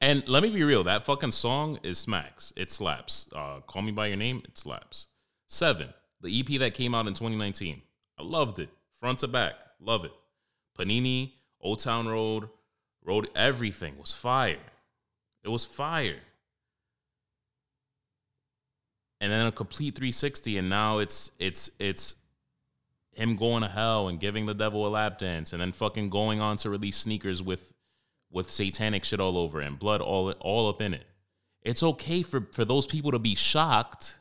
And 0.00 0.28
let 0.28 0.42
me 0.42 0.50
be 0.50 0.62
real, 0.62 0.84
that 0.84 1.06
fucking 1.06 1.32
song 1.32 1.78
is 1.82 1.98
smacks. 1.98 2.52
It 2.56 2.70
slaps. 2.70 3.30
Uh 3.34 3.60
Call 3.60 3.82
Me 3.82 3.92
by 3.92 4.08
Your 4.08 4.16
Name, 4.16 4.42
it 4.44 4.58
slaps. 4.58 5.08
7, 5.48 5.88
the 6.20 6.40
EP 6.40 6.58
that 6.60 6.74
came 6.74 6.94
out 6.94 7.06
in 7.06 7.14
2019. 7.14 7.82
I 8.18 8.22
loved 8.22 8.58
it. 8.58 8.70
Front 9.00 9.20
to 9.20 9.28
back. 9.28 9.54
Love 9.80 10.04
it. 10.04 10.12
Panini, 10.78 11.32
Old 11.60 11.80
Town 11.80 12.08
Road, 12.08 12.48
Road 13.04 13.28
everything 13.36 13.98
was 13.98 14.12
fire. 14.12 14.56
It 15.42 15.48
was 15.48 15.64
fire 15.64 16.20
and 19.24 19.32
then 19.32 19.46
a 19.46 19.52
complete 19.52 19.94
360 19.94 20.58
and 20.58 20.68
now 20.68 20.98
it's 20.98 21.30
it's 21.38 21.70
it's 21.78 22.16
him 23.12 23.36
going 23.36 23.62
to 23.62 23.68
hell 23.68 24.08
and 24.08 24.18
giving 24.20 24.44
the 24.44 24.54
devil 24.54 24.86
a 24.86 24.88
lap 24.88 25.18
dance 25.18 25.52
and 25.52 25.62
then 25.62 25.72
fucking 25.72 26.10
going 26.10 26.40
on 26.40 26.56
to 26.58 26.68
release 26.68 26.96
sneakers 26.96 27.42
with 27.42 27.72
with 28.34 28.50
satanic 28.50 29.04
shit 29.04 29.20
all 29.20 29.38
over 29.38 29.60
and 29.60 29.78
blood 29.78 30.02
all 30.02 30.30
all 30.40 30.68
up 30.68 30.82
in 30.82 30.92
it. 30.92 31.06
It's 31.62 31.82
okay 31.82 32.22
for 32.22 32.46
for 32.52 32.66
those 32.66 32.86
people 32.86 33.12
to 33.12 33.18
be 33.18 33.34
shocked 33.34 34.18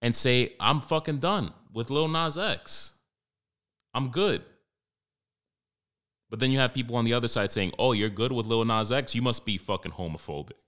and 0.00 0.14
say 0.14 0.54
I'm 0.60 0.80
fucking 0.80 1.18
done 1.18 1.52
with 1.72 1.90
Lil 1.90 2.06
Nas 2.06 2.38
X. 2.38 2.92
I'm 3.92 4.10
good. 4.10 4.42
But 6.28 6.38
then 6.38 6.52
you 6.52 6.60
have 6.60 6.72
people 6.72 6.94
on 6.94 7.04
the 7.04 7.14
other 7.14 7.26
side 7.26 7.50
saying, 7.50 7.72
"Oh, 7.76 7.90
you're 7.90 8.08
good 8.08 8.30
with 8.30 8.46
Lil 8.46 8.64
Nas 8.64 8.92
X. 8.92 9.16
You 9.16 9.22
must 9.22 9.44
be 9.44 9.58
fucking 9.58 9.92
homophobic." 9.92 10.60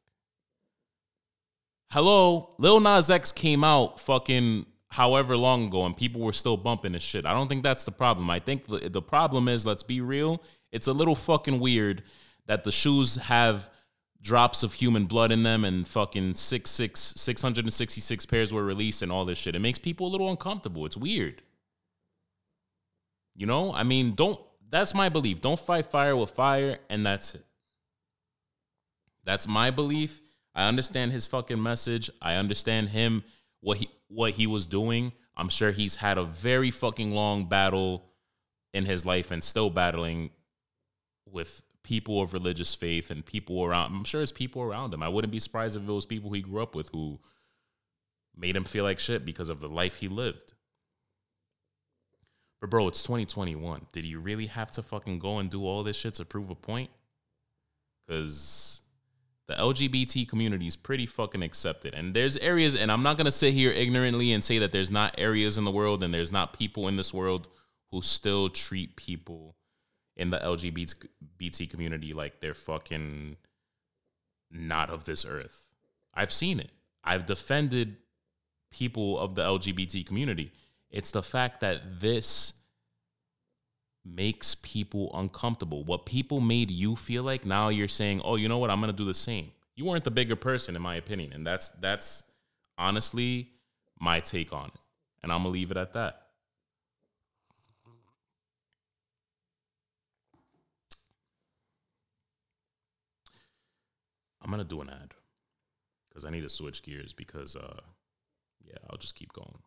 hello, 1.92 2.54
Lil 2.56 2.80
Nas 2.80 3.10
X 3.10 3.32
came 3.32 3.62
out 3.62 4.00
fucking 4.00 4.64
however 4.88 5.36
long 5.36 5.66
ago 5.66 5.84
and 5.84 5.94
people 5.94 6.22
were 6.22 6.32
still 6.32 6.56
bumping 6.56 6.92
this 6.92 7.02
shit. 7.02 7.26
I 7.26 7.34
don't 7.34 7.48
think 7.48 7.62
that's 7.62 7.84
the 7.84 7.92
problem. 7.92 8.30
I 8.30 8.40
think 8.40 8.66
the, 8.66 8.88
the 8.88 9.02
problem 9.02 9.46
is, 9.46 9.66
let's 9.66 9.82
be 9.82 10.00
real, 10.00 10.42
it's 10.72 10.86
a 10.86 10.92
little 10.92 11.14
fucking 11.14 11.60
weird 11.60 12.02
that 12.46 12.64
the 12.64 12.72
shoes 12.72 13.16
have 13.16 13.70
drops 14.20 14.62
of 14.62 14.72
human 14.72 15.06
blood 15.06 15.32
in 15.32 15.42
them 15.42 15.64
and 15.64 15.86
fucking 15.86 16.34
six, 16.34 16.70
six, 16.70 17.00
666 17.16 18.26
pairs 18.26 18.52
were 18.52 18.64
released 18.64 19.02
and 19.02 19.10
all 19.10 19.24
this 19.24 19.38
shit. 19.38 19.56
It 19.56 19.60
makes 19.60 19.78
people 19.78 20.06
a 20.06 20.10
little 20.10 20.30
uncomfortable. 20.30 20.86
It's 20.86 20.96
weird. 20.96 21.42
You 23.34 23.46
know, 23.46 23.72
I 23.72 23.82
mean, 23.82 24.14
don't, 24.14 24.40
that's 24.70 24.94
my 24.94 25.08
belief. 25.08 25.40
Don't 25.40 25.58
fight 25.58 25.86
fire 25.86 26.16
with 26.16 26.30
fire, 26.30 26.78
and 26.88 27.04
that's 27.04 27.34
it. 27.34 27.44
That's 29.24 29.48
my 29.48 29.70
belief. 29.70 30.20
I 30.54 30.68
understand 30.68 31.12
his 31.12 31.26
fucking 31.26 31.62
message. 31.62 32.10
I 32.20 32.34
understand 32.34 32.90
him 32.90 33.24
what 33.60 33.78
he 33.78 33.88
what 34.08 34.32
he 34.34 34.46
was 34.46 34.66
doing. 34.66 35.12
I'm 35.36 35.48
sure 35.48 35.70
he's 35.70 35.96
had 35.96 36.18
a 36.18 36.24
very 36.24 36.70
fucking 36.70 37.12
long 37.12 37.48
battle 37.48 38.04
in 38.74 38.84
his 38.84 39.06
life 39.06 39.30
and 39.30 39.42
still 39.42 39.70
battling 39.70 40.30
with 41.26 41.62
people 41.82 42.22
of 42.22 42.32
religious 42.32 42.74
faith 42.74 43.10
and 43.10 43.24
people 43.24 43.64
around. 43.64 43.94
I'm 43.94 44.04
sure 44.04 44.22
it's 44.22 44.32
people 44.32 44.62
around 44.62 44.94
him. 44.94 45.02
I 45.02 45.08
wouldn't 45.08 45.32
be 45.32 45.38
surprised 45.38 45.76
if 45.76 45.82
it 45.82 45.92
was 45.92 46.06
people 46.06 46.32
he 46.32 46.42
grew 46.42 46.62
up 46.62 46.74
with 46.74 46.90
who 46.90 47.18
made 48.36 48.56
him 48.56 48.64
feel 48.64 48.84
like 48.84 48.98
shit 48.98 49.24
because 49.24 49.48
of 49.48 49.60
the 49.60 49.68
life 49.68 49.96
he 49.96 50.08
lived. 50.08 50.52
But 52.60 52.70
bro, 52.70 52.86
it's 52.88 53.02
2021. 53.02 53.86
Did 53.90 54.04
you 54.04 54.20
really 54.20 54.46
have 54.46 54.70
to 54.72 54.82
fucking 54.82 55.18
go 55.18 55.38
and 55.38 55.50
do 55.50 55.64
all 55.66 55.82
this 55.82 55.96
shit 55.96 56.14
to 56.14 56.24
prove 56.24 56.50
a 56.50 56.54
point? 56.54 56.90
Cause 58.08 58.82
the 59.48 59.54
LGBT 59.54 60.28
community 60.28 60.68
is 60.68 60.76
pretty 60.76 61.06
fucking 61.06 61.42
accepted. 61.42 61.94
And 61.94 62.14
there's 62.14 62.36
areas, 62.36 62.76
and 62.76 62.92
I'm 62.92 63.02
not 63.02 63.16
gonna 63.16 63.32
sit 63.32 63.52
here 63.54 63.72
ignorantly 63.72 64.32
and 64.32 64.44
say 64.44 64.58
that 64.58 64.70
there's 64.70 64.92
not 64.92 65.16
areas 65.18 65.58
in 65.58 65.64
the 65.64 65.72
world 65.72 66.04
and 66.04 66.14
there's 66.14 66.30
not 66.30 66.56
people 66.56 66.86
in 66.86 66.94
this 66.94 67.12
world 67.12 67.48
who 67.90 68.00
still 68.00 68.48
treat 68.48 68.94
people 68.94 69.56
in 70.16 70.30
the 70.30 70.38
LGBT 70.38 71.70
community 71.70 72.12
like 72.12 72.40
they're 72.40 72.54
fucking 72.54 73.36
not 74.50 74.90
of 74.90 75.04
this 75.04 75.24
earth. 75.24 75.68
I've 76.14 76.32
seen 76.32 76.60
it. 76.60 76.70
I've 77.04 77.26
defended 77.26 77.96
people 78.70 79.18
of 79.18 79.34
the 79.34 79.42
LGBT 79.42 80.06
community. 80.06 80.52
It's 80.90 81.10
the 81.10 81.22
fact 81.22 81.60
that 81.60 82.00
this 82.00 82.54
makes 84.04 84.54
people 84.56 85.10
uncomfortable. 85.14 85.84
What 85.84 86.06
people 86.06 86.40
made 86.40 86.70
you 86.70 86.96
feel 86.96 87.22
like, 87.22 87.46
now 87.46 87.68
you're 87.68 87.88
saying, 87.88 88.20
"Oh, 88.24 88.36
you 88.36 88.48
know 88.48 88.58
what? 88.58 88.70
I'm 88.70 88.80
going 88.80 88.92
to 88.92 88.96
do 88.96 89.04
the 89.04 89.14
same." 89.14 89.52
You 89.74 89.86
weren't 89.86 90.04
the 90.04 90.10
bigger 90.10 90.36
person 90.36 90.76
in 90.76 90.82
my 90.82 90.96
opinion, 90.96 91.32
and 91.32 91.46
that's 91.46 91.70
that's 91.70 92.24
honestly 92.76 93.50
my 93.98 94.20
take 94.20 94.52
on 94.52 94.66
it. 94.66 94.80
And 95.22 95.32
I'm 95.32 95.42
going 95.42 95.52
to 95.52 95.58
leave 95.58 95.70
it 95.70 95.76
at 95.76 95.92
that. 95.94 96.21
I'm 104.42 104.50
to 104.58 104.64
do 104.64 104.80
an 104.80 104.90
ad 104.90 105.14
cuz 106.12 106.24
I 106.24 106.30
need 106.30 106.42
to 106.42 106.48
switch 106.48 106.82
gears 106.82 107.12
because 107.12 107.56
uh 107.56 107.80
yeah, 108.64 108.78
I'll 108.90 108.98
just 108.98 109.14
keep 109.14 109.32
going. 109.32 109.62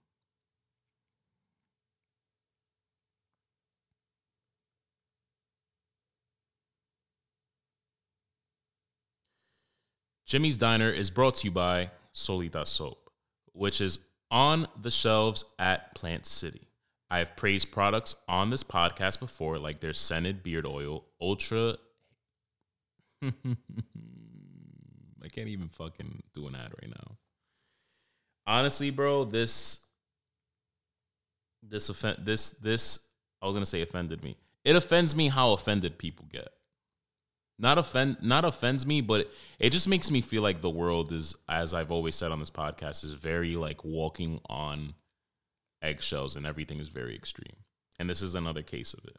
Jimmy's 10.26 10.58
Diner 10.58 10.90
is 10.90 11.12
brought 11.12 11.36
to 11.36 11.46
you 11.48 11.52
by 11.52 11.92
Solita 12.14 12.66
Soap, 12.66 13.12
which 13.54 13.80
is 13.80 14.00
on 14.32 14.68
the 14.82 14.90
shelves 14.90 15.46
at 15.60 15.94
Plant 15.94 16.26
City. 16.26 16.68
I 17.12 17.20
have 17.20 17.36
praised 17.36 17.72
products 17.72 18.16
on 18.28 18.50
this 18.50 18.64
podcast 18.64 19.20
before, 19.20 19.60
like 19.60 19.80
their 19.80 19.94
scented 19.94 20.42
beard 20.42 20.66
oil, 20.66 21.06
ultra. 21.22 21.76
I 25.26 25.30
can't 25.30 25.50
even 25.50 25.68
fucking 25.68 26.24
do 26.34 26.48
an 26.48 26.56
ad 26.56 26.72
right 26.82 26.90
now. 26.90 27.18
Honestly, 28.48 28.92
bro, 28.92 29.26
this 29.26 29.82
this 31.64 31.90
offend 31.90 32.18
this 32.20 32.52
this 32.52 33.00
I 33.42 33.48
was 33.48 33.56
gonna 33.56 33.66
say 33.66 33.82
offended 33.82 34.24
me. 34.24 34.38
It 34.64 34.76
offends 34.76 35.16
me 35.16 35.30
how 35.30 35.54
offended 35.54 35.98
people 35.98 36.26
get 36.32 36.50
not 37.58 37.78
offend 37.78 38.18
not 38.22 38.44
offends 38.44 38.86
me 38.86 39.02
but 39.02 39.32
it 39.60 39.70
just 39.70 39.88
makes 39.88 40.12
me 40.12 40.22
feel 40.22 40.42
like 40.42 40.62
the 40.62 40.70
world 40.70 41.12
is 41.12 41.36
as 41.48 41.74
i've 41.74 41.92
always 41.92 42.16
said 42.16 42.32
on 42.32 42.40
this 42.40 42.52
podcast 42.52 43.04
is 43.04 43.12
very 43.14 43.56
like 43.56 43.84
walking 43.84 44.40
on 44.50 44.94
eggshells 45.82 46.36
and 46.36 46.46
everything 46.46 46.80
is 46.80 46.90
very 46.90 47.16
extreme 47.16 47.56
and 48.00 48.10
this 48.10 48.22
is 48.22 48.36
another 48.36 48.62
case 48.62 48.94
of 48.94 49.06
it 49.06 49.18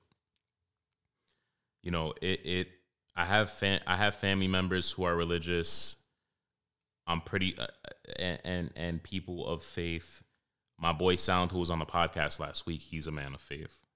you 1.82 1.90
know 1.90 2.12
it 2.20 2.40
it 2.44 2.68
i 3.16 3.24
have 3.24 3.50
fam- 3.50 3.80
i 3.86 3.96
have 3.96 4.14
family 4.14 4.48
members 4.48 4.92
who 4.92 5.04
are 5.04 5.16
religious 5.16 5.96
i'm 7.06 7.20
pretty 7.20 7.54
uh, 7.58 7.66
and, 8.18 8.40
and 8.44 8.72
and 8.76 9.02
people 9.02 9.46
of 9.46 9.62
faith 9.62 10.22
my 10.78 10.92
boy 10.92 11.16
sound 11.16 11.50
who 11.50 11.58
was 11.58 11.70
on 11.70 11.78
the 11.78 11.86
podcast 11.86 12.38
last 12.38 12.66
week 12.66 12.80
he's 12.80 13.06
a 13.06 13.12
man 13.12 13.34
of 13.34 13.40
faith 13.40 13.86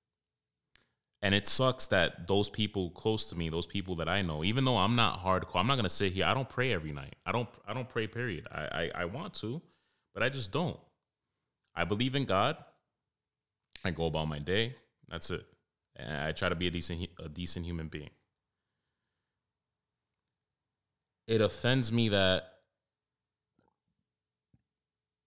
and 1.22 1.34
it 1.34 1.46
sucks 1.46 1.86
that 1.88 2.26
those 2.26 2.48
people 2.48 2.90
close 2.90 3.26
to 3.28 3.36
me, 3.36 3.50
those 3.50 3.66
people 3.66 3.96
that 3.96 4.08
I 4.08 4.22
know, 4.22 4.42
even 4.42 4.64
though 4.64 4.78
I'm 4.78 4.96
not 4.96 5.22
hardcore, 5.22 5.60
I'm 5.60 5.66
not 5.66 5.76
gonna 5.76 5.90
sit 5.90 6.12
here. 6.12 6.24
I 6.24 6.32
don't 6.32 6.48
pray 6.48 6.72
every 6.72 6.92
night. 6.92 7.14
I 7.26 7.32
don't. 7.32 7.48
I 7.68 7.74
don't 7.74 7.88
pray. 7.88 8.06
Period. 8.06 8.46
I, 8.50 8.60
I, 8.94 9.02
I 9.02 9.04
want 9.04 9.34
to, 9.34 9.60
but 10.14 10.22
I 10.22 10.30
just 10.30 10.50
don't. 10.50 10.78
I 11.74 11.84
believe 11.84 12.14
in 12.14 12.24
God. 12.24 12.56
I 13.84 13.90
go 13.90 14.06
about 14.06 14.28
my 14.28 14.38
day. 14.38 14.74
That's 15.08 15.30
it. 15.30 15.44
And 15.96 16.16
I 16.16 16.32
try 16.32 16.48
to 16.48 16.54
be 16.54 16.68
a 16.68 16.70
decent 16.70 17.06
a 17.22 17.28
decent 17.28 17.66
human 17.66 17.88
being. 17.88 18.10
It 21.30 21.40
offends 21.40 21.92
me 21.92 22.08
that 22.08 22.54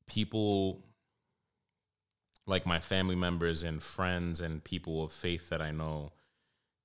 people 0.06 0.84
like 2.46 2.66
my 2.66 2.80
family 2.80 3.16
members 3.16 3.64
and 3.64 3.82
friends 3.82 4.42
and 4.42 4.62
people 4.62 5.06
of 5.06 5.14
faith 5.14 5.48
that 5.48 5.62
I 5.62 5.72
know 5.72 6.12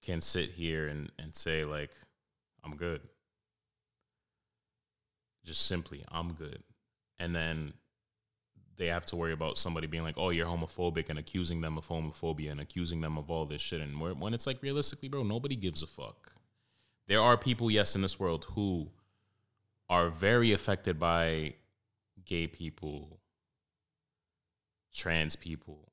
can 0.02 0.20
sit 0.20 0.52
here 0.52 0.86
and, 0.86 1.10
and 1.18 1.34
say 1.34 1.64
like 1.64 1.90
I'm 2.64 2.76
good. 2.76 3.00
Just 5.44 5.66
simply, 5.66 6.04
I'm 6.12 6.34
good. 6.34 6.62
And 7.18 7.34
then 7.34 7.72
they 8.76 8.86
have 8.86 9.04
to 9.06 9.16
worry 9.16 9.32
about 9.32 9.58
somebody 9.58 9.88
being 9.88 10.04
like, 10.04 10.16
"Oh, 10.16 10.30
you're 10.30 10.46
homophobic," 10.46 11.10
and 11.10 11.18
accusing 11.18 11.60
them 11.60 11.76
of 11.76 11.88
homophobia 11.88 12.52
and 12.52 12.60
accusing 12.60 13.00
them 13.00 13.18
of 13.18 13.32
all 13.32 13.46
this 13.46 13.62
shit. 13.62 13.80
And 13.80 14.00
when 14.00 14.32
it's 14.32 14.46
like, 14.46 14.62
realistically, 14.62 15.08
bro, 15.08 15.24
nobody 15.24 15.56
gives 15.56 15.82
a 15.82 15.88
fuck. 15.88 16.34
There 17.08 17.20
are 17.20 17.36
people, 17.36 17.68
yes, 17.68 17.96
in 17.96 18.02
this 18.02 18.20
world 18.20 18.46
who 18.50 18.92
are 19.90 20.08
very 20.10 20.52
affected 20.52 20.98
by 20.98 21.54
gay 22.24 22.46
people, 22.46 23.20
trans 24.92 25.36
people. 25.36 25.92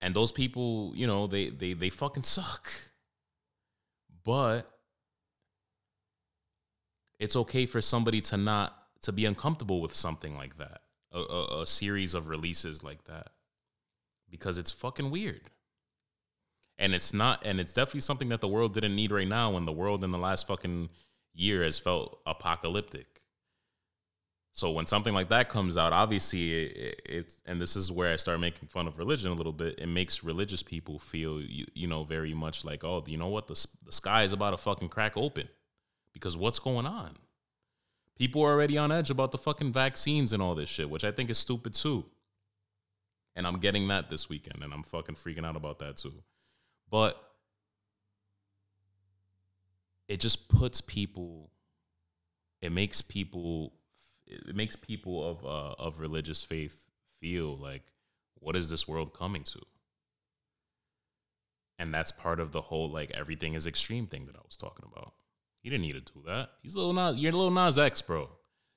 And 0.00 0.14
those 0.14 0.32
people, 0.32 0.92
you 0.94 1.06
know, 1.06 1.26
they 1.26 1.48
they 1.48 1.72
they 1.72 1.90
fucking 1.90 2.24
suck. 2.24 2.70
But 4.24 4.70
it's 7.18 7.36
okay 7.36 7.66
for 7.66 7.80
somebody 7.82 8.20
to 8.22 8.36
not 8.36 8.76
to 9.02 9.12
be 9.12 9.24
uncomfortable 9.26 9.80
with 9.80 9.94
something 9.94 10.36
like 10.36 10.58
that. 10.58 10.82
A, 11.12 11.18
a, 11.18 11.62
a 11.62 11.66
series 11.66 12.14
of 12.14 12.28
releases 12.28 12.82
like 12.82 13.04
that. 13.04 13.28
Because 14.30 14.58
it's 14.58 14.70
fucking 14.70 15.10
weird. 15.10 15.50
And 16.78 16.94
it's 16.94 17.14
not 17.14 17.42
and 17.44 17.60
it's 17.60 17.72
definitely 17.72 18.00
something 18.00 18.28
that 18.30 18.40
the 18.40 18.48
world 18.48 18.74
didn't 18.74 18.96
need 18.96 19.12
right 19.12 19.28
now 19.28 19.52
when 19.52 19.64
the 19.64 19.72
world 19.72 20.02
in 20.02 20.10
the 20.10 20.18
last 20.18 20.46
fucking 20.46 20.88
year 21.32 21.62
has 21.62 21.78
felt 21.78 22.20
apocalyptic. 22.26 23.06
So 24.52 24.70
when 24.70 24.86
something 24.86 25.14
like 25.14 25.30
that 25.30 25.48
comes 25.48 25.76
out, 25.76 25.92
obviously 25.92 26.52
it, 26.52 27.02
it, 27.04 27.34
and 27.44 27.60
this 27.60 27.74
is 27.74 27.90
where 27.90 28.12
I 28.12 28.16
start 28.16 28.38
making 28.38 28.68
fun 28.68 28.86
of 28.86 28.98
religion 28.98 29.32
a 29.32 29.34
little 29.34 29.52
bit. 29.52 29.80
It 29.80 29.88
makes 29.88 30.22
religious 30.22 30.62
people 30.62 31.00
feel 31.00 31.40
you, 31.40 31.64
you 31.74 31.88
know 31.88 32.04
very 32.04 32.34
much 32.34 32.64
like, 32.64 32.84
oh, 32.84 33.02
you 33.06 33.18
know 33.18 33.28
what, 33.28 33.48
the 33.48 33.66
the 33.84 33.92
sky 33.92 34.22
is 34.22 34.32
about 34.32 34.50
to 34.50 34.56
fucking 34.56 34.90
crack 34.90 35.16
open, 35.16 35.48
because 36.12 36.36
what's 36.36 36.60
going 36.60 36.86
on? 36.86 37.16
People 38.16 38.42
are 38.42 38.52
already 38.52 38.78
on 38.78 38.92
edge 38.92 39.10
about 39.10 39.32
the 39.32 39.38
fucking 39.38 39.72
vaccines 39.72 40.32
and 40.32 40.40
all 40.40 40.54
this 40.54 40.68
shit, 40.68 40.88
which 40.88 41.02
I 41.02 41.10
think 41.10 41.30
is 41.30 41.38
stupid 41.38 41.74
too. 41.74 42.04
And 43.34 43.48
I'm 43.48 43.58
getting 43.58 43.88
that 43.88 44.08
this 44.08 44.28
weekend, 44.28 44.62
and 44.62 44.72
I'm 44.72 44.84
fucking 44.84 45.16
freaking 45.16 45.44
out 45.44 45.56
about 45.56 45.80
that 45.80 45.96
too. 45.96 46.22
But 46.94 47.20
it 50.06 50.20
just 50.20 50.48
puts 50.48 50.80
people, 50.80 51.50
it 52.62 52.70
makes 52.70 53.02
people 53.02 53.72
it 54.28 54.54
makes 54.54 54.76
people 54.76 55.28
of 55.28 55.44
uh, 55.44 55.74
of 55.82 55.98
religious 55.98 56.40
faith 56.40 56.86
feel 57.20 57.56
like 57.56 57.82
what 58.36 58.54
is 58.54 58.70
this 58.70 58.86
world 58.86 59.12
coming 59.12 59.42
to? 59.42 59.58
And 61.80 61.92
that's 61.92 62.12
part 62.12 62.38
of 62.38 62.52
the 62.52 62.60
whole 62.60 62.88
like 62.88 63.10
everything 63.10 63.54
is 63.54 63.66
extreme 63.66 64.06
thing 64.06 64.26
that 64.26 64.36
i 64.36 64.42
was 64.46 64.56
talking 64.56 64.86
about. 64.88 65.14
He 65.62 65.70
didn't 65.70 65.82
need 65.82 66.06
to 66.06 66.12
do 66.12 66.22
that. 66.26 66.50
He's 66.62 66.76
a 66.76 66.78
little 66.78 66.92
nas 66.92 67.18
you're 67.18 67.32
little 67.32 67.50
nas 67.50 67.76
x 67.76 68.02
bro. 68.02 68.30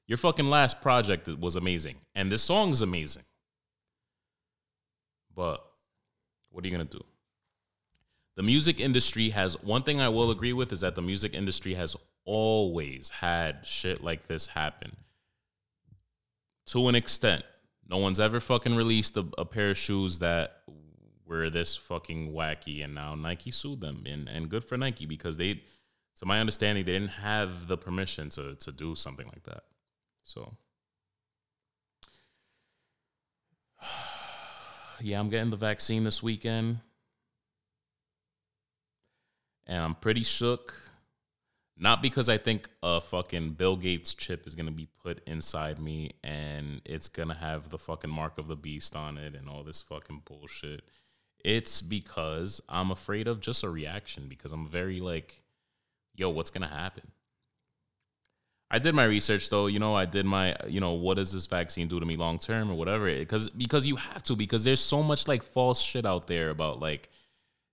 Your 0.08 0.18
fucking 0.18 0.50
last 0.50 0.82
project 0.82 1.28
was 1.28 1.56
amazing 1.56 1.98
and 2.16 2.32
this 2.32 2.42
song 2.42 2.72
is 2.72 2.82
amazing. 2.82 3.26
But 5.36 5.64
what 6.50 6.64
are 6.64 6.68
you 6.68 6.72
gonna 6.72 6.86
do 6.86 7.04
the 8.38 8.44
music 8.44 8.80
industry 8.80 9.30
has 9.32 9.62
one 9.62 9.84
thing 9.84 10.00
i 10.00 10.08
will 10.08 10.32
agree 10.32 10.54
with 10.54 10.72
is 10.72 10.80
that 10.80 10.96
the 10.96 11.02
music 11.02 11.34
industry 11.34 11.74
has 11.74 11.96
always 12.24 13.10
had 13.10 13.66
shit 13.66 14.02
like 14.02 14.28
this 14.28 14.48
happen 14.48 14.96
to 16.68 16.88
an 16.90 16.96
extent. 16.96 17.44
No 17.90 17.98
one's 17.98 18.20
ever 18.20 18.40
fucking 18.40 18.76
released 18.76 19.18
a, 19.18 19.26
a, 19.38 19.46
pair 19.46 19.72
of 19.72 19.78
shoes 19.78 20.20
that 20.20 20.62
were 21.26 21.50
this 21.50 21.76
fucking 21.76 22.34
wacky, 22.34 22.84
and 22.84 22.94
now 22.94 23.16
Nike 23.16 23.52
sued 23.52 23.82
them, 23.82 24.04
and 24.06 24.28
and 24.28 24.50
good 24.50 24.64
for 24.64 24.78
Nike 24.78 25.06
because 25.06 25.38
they, 25.38 25.62
to 26.18 26.26
my 26.26 26.40
understanding, 26.40 26.86
they 26.86 26.94
didn't 26.94 27.10
have 27.10 27.68
the 27.68 27.78
permission 27.78 28.30
to 28.32 28.56
to 28.56 28.72
do 28.72 28.96
something 28.96 29.28
like 29.28 29.44
that. 29.44 29.64
So, 30.24 30.58
yeah, 35.02 35.20
I'm 35.20 35.30
getting 35.30 35.50
the 35.50 35.58
vaccine 35.58 36.04
this 36.04 36.22
weekend, 36.22 36.80
and 39.68 39.84
I'm 39.84 39.96
pretty 39.96 40.24
shook 40.24 40.74
not 41.80 42.02
because 42.02 42.28
I 42.28 42.38
think 42.38 42.70
a 42.82 43.00
fucking 43.00 43.52
Bill 43.52 43.76
Gates 43.76 44.14
chip 44.14 44.48
is 44.48 44.56
gonna 44.56 44.72
be 44.72 44.88
put 45.04 45.22
inside 45.28 45.78
me 45.80 46.12
and 46.24 46.82
it's 46.86 47.08
gonna 47.08 47.36
have 47.36 47.70
the 47.70 47.78
fucking 47.78 48.10
mark 48.10 48.40
of 48.40 48.48
the 48.48 48.56
beast 48.56 48.96
on 48.96 49.18
it 49.18 49.36
and 49.36 49.48
all 49.48 49.64
this 49.64 49.82
fucking 49.82 50.24
bullshit. 50.26 50.82
It's 51.46 51.82
because 51.82 52.62
I'm 52.68 52.90
afraid 52.90 53.28
of 53.28 53.42
just 53.42 53.64
a 53.64 53.70
reaction 53.70 54.28
because 54.28 54.52
I'm 54.52 54.68
very 54.68 55.00
like 55.00 55.44
yo, 56.16 56.30
what's 56.30 56.50
gonna 56.50 56.68
happen? 56.68 57.12
I 58.70 58.80
did 58.80 58.96
my 58.96 59.06
research 59.06 59.50
though, 59.50 59.68
you 59.68 59.80
know, 59.80 59.96
I 59.96 60.06
did 60.06 60.26
my, 60.26 60.56
you 60.68 60.82
know, 60.82 60.94
what 60.94 61.16
does 61.16 61.32
this 61.32 61.46
vaccine 61.46 61.88
do 61.88 62.00
to 62.00 62.06
me 62.06 62.16
long 62.16 62.40
term 62.40 62.72
or 62.72 62.76
whatever? 62.76 63.06
Because 63.06 63.50
because 63.52 63.86
you 63.86 63.98
have 63.98 64.24
to 64.24 64.36
because 64.36 64.64
there's 64.64 64.82
so 64.82 65.04
much 65.04 65.28
like 65.28 65.44
false 65.44 65.80
shit 65.80 66.06
out 66.06 66.28
there 66.28 66.50
about 66.50 66.80
like, 66.80 67.10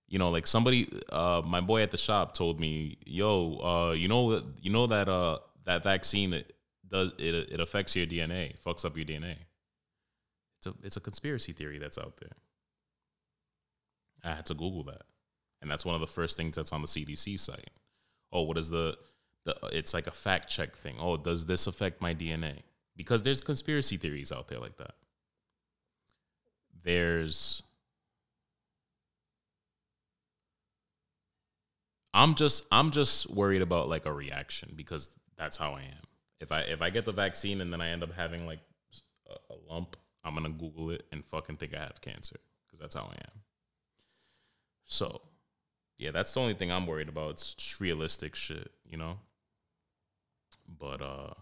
you 0.07 0.19
know, 0.19 0.29
like 0.29 0.47
somebody, 0.47 0.87
uh, 1.11 1.41
my 1.45 1.61
boy 1.61 1.81
at 1.81 1.91
the 1.91 1.97
shop 1.97 2.33
told 2.33 2.59
me, 2.59 2.97
yo, 3.05 3.57
uh, 3.57 3.91
you 3.93 4.07
know, 4.07 4.41
you 4.61 4.71
know 4.71 4.87
that 4.87 5.09
uh 5.09 5.39
that 5.65 5.83
vaccine 5.83 6.33
it 6.33 6.53
does 6.89 7.11
it 7.17 7.33
it 7.51 7.59
affects 7.59 7.95
your 7.95 8.05
DNA, 8.05 8.59
fucks 8.61 8.85
up 8.85 8.95
your 8.95 9.05
DNA. 9.05 9.35
It's 10.59 10.67
a 10.67 10.73
it's 10.83 10.97
a 10.97 11.01
conspiracy 11.01 11.53
theory 11.53 11.79
that's 11.79 11.97
out 11.97 12.17
there. 12.17 12.31
I 14.23 14.35
had 14.35 14.45
to 14.47 14.53
Google 14.53 14.83
that, 14.83 15.03
and 15.61 15.69
that's 15.69 15.85
one 15.85 15.95
of 15.95 16.01
the 16.01 16.07
first 16.07 16.37
things 16.37 16.55
that's 16.55 16.71
on 16.71 16.81
the 16.81 16.87
CDC 16.87 17.39
site. 17.39 17.69
Oh, 18.31 18.43
what 18.43 18.57
is 18.57 18.69
the 18.69 18.97
the? 19.45 19.55
It's 19.71 19.93
like 19.93 20.07
a 20.07 20.11
fact 20.11 20.49
check 20.49 20.75
thing. 20.75 20.95
Oh, 20.99 21.17
does 21.17 21.45
this 21.45 21.67
affect 21.67 22.01
my 22.01 22.13
DNA? 22.13 22.59
Because 22.95 23.23
there's 23.23 23.41
conspiracy 23.41 23.97
theories 23.97 24.31
out 24.31 24.47
there 24.47 24.59
like 24.59 24.77
that. 24.77 24.95
There's. 26.83 27.63
I'm 32.15 32.33
just 32.33 32.63
I'm 32.71 32.91
just 32.91 33.29
worried 33.29 33.61
about 33.61 33.89
like 33.89 34.05
a 34.05 34.13
reaction 34.13 34.71
because 34.75 35.09
that's 35.35 35.57
how 35.57 35.73
I 35.73 35.81
am. 35.81 36.03
If 36.39 36.51
I 36.53 36.61
if 36.61 36.81
I 36.81 36.89
get 36.89 37.03
the 37.03 37.11
vaccine 37.11 37.59
and 37.59 37.71
then 37.73 37.81
I 37.81 37.89
end 37.89 38.03
up 38.03 38.13
having 38.13 38.47
like 38.47 38.61
a, 39.29 39.53
a 39.53 39.55
lump, 39.69 39.97
I'm 40.23 40.33
gonna 40.33 40.49
Google 40.49 40.91
it 40.91 41.03
and 41.11 41.25
fucking 41.25 41.57
think 41.57 41.75
I 41.75 41.79
have 41.81 41.99
cancer 41.99 42.39
because 42.65 42.79
that's 42.79 42.95
how 42.95 43.03
I 43.11 43.15
am. 43.15 43.41
So, 44.85 45.21
yeah, 45.97 46.11
that's 46.11 46.33
the 46.33 46.39
only 46.39 46.53
thing 46.53 46.71
I'm 46.71 46.87
worried 46.87 47.09
about. 47.09 47.31
It's 47.31 47.81
realistic 47.81 48.33
shit, 48.33 48.71
you 48.85 48.97
know. 48.97 49.19
But 50.79 51.01
uh, 51.01 51.33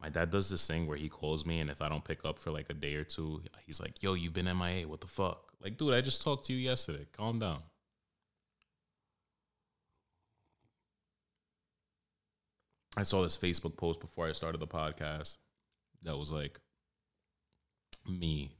my 0.00 0.08
dad 0.08 0.30
does 0.30 0.50
this 0.50 0.66
thing 0.66 0.88
where 0.88 0.96
he 0.96 1.08
calls 1.08 1.46
me, 1.46 1.60
and 1.60 1.70
if 1.70 1.80
I 1.80 1.88
don't 1.88 2.04
pick 2.04 2.24
up 2.24 2.40
for 2.40 2.50
like 2.50 2.70
a 2.70 2.74
day 2.74 2.94
or 2.96 3.04
two, 3.04 3.42
he's 3.64 3.80
like, 3.80 4.02
"Yo, 4.02 4.14
you've 4.14 4.34
been 4.34 4.46
MIA. 4.46 4.88
What 4.88 5.00
the 5.00 5.06
fuck?" 5.06 5.52
Like, 5.62 5.78
dude, 5.78 5.94
I 5.94 6.00
just 6.00 6.22
talked 6.22 6.46
to 6.46 6.52
you 6.52 6.58
yesterday. 6.58 7.06
Calm 7.12 7.38
down. 7.38 7.62
I 12.96 13.04
saw 13.04 13.22
this 13.22 13.36
Facebook 13.36 13.76
post 13.76 14.00
before 14.00 14.28
I 14.28 14.32
started 14.32 14.60
the 14.60 14.66
podcast 14.66 15.38
that 16.02 16.16
was 16.16 16.30
like 16.30 16.60
me 18.08 18.50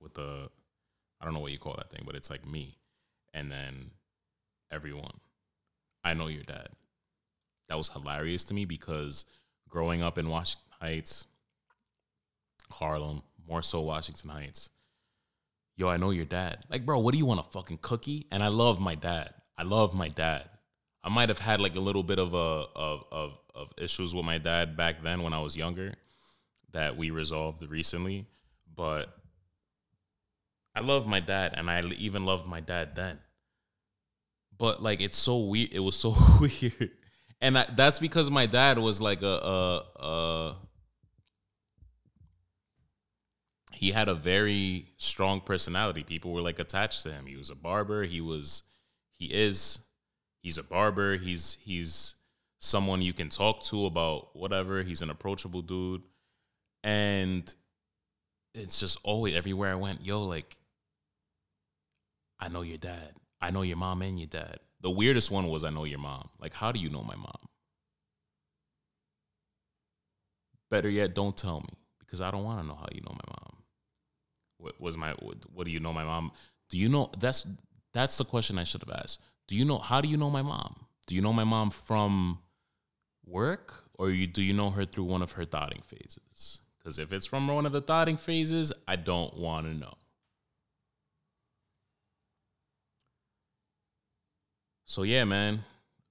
with 0.00 0.14
the 0.14 0.48
I 1.20 1.24
don't 1.24 1.34
know 1.34 1.40
what 1.40 1.52
you 1.52 1.58
call 1.58 1.74
that 1.78 1.90
thing, 1.90 2.02
but 2.04 2.14
it's 2.14 2.30
like 2.30 2.46
me 2.46 2.76
and 3.32 3.50
then 3.50 3.90
everyone. 4.70 5.20
I 6.04 6.14
know 6.14 6.26
your 6.26 6.42
dad. 6.42 6.68
That 7.68 7.78
was 7.78 7.88
hilarious 7.88 8.44
to 8.44 8.54
me 8.54 8.64
because 8.64 9.24
growing 9.68 10.02
up 10.02 10.18
in 10.18 10.28
Washington 10.28 10.70
Heights, 10.80 11.26
Harlem, 12.70 13.22
more 13.48 13.62
so 13.62 13.80
Washington 13.80 14.30
Heights. 14.30 14.70
Yo, 15.76 15.88
I 15.88 15.96
know 15.96 16.10
your 16.10 16.24
dad. 16.24 16.58
Like, 16.70 16.86
bro, 16.86 16.98
what 16.98 17.12
do 17.12 17.18
you 17.18 17.26
want 17.26 17.40
a 17.40 17.44
fucking 17.44 17.78
cookie? 17.82 18.26
And 18.30 18.42
I 18.42 18.48
love 18.48 18.80
my 18.80 18.94
dad. 18.94 19.34
I 19.58 19.62
love 19.62 19.94
my 19.94 20.08
dad. 20.08 20.48
I 21.02 21.08
might 21.08 21.28
have 21.28 21.38
had 21.38 21.60
like 21.60 21.76
a 21.76 21.80
little 21.80 22.02
bit 22.02 22.18
of 22.18 22.34
a 22.34 22.66
of 22.74 23.04
of 23.12 23.38
of 23.56 23.72
issues 23.78 24.14
with 24.14 24.24
my 24.24 24.38
dad 24.38 24.76
back 24.76 25.02
then 25.02 25.22
when 25.22 25.32
I 25.32 25.40
was 25.40 25.56
younger 25.56 25.94
that 26.72 26.96
we 26.96 27.10
resolved 27.10 27.62
recently, 27.68 28.26
but 28.74 29.16
I 30.74 30.80
love 30.80 31.06
my 31.06 31.20
dad 31.20 31.54
and 31.56 31.70
I 31.70 31.82
even 31.96 32.26
loved 32.26 32.46
my 32.46 32.60
dad 32.60 32.94
then. 32.94 33.18
But 34.58 34.82
like 34.82 35.00
it's 35.00 35.16
so 35.16 35.38
weird. 35.38 35.72
It 35.72 35.80
was 35.80 35.96
so 35.96 36.14
weird. 36.40 36.90
And 37.40 37.58
I, 37.58 37.66
that's 37.74 37.98
because 37.98 38.30
my 38.30 38.46
dad 38.46 38.78
was 38.78 39.00
like 39.00 39.22
a, 39.22 39.26
a, 39.26 39.84
a 40.04 40.56
he 43.72 43.90
had 43.90 44.08
a 44.08 44.14
very 44.14 44.86
strong 44.96 45.40
personality. 45.40 46.02
People 46.02 46.32
were 46.32 46.40
like 46.40 46.58
attached 46.58 47.02
to 47.02 47.12
him. 47.12 47.26
He 47.26 47.36
was 47.36 47.50
a 47.50 47.54
barber. 47.54 48.04
He 48.04 48.20
was 48.20 48.62
he 49.16 49.26
is 49.26 49.78
he's 50.42 50.58
a 50.58 50.62
barber. 50.62 51.16
He's 51.16 51.58
he's 51.62 52.14
someone 52.58 53.02
you 53.02 53.12
can 53.12 53.28
talk 53.28 53.62
to 53.64 53.86
about 53.86 54.34
whatever. 54.34 54.82
He's 54.82 55.02
an 55.02 55.10
approachable 55.10 55.62
dude. 55.62 56.02
And 56.82 57.52
it's 58.54 58.80
just 58.80 58.98
always 59.02 59.36
everywhere 59.36 59.72
I 59.72 59.76
went, 59.76 60.04
yo, 60.04 60.24
like 60.24 60.56
I 62.38 62.48
know 62.48 62.62
your 62.62 62.78
dad. 62.78 63.12
I 63.40 63.50
know 63.50 63.62
your 63.62 63.76
mom 63.76 64.02
and 64.02 64.18
your 64.18 64.28
dad. 64.28 64.58
The 64.80 64.90
weirdest 64.90 65.30
one 65.30 65.48
was 65.48 65.64
I 65.64 65.70
know 65.70 65.84
your 65.84 65.98
mom. 65.98 66.28
Like, 66.40 66.54
how 66.54 66.72
do 66.72 66.80
you 66.80 66.90
know 66.90 67.02
my 67.02 67.16
mom? 67.16 67.48
Better 70.70 70.88
yet, 70.88 71.14
don't 71.14 71.36
tell 71.36 71.60
me 71.60 71.74
because 72.00 72.20
I 72.20 72.30
don't 72.30 72.44
want 72.44 72.60
to 72.60 72.66
know 72.66 72.74
how 72.74 72.88
you 72.92 73.00
know 73.00 73.12
my 73.12 73.28
mom. 73.28 73.62
What 74.58 74.80
was 74.80 74.96
my 74.96 75.12
what, 75.20 75.36
what 75.52 75.64
do 75.66 75.70
you 75.70 75.80
know 75.80 75.92
my 75.92 76.04
mom? 76.04 76.32
Do 76.70 76.78
you 76.78 76.88
know 76.88 77.10
that's 77.18 77.46
that's 77.92 78.18
the 78.18 78.24
question 78.24 78.58
I 78.58 78.64
should 78.64 78.82
have 78.82 79.00
asked. 79.00 79.20
Do 79.48 79.56
you 79.56 79.64
know 79.64 79.78
how 79.78 80.00
do 80.00 80.08
you 80.08 80.16
know 80.16 80.30
my 80.30 80.42
mom? 80.42 80.86
Do 81.06 81.14
you 81.14 81.20
know 81.20 81.32
my 81.32 81.44
mom 81.44 81.70
from 81.70 82.38
work 83.26 83.84
or 83.94 84.10
you 84.10 84.26
do 84.26 84.42
you 84.42 84.52
know 84.52 84.70
her 84.70 84.84
through 84.84 85.04
one 85.04 85.22
of 85.22 85.32
her 85.32 85.44
thoughting 85.44 85.82
phases? 85.84 86.60
Because 86.78 86.98
if 86.98 87.12
it's 87.12 87.26
from 87.26 87.48
one 87.48 87.66
of 87.66 87.72
the 87.72 87.80
thoughting 87.80 88.16
phases, 88.16 88.72
I 88.86 88.96
don't 88.96 89.36
want 89.36 89.66
to 89.66 89.74
know. 89.74 89.94
So 94.84 95.02
yeah, 95.02 95.24
man, 95.24 95.64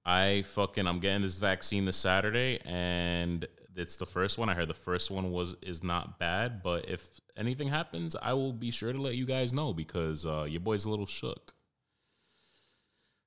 I 0.05 0.43
fucking 0.47 0.85
I'm 0.85 0.99
getting 0.99 1.21
this 1.21 1.39
vaccine 1.39 1.85
this 1.85 1.95
Saturday, 1.97 2.59
and 2.65 3.47
it's 3.75 3.95
the 3.95 4.05
first 4.05 4.37
one. 4.37 4.49
I 4.49 4.53
heard 4.53 4.67
the 4.67 4.73
first 4.73 5.09
one 5.09 5.31
was 5.31 5.55
is 5.61 5.83
not 5.83 6.19
bad, 6.19 6.61
but 6.61 6.87
if 6.89 7.21
anything 7.37 7.69
happens, 7.69 8.15
I 8.21 8.33
will 8.33 8.53
be 8.53 8.71
sure 8.71 8.91
to 8.91 9.01
let 9.01 9.15
you 9.15 9.25
guys 9.25 9.53
know 9.53 9.73
because 9.73 10.25
uh, 10.25 10.43
your 10.43 10.61
boy's 10.61 10.85
a 10.85 10.89
little 10.89 11.05
shook. 11.05 11.53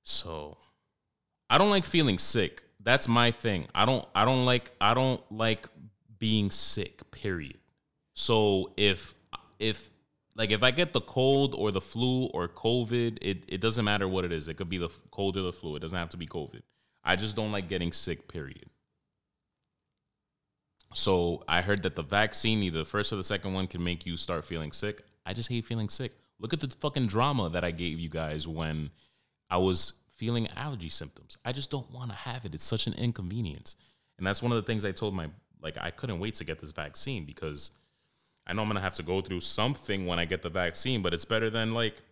So 0.05 0.59
I 1.51 1.59
don't 1.59 1.71
like 1.71 1.85
feeling 1.85 2.19
sick. 2.19 2.63
That's 2.89 3.07
my 3.07 3.33
thing. 3.33 3.67
I 3.75 3.85
don't 3.85 4.07
I 4.15 4.25
don't 4.25 4.47
like 4.47 4.71
I 4.81 4.95
don't 4.95 5.21
like 5.31 5.69
being 6.19 6.51
sick, 6.51 7.11
period. 7.11 7.59
So 8.15 8.73
if 8.79 9.15
if 9.59 9.91
like 10.37 10.53
if 10.53 10.63
I 10.63 10.71
get 10.71 10.95
the 10.95 11.03
cold 11.03 11.55
or 11.55 11.71
the 11.71 11.83
flu 11.83 12.29
or 12.29 12.49
COVID, 12.49 13.19
it, 13.21 13.45
it 13.47 13.61
doesn't 13.61 13.85
matter 13.85 14.09
what 14.09 14.25
it 14.25 14.33
is. 14.33 14.49
It 14.49 14.55
could 14.55 14.71
be 14.71 14.79
the 14.79 14.89
cold 15.11 15.37
or 15.37 15.43
the 15.43 15.53
flu. 15.53 15.77
It 15.77 15.81
doesn't 15.81 15.99
have 15.99 16.09
to 16.09 16.17
be 16.17 16.27
COVID. 16.27 16.63
I 17.05 17.15
just 17.15 17.37
don't 17.37 17.53
like 17.53 17.69
getting 17.69 17.93
sick, 17.93 18.27
period. 18.27 18.71
So 20.95 21.43
I 21.47 21.61
heard 21.61 21.83
that 21.83 21.95
the 21.95 22.03
vaccine, 22.03 22.63
either 22.63 22.79
the 22.79 22.87
first 22.87 23.13
or 23.13 23.17
the 23.17 23.23
second 23.23 23.53
one, 23.53 23.67
can 23.67 23.85
make 23.85 24.07
you 24.07 24.17
start 24.17 24.47
feeling 24.47 24.73
sick. 24.73 25.03
I 25.27 25.35
just 25.35 25.51
hate 25.51 25.67
feeling 25.67 25.91
sick. 25.91 26.13
Look 26.41 26.55
at 26.55 26.61
the 26.61 26.69
fucking 26.69 27.09
drama 27.09 27.51
that 27.51 27.65
I 27.65 27.71
gave 27.71 27.99
you 27.99 28.09
guys 28.09 28.49
when 28.49 28.89
I 29.51 29.59
was 29.59 29.93
feeling 30.19 30.49
allergy 30.57 30.89
symptoms. 30.89 31.39
I 31.45 31.53
just 31.53 31.71
don't 31.71 31.91
want 31.93 32.11
to 32.11 32.17
have 32.17 32.45
it. 32.45 32.53
It's 32.53 32.65
such 32.65 32.89
an 32.89 32.95
inconvenience. 32.95 33.77
And 34.19 34.27
that's 34.27 34.43
one 34.43 34.51
of 34.51 34.57
the 34.57 34.63
things 34.63 34.85
I 34.85 34.93
told 34.93 35.15
my 35.15 35.29
like 35.63 35.79
I 35.81 35.91
couldn't 35.91 36.21
wait 36.21 36.35
to 36.35 36.45
get 36.45 36.59
this 36.59 36.73
vaccine 36.73 37.25
because 37.25 37.71
I 38.47 38.53
know 38.53 38.63
I'm 38.63 38.69
gonna 38.69 38.81
have 38.81 38.95
to 38.95 39.03
go 39.03 39.21
through 39.21 39.41
something 39.41 40.07
when 40.07 40.19
I 40.19 40.25
get 40.25 40.43
the 40.43 40.51
vaccine, 40.51 41.03
but 41.03 41.15
it's 41.15 41.25
better 41.25 41.51
than 41.51 41.73
like 41.73 42.03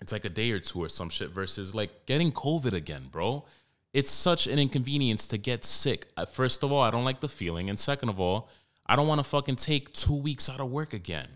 it's 0.00 0.12
like 0.12 0.24
a 0.24 0.28
day 0.28 0.50
or 0.50 0.58
two 0.58 0.82
or 0.82 0.88
some 0.88 1.08
shit 1.08 1.30
versus 1.30 1.74
like 1.74 2.06
getting 2.06 2.32
COVID 2.32 2.72
again, 2.72 3.08
bro. 3.10 3.44
It's 3.92 4.10
such 4.10 4.48
an 4.48 4.58
inconvenience 4.58 5.28
to 5.28 5.38
get 5.38 5.64
sick. 5.64 6.08
Uh, 6.16 6.26
First 6.26 6.64
of 6.64 6.72
all, 6.72 6.82
I 6.82 6.90
don't 6.90 7.04
like 7.04 7.20
the 7.20 7.28
feeling, 7.28 7.70
and 7.70 7.78
second 7.78 8.08
of 8.08 8.18
all, 8.18 8.48
I 8.86 8.96
don't 8.96 9.06
want 9.06 9.20
to 9.20 9.24
fucking 9.24 9.56
take 9.56 9.92
two 9.92 10.16
weeks 10.16 10.50
out 10.50 10.60
of 10.60 10.70
work 10.70 10.92
again 10.92 11.28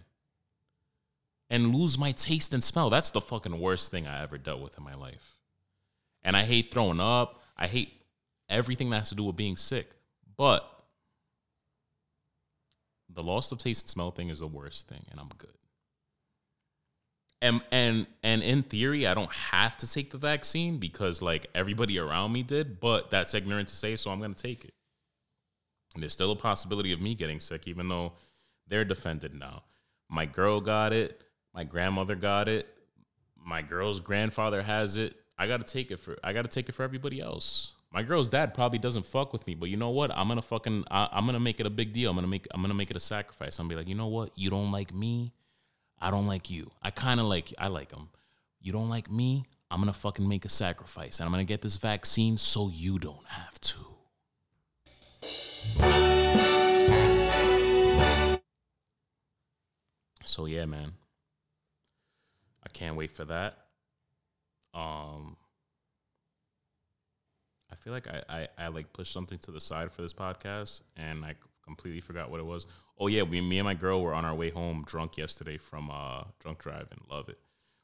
and 1.50 1.74
lose 1.74 1.98
my 1.98 2.12
taste 2.12 2.52
and 2.52 2.62
smell. 2.62 2.90
That's 2.90 3.10
the 3.10 3.20
fucking 3.20 3.58
worst 3.58 3.90
thing 3.90 4.06
I 4.06 4.22
ever 4.22 4.38
dealt 4.38 4.60
with 4.60 4.76
in 4.76 4.84
my 4.84 4.94
life. 4.94 5.36
And 6.22 6.36
I 6.36 6.42
hate 6.42 6.72
throwing 6.72 7.00
up. 7.00 7.40
I 7.56 7.66
hate 7.66 7.92
everything 8.48 8.90
that 8.90 8.98
has 8.98 9.08
to 9.10 9.14
do 9.14 9.24
with 9.24 9.36
being 9.36 9.56
sick. 9.56 9.90
But 10.36 10.68
the 13.08 13.22
loss 13.22 13.50
of 13.50 13.58
taste 13.58 13.84
and 13.84 13.90
smell 13.90 14.10
thing 14.10 14.28
is 14.28 14.40
the 14.40 14.46
worst 14.46 14.88
thing, 14.88 15.04
and 15.10 15.18
I'm 15.18 15.30
good. 15.38 15.50
And 17.40 17.62
and 17.70 18.06
and 18.22 18.42
in 18.42 18.62
theory, 18.62 19.06
I 19.06 19.14
don't 19.14 19.32
have 19.32 19.76
to 19.78 19.90
take 19.90 20.10
the 20.10 20.18
vaccine 20.18 20.78
because 20.78 21.22
like 21.22 21.46
everybody 21.54 21.98
around 21.98 22.32
me 22.32 22.42
did, 22.42 22.80
but 22.80 23.10
that's 23.10 23.34
ignorant 23.34 23.68
to 23.68 23.76
say, 23.76 23.96
so 23.96 24.10
I'm 24.10 24.20
gonna 24.20 24.34
take 24.34 24.64
it. 24.64 24.74
And 25.94 26.02
there's 26.02 26.12
still 26.12 26.32
a 26.32 26.36
possibility 26.36 26.92
of 26.92 27.00
me 27.00 27.14
getting 27.14 27.40
sick, 27.40 27.66
even 27.66 27.88
though 27.88 28.12
they're 28.66 28.84
defended 28.84 29.34
now. 29.34 29.62
My 30.10 30.26
girl 30.26 30.60
got 30.60 30.92
it, 30.92 31.22
my 31.54 31.64
grandmother 31.64 32.14
got 32.14 32.48
it, 32.48 32.68
my 33.44 33.62
girl's 33.62 34.00
grandfather 34.00 34.62
has 34.62 34.96
it. 34.96 35.16
I 35.38 35.46
gotta 35.46 35.64
take 35.64 35.90
it 35.90 35.98
for 35.98 36.18
I 36.22 36.32
gotta 36.32 36.48
take 36.48 36.68
it 36.68 36.72
for 36.72 36.82
everybody 36.82 37.20
else. 37.20 37.74
My 37.90 38.02
girl's 38.02 38.28
dad 38.28 38.52
probably 38.52 38.78
doesn't 38.78 39.06
fuck 39.06 39.32
with 39.32 39.46
me, 39.46 39.54
but 39.54 39.70
you 39.70 39.76
know 39.78 39.90
what? 39.90 40.10
I'm 40.14 40.28
gonna 40.28 40.42
fucking 40.42 40.84
I, 40.90 41.08
I'm 41.12 41.24
gonna 41.26 41.40
make 41.40 41.60
it 41.60 41.66
a 41.66 41.70
big 41.70 41.92
deal. 41.92 42.10
I'm 42.10 42.16
gonna 42.16 42.26
make 42.26 42.46
I'm 42.52 42.60
gonna 42.60 42.74
make 42.74 42.90
it 42.90 42.96
a 42.96 43.00
sacrifice. 43.00 43.58
I'm 43.58 43.64
gonna 43.64 43.74
be 43.74 43.78
like, 43.80 43.88
you 43.88 43.94
know 43.94 44.08
what? 44.08 44.32
You 44.36 44.50
don't 44.50 44.70
like 44.72 44.92
me, 44.92 45.32
I 45.98 46.10
don't 46.10 46.26
like 46.26 46.50
you. 46.50 46.70
I 46.82 46.90
kind 46.90 47.20
of 47.20 47.26
like 47.26 47.52
I 47.58 47.68
like 47.68 47.92
him. 47.92 48.08
You 48.60 48.72
don't 48.72 48.90
like 48.90 49.10
me, 49.10 49.44
I'm 49.70 49.80
gonna 49.80 49.92
fucking 49.92 50.28
make 50.28 50.44
a 50.44 50.50
sacrifice 50.50 51.20
and 51.20 51.26
I'm 51.26 51.32
gonna 51.32 51.44
get 51.44 51.62
this 51.62 51.76
vaccine 51.76 52.36
so 52.36 52.70
you 52.72 52.98
don't 52.98 53.26
have 53.26 53.58
to. 53.60 53.78
So 60.24 60.44
yeah, 60.46 60.66
man. 60.66 60.92
I 62.64 62.68
can't 62.70 62.96
wait 62.96 63.12
for 63.12 63.24
that. 63.26 63.58
Um 64.74 65.36
I 67.70 67.74
feel 67.74 67.92
like 67.92 68.08
I, 68.08 68.22
I, 68.28 68.48
I 68.56 68.68
like 68.68 68.92
pushed 68.92 69.12
something 69.12 69.38
to 69.38 69.50
the 69.50 69.60
side 69.60 69.92
for 69.92 70.02
this 70.02 70.14
podcast 70.14 70.80
and 70.96 71.24
I 71.24 71.34
completely 71.62 72.00
forgot 72.00 72.30
what 72.30 72.40
it 72.40 72.46
was. 72.46 72.66
Oh 72.98 73.08
yeah, 73.08 73.22
we 73.22 73.40
me 73.40 73.58
and 73.58 73.66
my 73.66 73.74
girl 73.74 74.02
were 74.02 74.14
on 74.14 74.24
our 74.24 74.34
way 74.34 74.50
home 74.50 74.84
drunk 74.86 75.16
yesterday 75.18 75.58
from 75.58 75.90
uh 75.90 76.24
drunk 76.40 76.58
driving. 76.58 77.00
Love 77.10 77.28
it. 77.28 77.38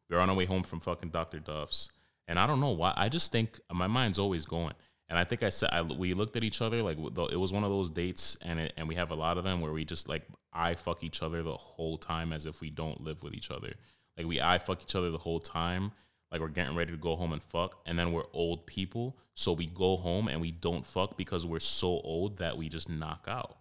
We 0.09 0.17
were 0.17 0.23
on 0.23 0.31
our 0.31 0.37
way 0.37 0.47
home 0.47 0.63
from 0.63 0.81
fucking 0.81 1.11
Dr. 1.11 1.39
Duff's. 1.39 1.91
And 2.27 2.39
I 2.39 2.47
don't 2.47 2.61
know 2.61 2.71
why. 2.71 2.95
I 2.97 3.09
just 3.09 3.33
think 3.33 3.61
my 3.73 3.87
mind's 3.87 4.19
always 4.19 4.47
going. 4.47 4.73
And 5.09 5.19
I 5.19 5.25
think 5.25 5.43
I 5.43 5.51
said 5.51 5.69
I, 5.71 5.83
we 5.83 6.15
looked 6.15 6.37
at 6.37 6.45
each 6.45 6.63
other 6.63 6.83
like 6.83 6.97
it 6.99 7.37
was 7.39 7.53
one 7.53 7.63
of 7.63 7.71
those 7.71 7.91
dates, 7.91 8.39
and 8.43 8.59
it, 8.59 8.73
and 8.77 8.89
we 8.89 8.95
have 8.95 9.11
a 9.11 9.15
lot 9.15 9.37
of 9.37 9.45
them 9.45 9.61
where 9.61 9.73
we 9.73 9.85
just 9.85 10.09
like 10.09 10.23
I 10.53 10.75
fuck 10.75 11.05
each 11.05 11.23
other 11.23 11.43
the 11.43 11.57
whole 11.57 11.99
time 11.99 12.33
as 12.33 12.47
if 12.47 12.63
we 12.63 12.71
don't 12.71 13.01
live 13.03 13.23
with 13.23 13.35
each 13.35 13.51
other. 13.51 13.75
Like 14.17 14.27
we 14.27 14.41
I 14.41 14.59
fuck 14.59 14.83
each 14.83 14.95
other 14.95 15.11
the 15.11 15.19
whole 15.19 15.41
time, 15.41 15.93
like 16.31 16.41
we're 16.41 16.49
getting 16.49 16.77
ready 16.77 16.93
to 16.93 16.99
go 16.99 17.17
home 17.17 17.33
and 17.33 17.43
fuck, 17.43 17.81
and 17.87 17.99
then 17.99 18.13
we're 18.13 18.25
old 18.33 18.67
people, 18.67 19.17
so 19.35 19.53
we 19.53 19.67
go 19.67 19.97
home 19.97 20.29
and 20.29 20.41
we 20.41 20.51
don't 20.51 20.87
fuck 20.87 21.17
because 21.17 21.47
we're 21.47 21.61
so 21.61 21.89
old 21.89 22.39
that 22.39 22.57
we 22.57 22.69
just 22.69 22.89
knock 22.89 23.27
out. 23.29 23.57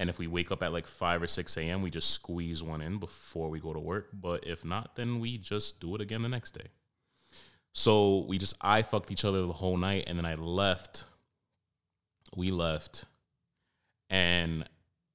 And 0.00 0.08
if 0.08 0.18
we 0.18 0.28
wake 0.28 0.52
up 0.52 0.62
at 0.62 0.72
like 0.72 0.86
five 0.86 1.22
or 1.22 1.26
six 1.26 1.56
a.m., 1.56 1.82
we 1.82 1.90
just 1.90 2.10
squeeze 2.10 2.62
one 2.62 2.80
in 2.80 2.98
before 2.98 3.50
we 3.50 3.58
go 3.58 3.72
to 3.72 3.80
work. 3.80 4.10
But 4.12 4.46
if 4.46 4.64
not, 4.64 4.94
then 4.94 5.18
we 5.18 5.38
just 5.38 5.80
do 5.80 5.94
it 5.96 6.00
again 6.00 6.22
the 6.22 6.28
next 6.28 6.52
day. 6.52 6.68
So 7.72 8.24
we 8.28 8.38
just 8.38 8.54
I 8.60 8.82
fucked 8.82 9.10
each 9.10 9.24
other 9.24 9.42
the 9.42 9.52
whole 9.52 9.76
night, 9.76 10.04
and 10.06 10.16
then 10.16 10.26
I 10.26 10.36
left. 10.36 11.04
We 12.36 12.50
left, 12.50 13.06
and 14.10 14.68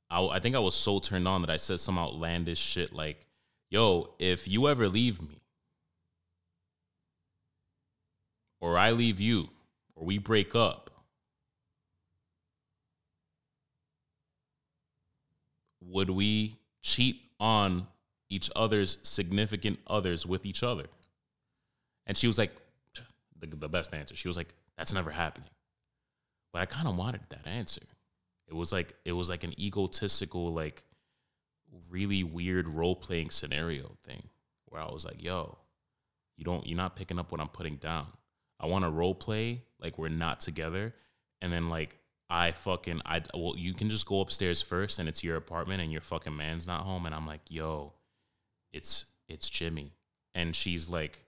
I, 0.10 0.26
I 0.26 0.40
think 0.40 0.56
I 0.56 0.60
was 0.60 0.76
so 0.76 1.00
turned 1.00 1.28
on 1.28 1.42
that 1.42 1.50
I 1.50 1.58
said 1.58 1.80
some 1.80 2.00
outlandish 2.00 2.58
shit 2.60 2.92
like, 2.92 3.28
"Yo, 3.74 4.14
if 4.20 4.48
you 4.48 4.68
ever 4.68 4.88
leave 4.88 5.20
me, 5.20 5.42
or 8.62 8.78
I 8.78 8.92
leave 8.92 9.20
you, 9.20 9.50
or 9.96 10.06
we 10.06 10.20
break 10.20 10.54
up." 10.54 10.92
Would 15.82 16.12
we 16.12 16.60
cheat 16.84 17.20
on 17.40 17.88
each 18.30 18.52
other's 18.56 19.00
significant 19.02 19.80
others 19.88 20.24
with 20.24 20.46
each 20.46 20.62
other? 20.62 20.86
And 22.06 22.16
she 22.16 22.28
was 22.28 22.38
like, 22.38 22.52
the, 23.40 23.48
the 23.48 23.70
best 23.70 23.92
answer. 23.94 24.16
She 24.16 24.28
was 24.28 24.38
like, 24.38 24.54
that's 24.78 24.94
never 24.94 25.10
happening. 25.10 25.50
But 26.52 26.62
I 26.62 26.66
kind 26.68 26.88
of 26.88 26.96
wanted 26.96 27.22
that 27.30 27.48
answer. 27.48 27.82
It 28.48 28.54
was 28.54 28.72
like 28.72 28.94
it 29.04 29.14
was 29.14 29.30
like 29.30 29.44
an 29.44 29.60
egotistical, 29.60 30.54
like 30.54 30.84
really 31.90 32.24
weird 32.24 32.68
role 32.68 32.96
playing 32.96 33.30
scenario 33.30 33.98
thing 34.04 34.24
where 34.66 34.82
I 34.82 34.92
was 34.92 35.06
like, 35.06 35.24
yo, 35.24 35.58
you 36.38 36.44
don't 36.44 36.66
you're 36.66 36.78
not 36.78 36.96
picking 36.96 37.20
up 37.20 37.32
what 37.32 37.42
I'm 37.42 37.48
putting 37.48 37.78
down. 37.78 38.08
I 38.60 38.68
want 38.68 38.86
to 38.86 38.92
role 38.92 39.16
play 39.16 39.64
like 39.80 39.98
we're 39.98 40.10
not 40.10 40.40
together, 40.40 40.94
and 41.42 41.52
then 41.52 41.70
like 41.70 42.00
I 42.30 42.52
fucking 42.52 43.02
I 43.06 43.22
well 43.34 43.56
you 43.58 43.74
can 43.74 43.90
just 43.90 44.06
go 44.06 44.22
upstairs 44.22 44.62
first 44.62 45.00
and 45.00 45.08
it's 45.08 45.24
your 45.24 45.36
apartment 45.36 45.82
and 45.82 45.92
your 45.92 46.02
fucking 46.02 46.36
man's 46.36 46.66
not 46.68 46.82
home 46.82 47.06
and 47.06 47.14
I'm 47.14 47.28
like, 47.28 47.42
yo, 47.50 47.94
it's 48.72 49.06
it's 49.28 49.50
Jimmy, 49.50 49.94
and 50.34 50.56
she's 50.56 50.90
like, 50.90 51.26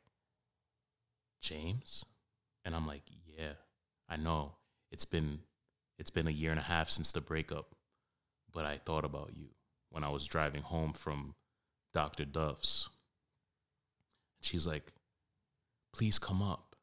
James? 1.41 2.05
And 2.63 2.75
I'm 2.75 2.87
like, 2.87 3.03
yeah, 3.37 3.53
I 4.09 4.17
know. 4.17 4.53
It's 4.91 5.05
been 5.05 5.39
it's 5.99 6.09
been 6.09 6.27
a 6.27 6.31
year 6.31 6.51
and 6.51 6.59
a 6.59 6.63
half 6.63 6.89
since 6.89 7.11
the 7.11 7.21
breakup, 7.21 7.75
but 8.51 8.65
I 8.65 8.77
thought 8.77 9.05
about 9.05 9.31
you 9.35 9.47
when 9.95 10.03
I 10.03 10.09
was 10.09 10.25
driving 10.25 10.61
home 10.61 10.91
from 10.91 11.35
Dr. 11.93 12.25
Duff's. 12.25 12.89
She's 14.41 14.67
like, 14.67 14.91
please 15.93 16.19
come 16.19 16.41
up. 16.41 16.75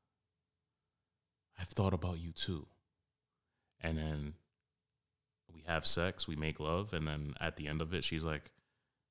I've 1.61 1.69
thought 1.69 1.93
about 1.93 2.19
you 2.19 2.33
too. 2.33 2.67
And 3.83 3.99
then 3.99 4.33
we 5.55 5.63
have 5.67 5.87
sex, 5.87 6.27
we 6.27 6.37
make 6.37 6.59
love, 6.59 6.95
and 6.95 7.07
then 7.07 7.35
at 7.39 7.57
the 7.57 7.69
end 7.69 7.83
of 7.83 7.93
it, 7.93 8.03
she's 8.03 8.25
like, 8.25 8.51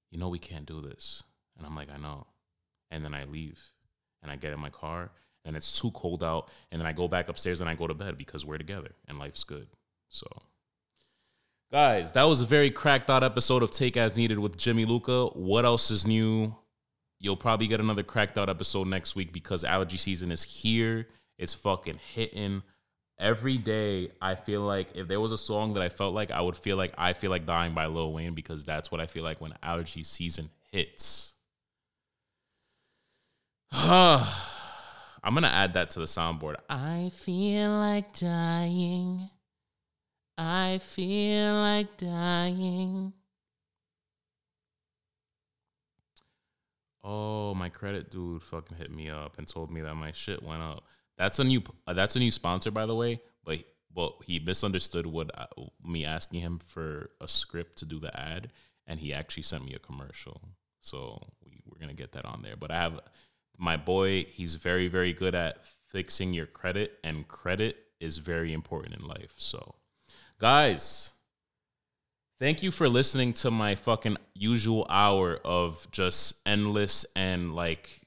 you 0.09 0.17
know, 0.17 0.29
we 0.29 0.39
can't 0.39 0.65
do 0.65 0.81
this. 0.81 1.21
And 1.55 1.67
I'm 1.67 1.75
like, 1.75 1.91
I 1.93 1.97
know. 1.97 2.25
And 2.89 3.05
then 3.05 3.13
I 3.13 3.25
leave 3.25 3.61
and 4.23 4.31
I 4.31 4.35
get 4.35 4.51
in 4.51 4.59
my 4.59 4.71
car 4.71 5.11
and 5.45 5.55
it's 5.55 5.79
too 5.79 5.91
cold 5.91 6.23
out. 6.23 6.49
And 6.71 6.81
then 6.81 6.87
I 6.87 6.91
go 6.91 7.07
back 7.07 7.29
upstairs 7.29 7.61
and 7.61 7.69
I 7.69 7.75
go 7.75 7.85
to 7.85 7.93
bed 7.93 8.17
because 8.17 8.47
we're 8.47 8.57
together 8.57 8.95
and 9.07 9.19
life's 9.19 9.43
good. 9.43 9.67
So, 10.09 10.25
guys, 11.72 12.11
that 12.11 12.24
was 12.24 12.41
a 12.41 12.45
very 12.45 12.69
cracked 12.69 13.09
out 13.09 13.24
episode 13.24 13.63
of 13.63 13.72
Take 13.72 13.95
As 13.95 14.17
Needed 14.17 14.38
with 14.39 14.57
Jimmy 14.57 14.86
Luca. 14.86 15.28
What 15.28 15.63
else 15.63 15.89
is 15.89 16.05
new? 16.05 16.53
You'll 17.19 17.38
probably 17.38 17.67
get 17.67 17.80
another 17.80 18.03
cracked 18.03 18.38
out 18.38 18.49
episode 18.49 18.88
next 18.88 19.15
week 19.15 19.32
because 19.32 19.63
allergy 19.63 19.97
season 19.97 20.32
is 20.32 20.43
here. 20.43 21.07
It's 21.38 21.53
fucking 21.53 21.99
hitting. 22.13 22.63
Every 23.17 23.57
day, 23.57 24.09
I 24.22 24.36
feel 24.36 24.61
like 24.61 24.89
if 24.95 25.07
there 25.07 25.22
was 25.22 25.32
a 25.32 25.38
song 25.38 25.76
that 25.76 25.84
I 25.84 25.89
felt 25.89 26.13
like, 26.13 26.32
I 26.32 26.41
would 26.41 26.57
feel 26.57 26.76
like 26.76 26.93
I 26.97 27.13
feel 27.13 27.30
like 27.30 27.45
dying 27.45 27.74
by 27.74 27.86
Lil 27.86 28.11
Wayne 28.11 28.34
because 28.34 28.65
that's 28.65 28.91
what 28.91 28.99
I 28.99 29.05
feel 29.05 29.24
like 29.24 29.39
when 29.39 29.53
allergy 29.63 30.03
season 30.03 30.49
hits. 30.72 31.34
I'm 33.72 34.26
gonna 35.24 35.47
add 35.47 35.76
that 35.76 35.91
to 35.91 35.99
the 35.99 36.05
soundboard. 36.05 36.55
I 36.69 37.11
feel 37.13 37.69
like 37.72 38.17
dying. 38.17 39.30
I 40.38 40.79
feel 40.79 41.53
like 41.53 41.97
dying. 41.97 43.13
Oh, 47.03 47.53
my 47.55 47.69
credit 47.69 48.11
dude 48.11 48.43
fucking 48.43 48.77
hit 48.77 48.91
me 48.91 49.09
up 49.09 49.38
and 49.38 49.47
told 49.47 49.71
me 49.71 49.82
that 49.82 49.95
my 49.95 50.11
shit 50.11 50.43
went 50.43 50.61
up. 50.61 50.84
That's 51.17 51.39
a 51.39 51.43
new 51.43 51.61
uh, 51.88 51.93
that's 51.93 52.15
a 52.15 52.19
new 52.19 52.32
sponsor 52.32 52.71
by 52.71 52.86
the 52.86 52.95
way, 52.95 53.21
but 53.43 53.59
but 53.93 54.15
he 54.25 54.39
misunderstood 54.39 55.05
what 55.05 55.29
I, 55.38 55.47
me 55.84 56.05
asking 56.05 56.41
him 56.41 56.59
for 56.65 57.09
a 57.19 57.27
script 57.27 57.77
to 57.79 57.86
do 57.86 57.99
the 57.99 58.17
ad 58.17 58.51
and 58.88 58.99
he 58.99 59.13
actually 59.13 59.43
sent 59.43 59.65
me 59.65 59.73
a 59.73 59.79
commercial. 59.79 60.41
So 60.79 61.21
we, 61.43 61.61
we're 61.65 61.79
going 61.79 61.95
to 61.95 62.01
get 62.01 62.11
that 62.13 62.25
on 62.25 62.41
there. 62.41 62.55
But 62.55 62.71
I 62.71 62.77
have 62.77 62.99
my 63.57 63.77
boy, 63.77 64.25
he's 64.25 64.55
very, 64.55 64.88
very 64.88 65.13
good 65.13 65.36
at 65.36 65.65
fixing 65.88 66.34
your 66.34 66.45
credit, 66.45 66.99
and 67.03 67.27
credit 67.27 67.77
is 67.99 68.17
very 68.17 68.53
important 68.53 68.99
in 68.99 69.07
life. 69.07 69.34
So, 69.38 69.75
guys, 70.41 71.11
thank 72.39 72.63
you 72.63 72.71
for 72.71 72.89
listening 72.89 73.31
to 73.31 73.51
my 73.51 73.75
fucking 73.75 74.17
usual 74.33 74.87
hour 74.89 75.39
of 75.45 75.87
just 75.91 76.33
endless 76.47 77.05
and 77.15 77.53
like 77.53 78.01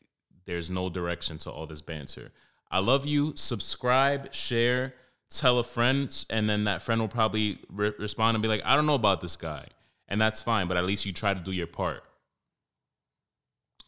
there's 0.45 0.69
no 0.69 0.91
direction 0.91 1.39
to 1.39 1.49
all 1.49 1.65
this 1.65 1.81
banter. 1.81 2.33
I 2.69 2.81
love 2.81 3.07
you. 3.07 3.35
Subscribe, 3.37 4.35
share, 4.35 4.95
tell 5.31 5.61
a 5.61 5.65
friend, 5.65 6.13
and 6.29 6.51
then 6.51 6.65
that 6.65 6.83
friend 6.83 7.01
will 7.01 7.07
probably 7.07 7.61
re- 7.71 7.93
respond 8.01 8.35
and 8.35 8.43
be 8.43 8.49
like, 8.49 8.63
I 8.65 8.75
don't 8.75 8.87
know 8.87 8.95
about 8.95 9.21
this 9.21 9.37
guy. 9.37 9.67
And 10.09 10.21
that's 10.21 10.41
fine, 10.41 10.67
but 10.67 10.77
at 10.77 10.85
least 10.85 11.07
you 11.07 11.13
try 11.13 11.35
to 11.35 11.41
do 11.41 11.53
your 11.53 11.69
part. 11.69 12.03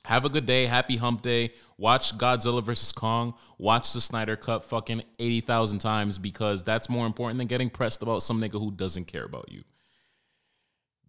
Have 0.07 0.25
a 0.25 0.29
good 0.29 0.47
day. 0.47 0.67
Happy 0.67 0.97
hump 0.97 1.23
day. 1.23 1.53
Watch 1.79 2.17
Godzilla 2.17 2.63
vs. 2.63 2.93
Kong. 2.93 3.35
Watch 3.59 3.93
the 3.93 4.01
Snyder 4.01 4.37
Cut 4.37 4.63
fucking 4.63 5.03
80,000 5.19 5.81
times 5.81 6.17
because 6.17 6.63
that's 6.63 6.89
more 6.89 7.07
important 7.07 7.39
than 7.39 7.49
getting 7.49 7.69
pressed 7.69 8.03
about 8.03 8.23
some 8.23 8.41
nigga 8.41 8.53
who 8.53 8.71
doesn't 8.71 9.07
care 9.07 9.25
about 9.25 9.51
you. 9.51 9.65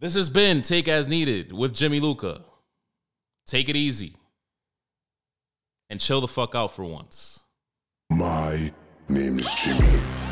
This 0.00 0.14
has 0.14 0.28
been 0.28 0.62
Take 0.62 0.88
As 0.88 1.06
Needed 1.06 1.52
with 1.52 1.76
Jimmy 1.76 2.00
Luca. 2.00 2.42
Take 3.46 3.68
it 3.68 3.76
easy 3.76 4.16
and 5.88 6.00
chill 6.00 6.20
the 6.20 6.26
fuck 6.26 6.56
out 6.56 6.72
for 6.72 6.84
once. 6.84 7.44
My 8.10 8.72
name 9.08 9.38
is 9.38 9.48
Jimmy. 9.54 10.27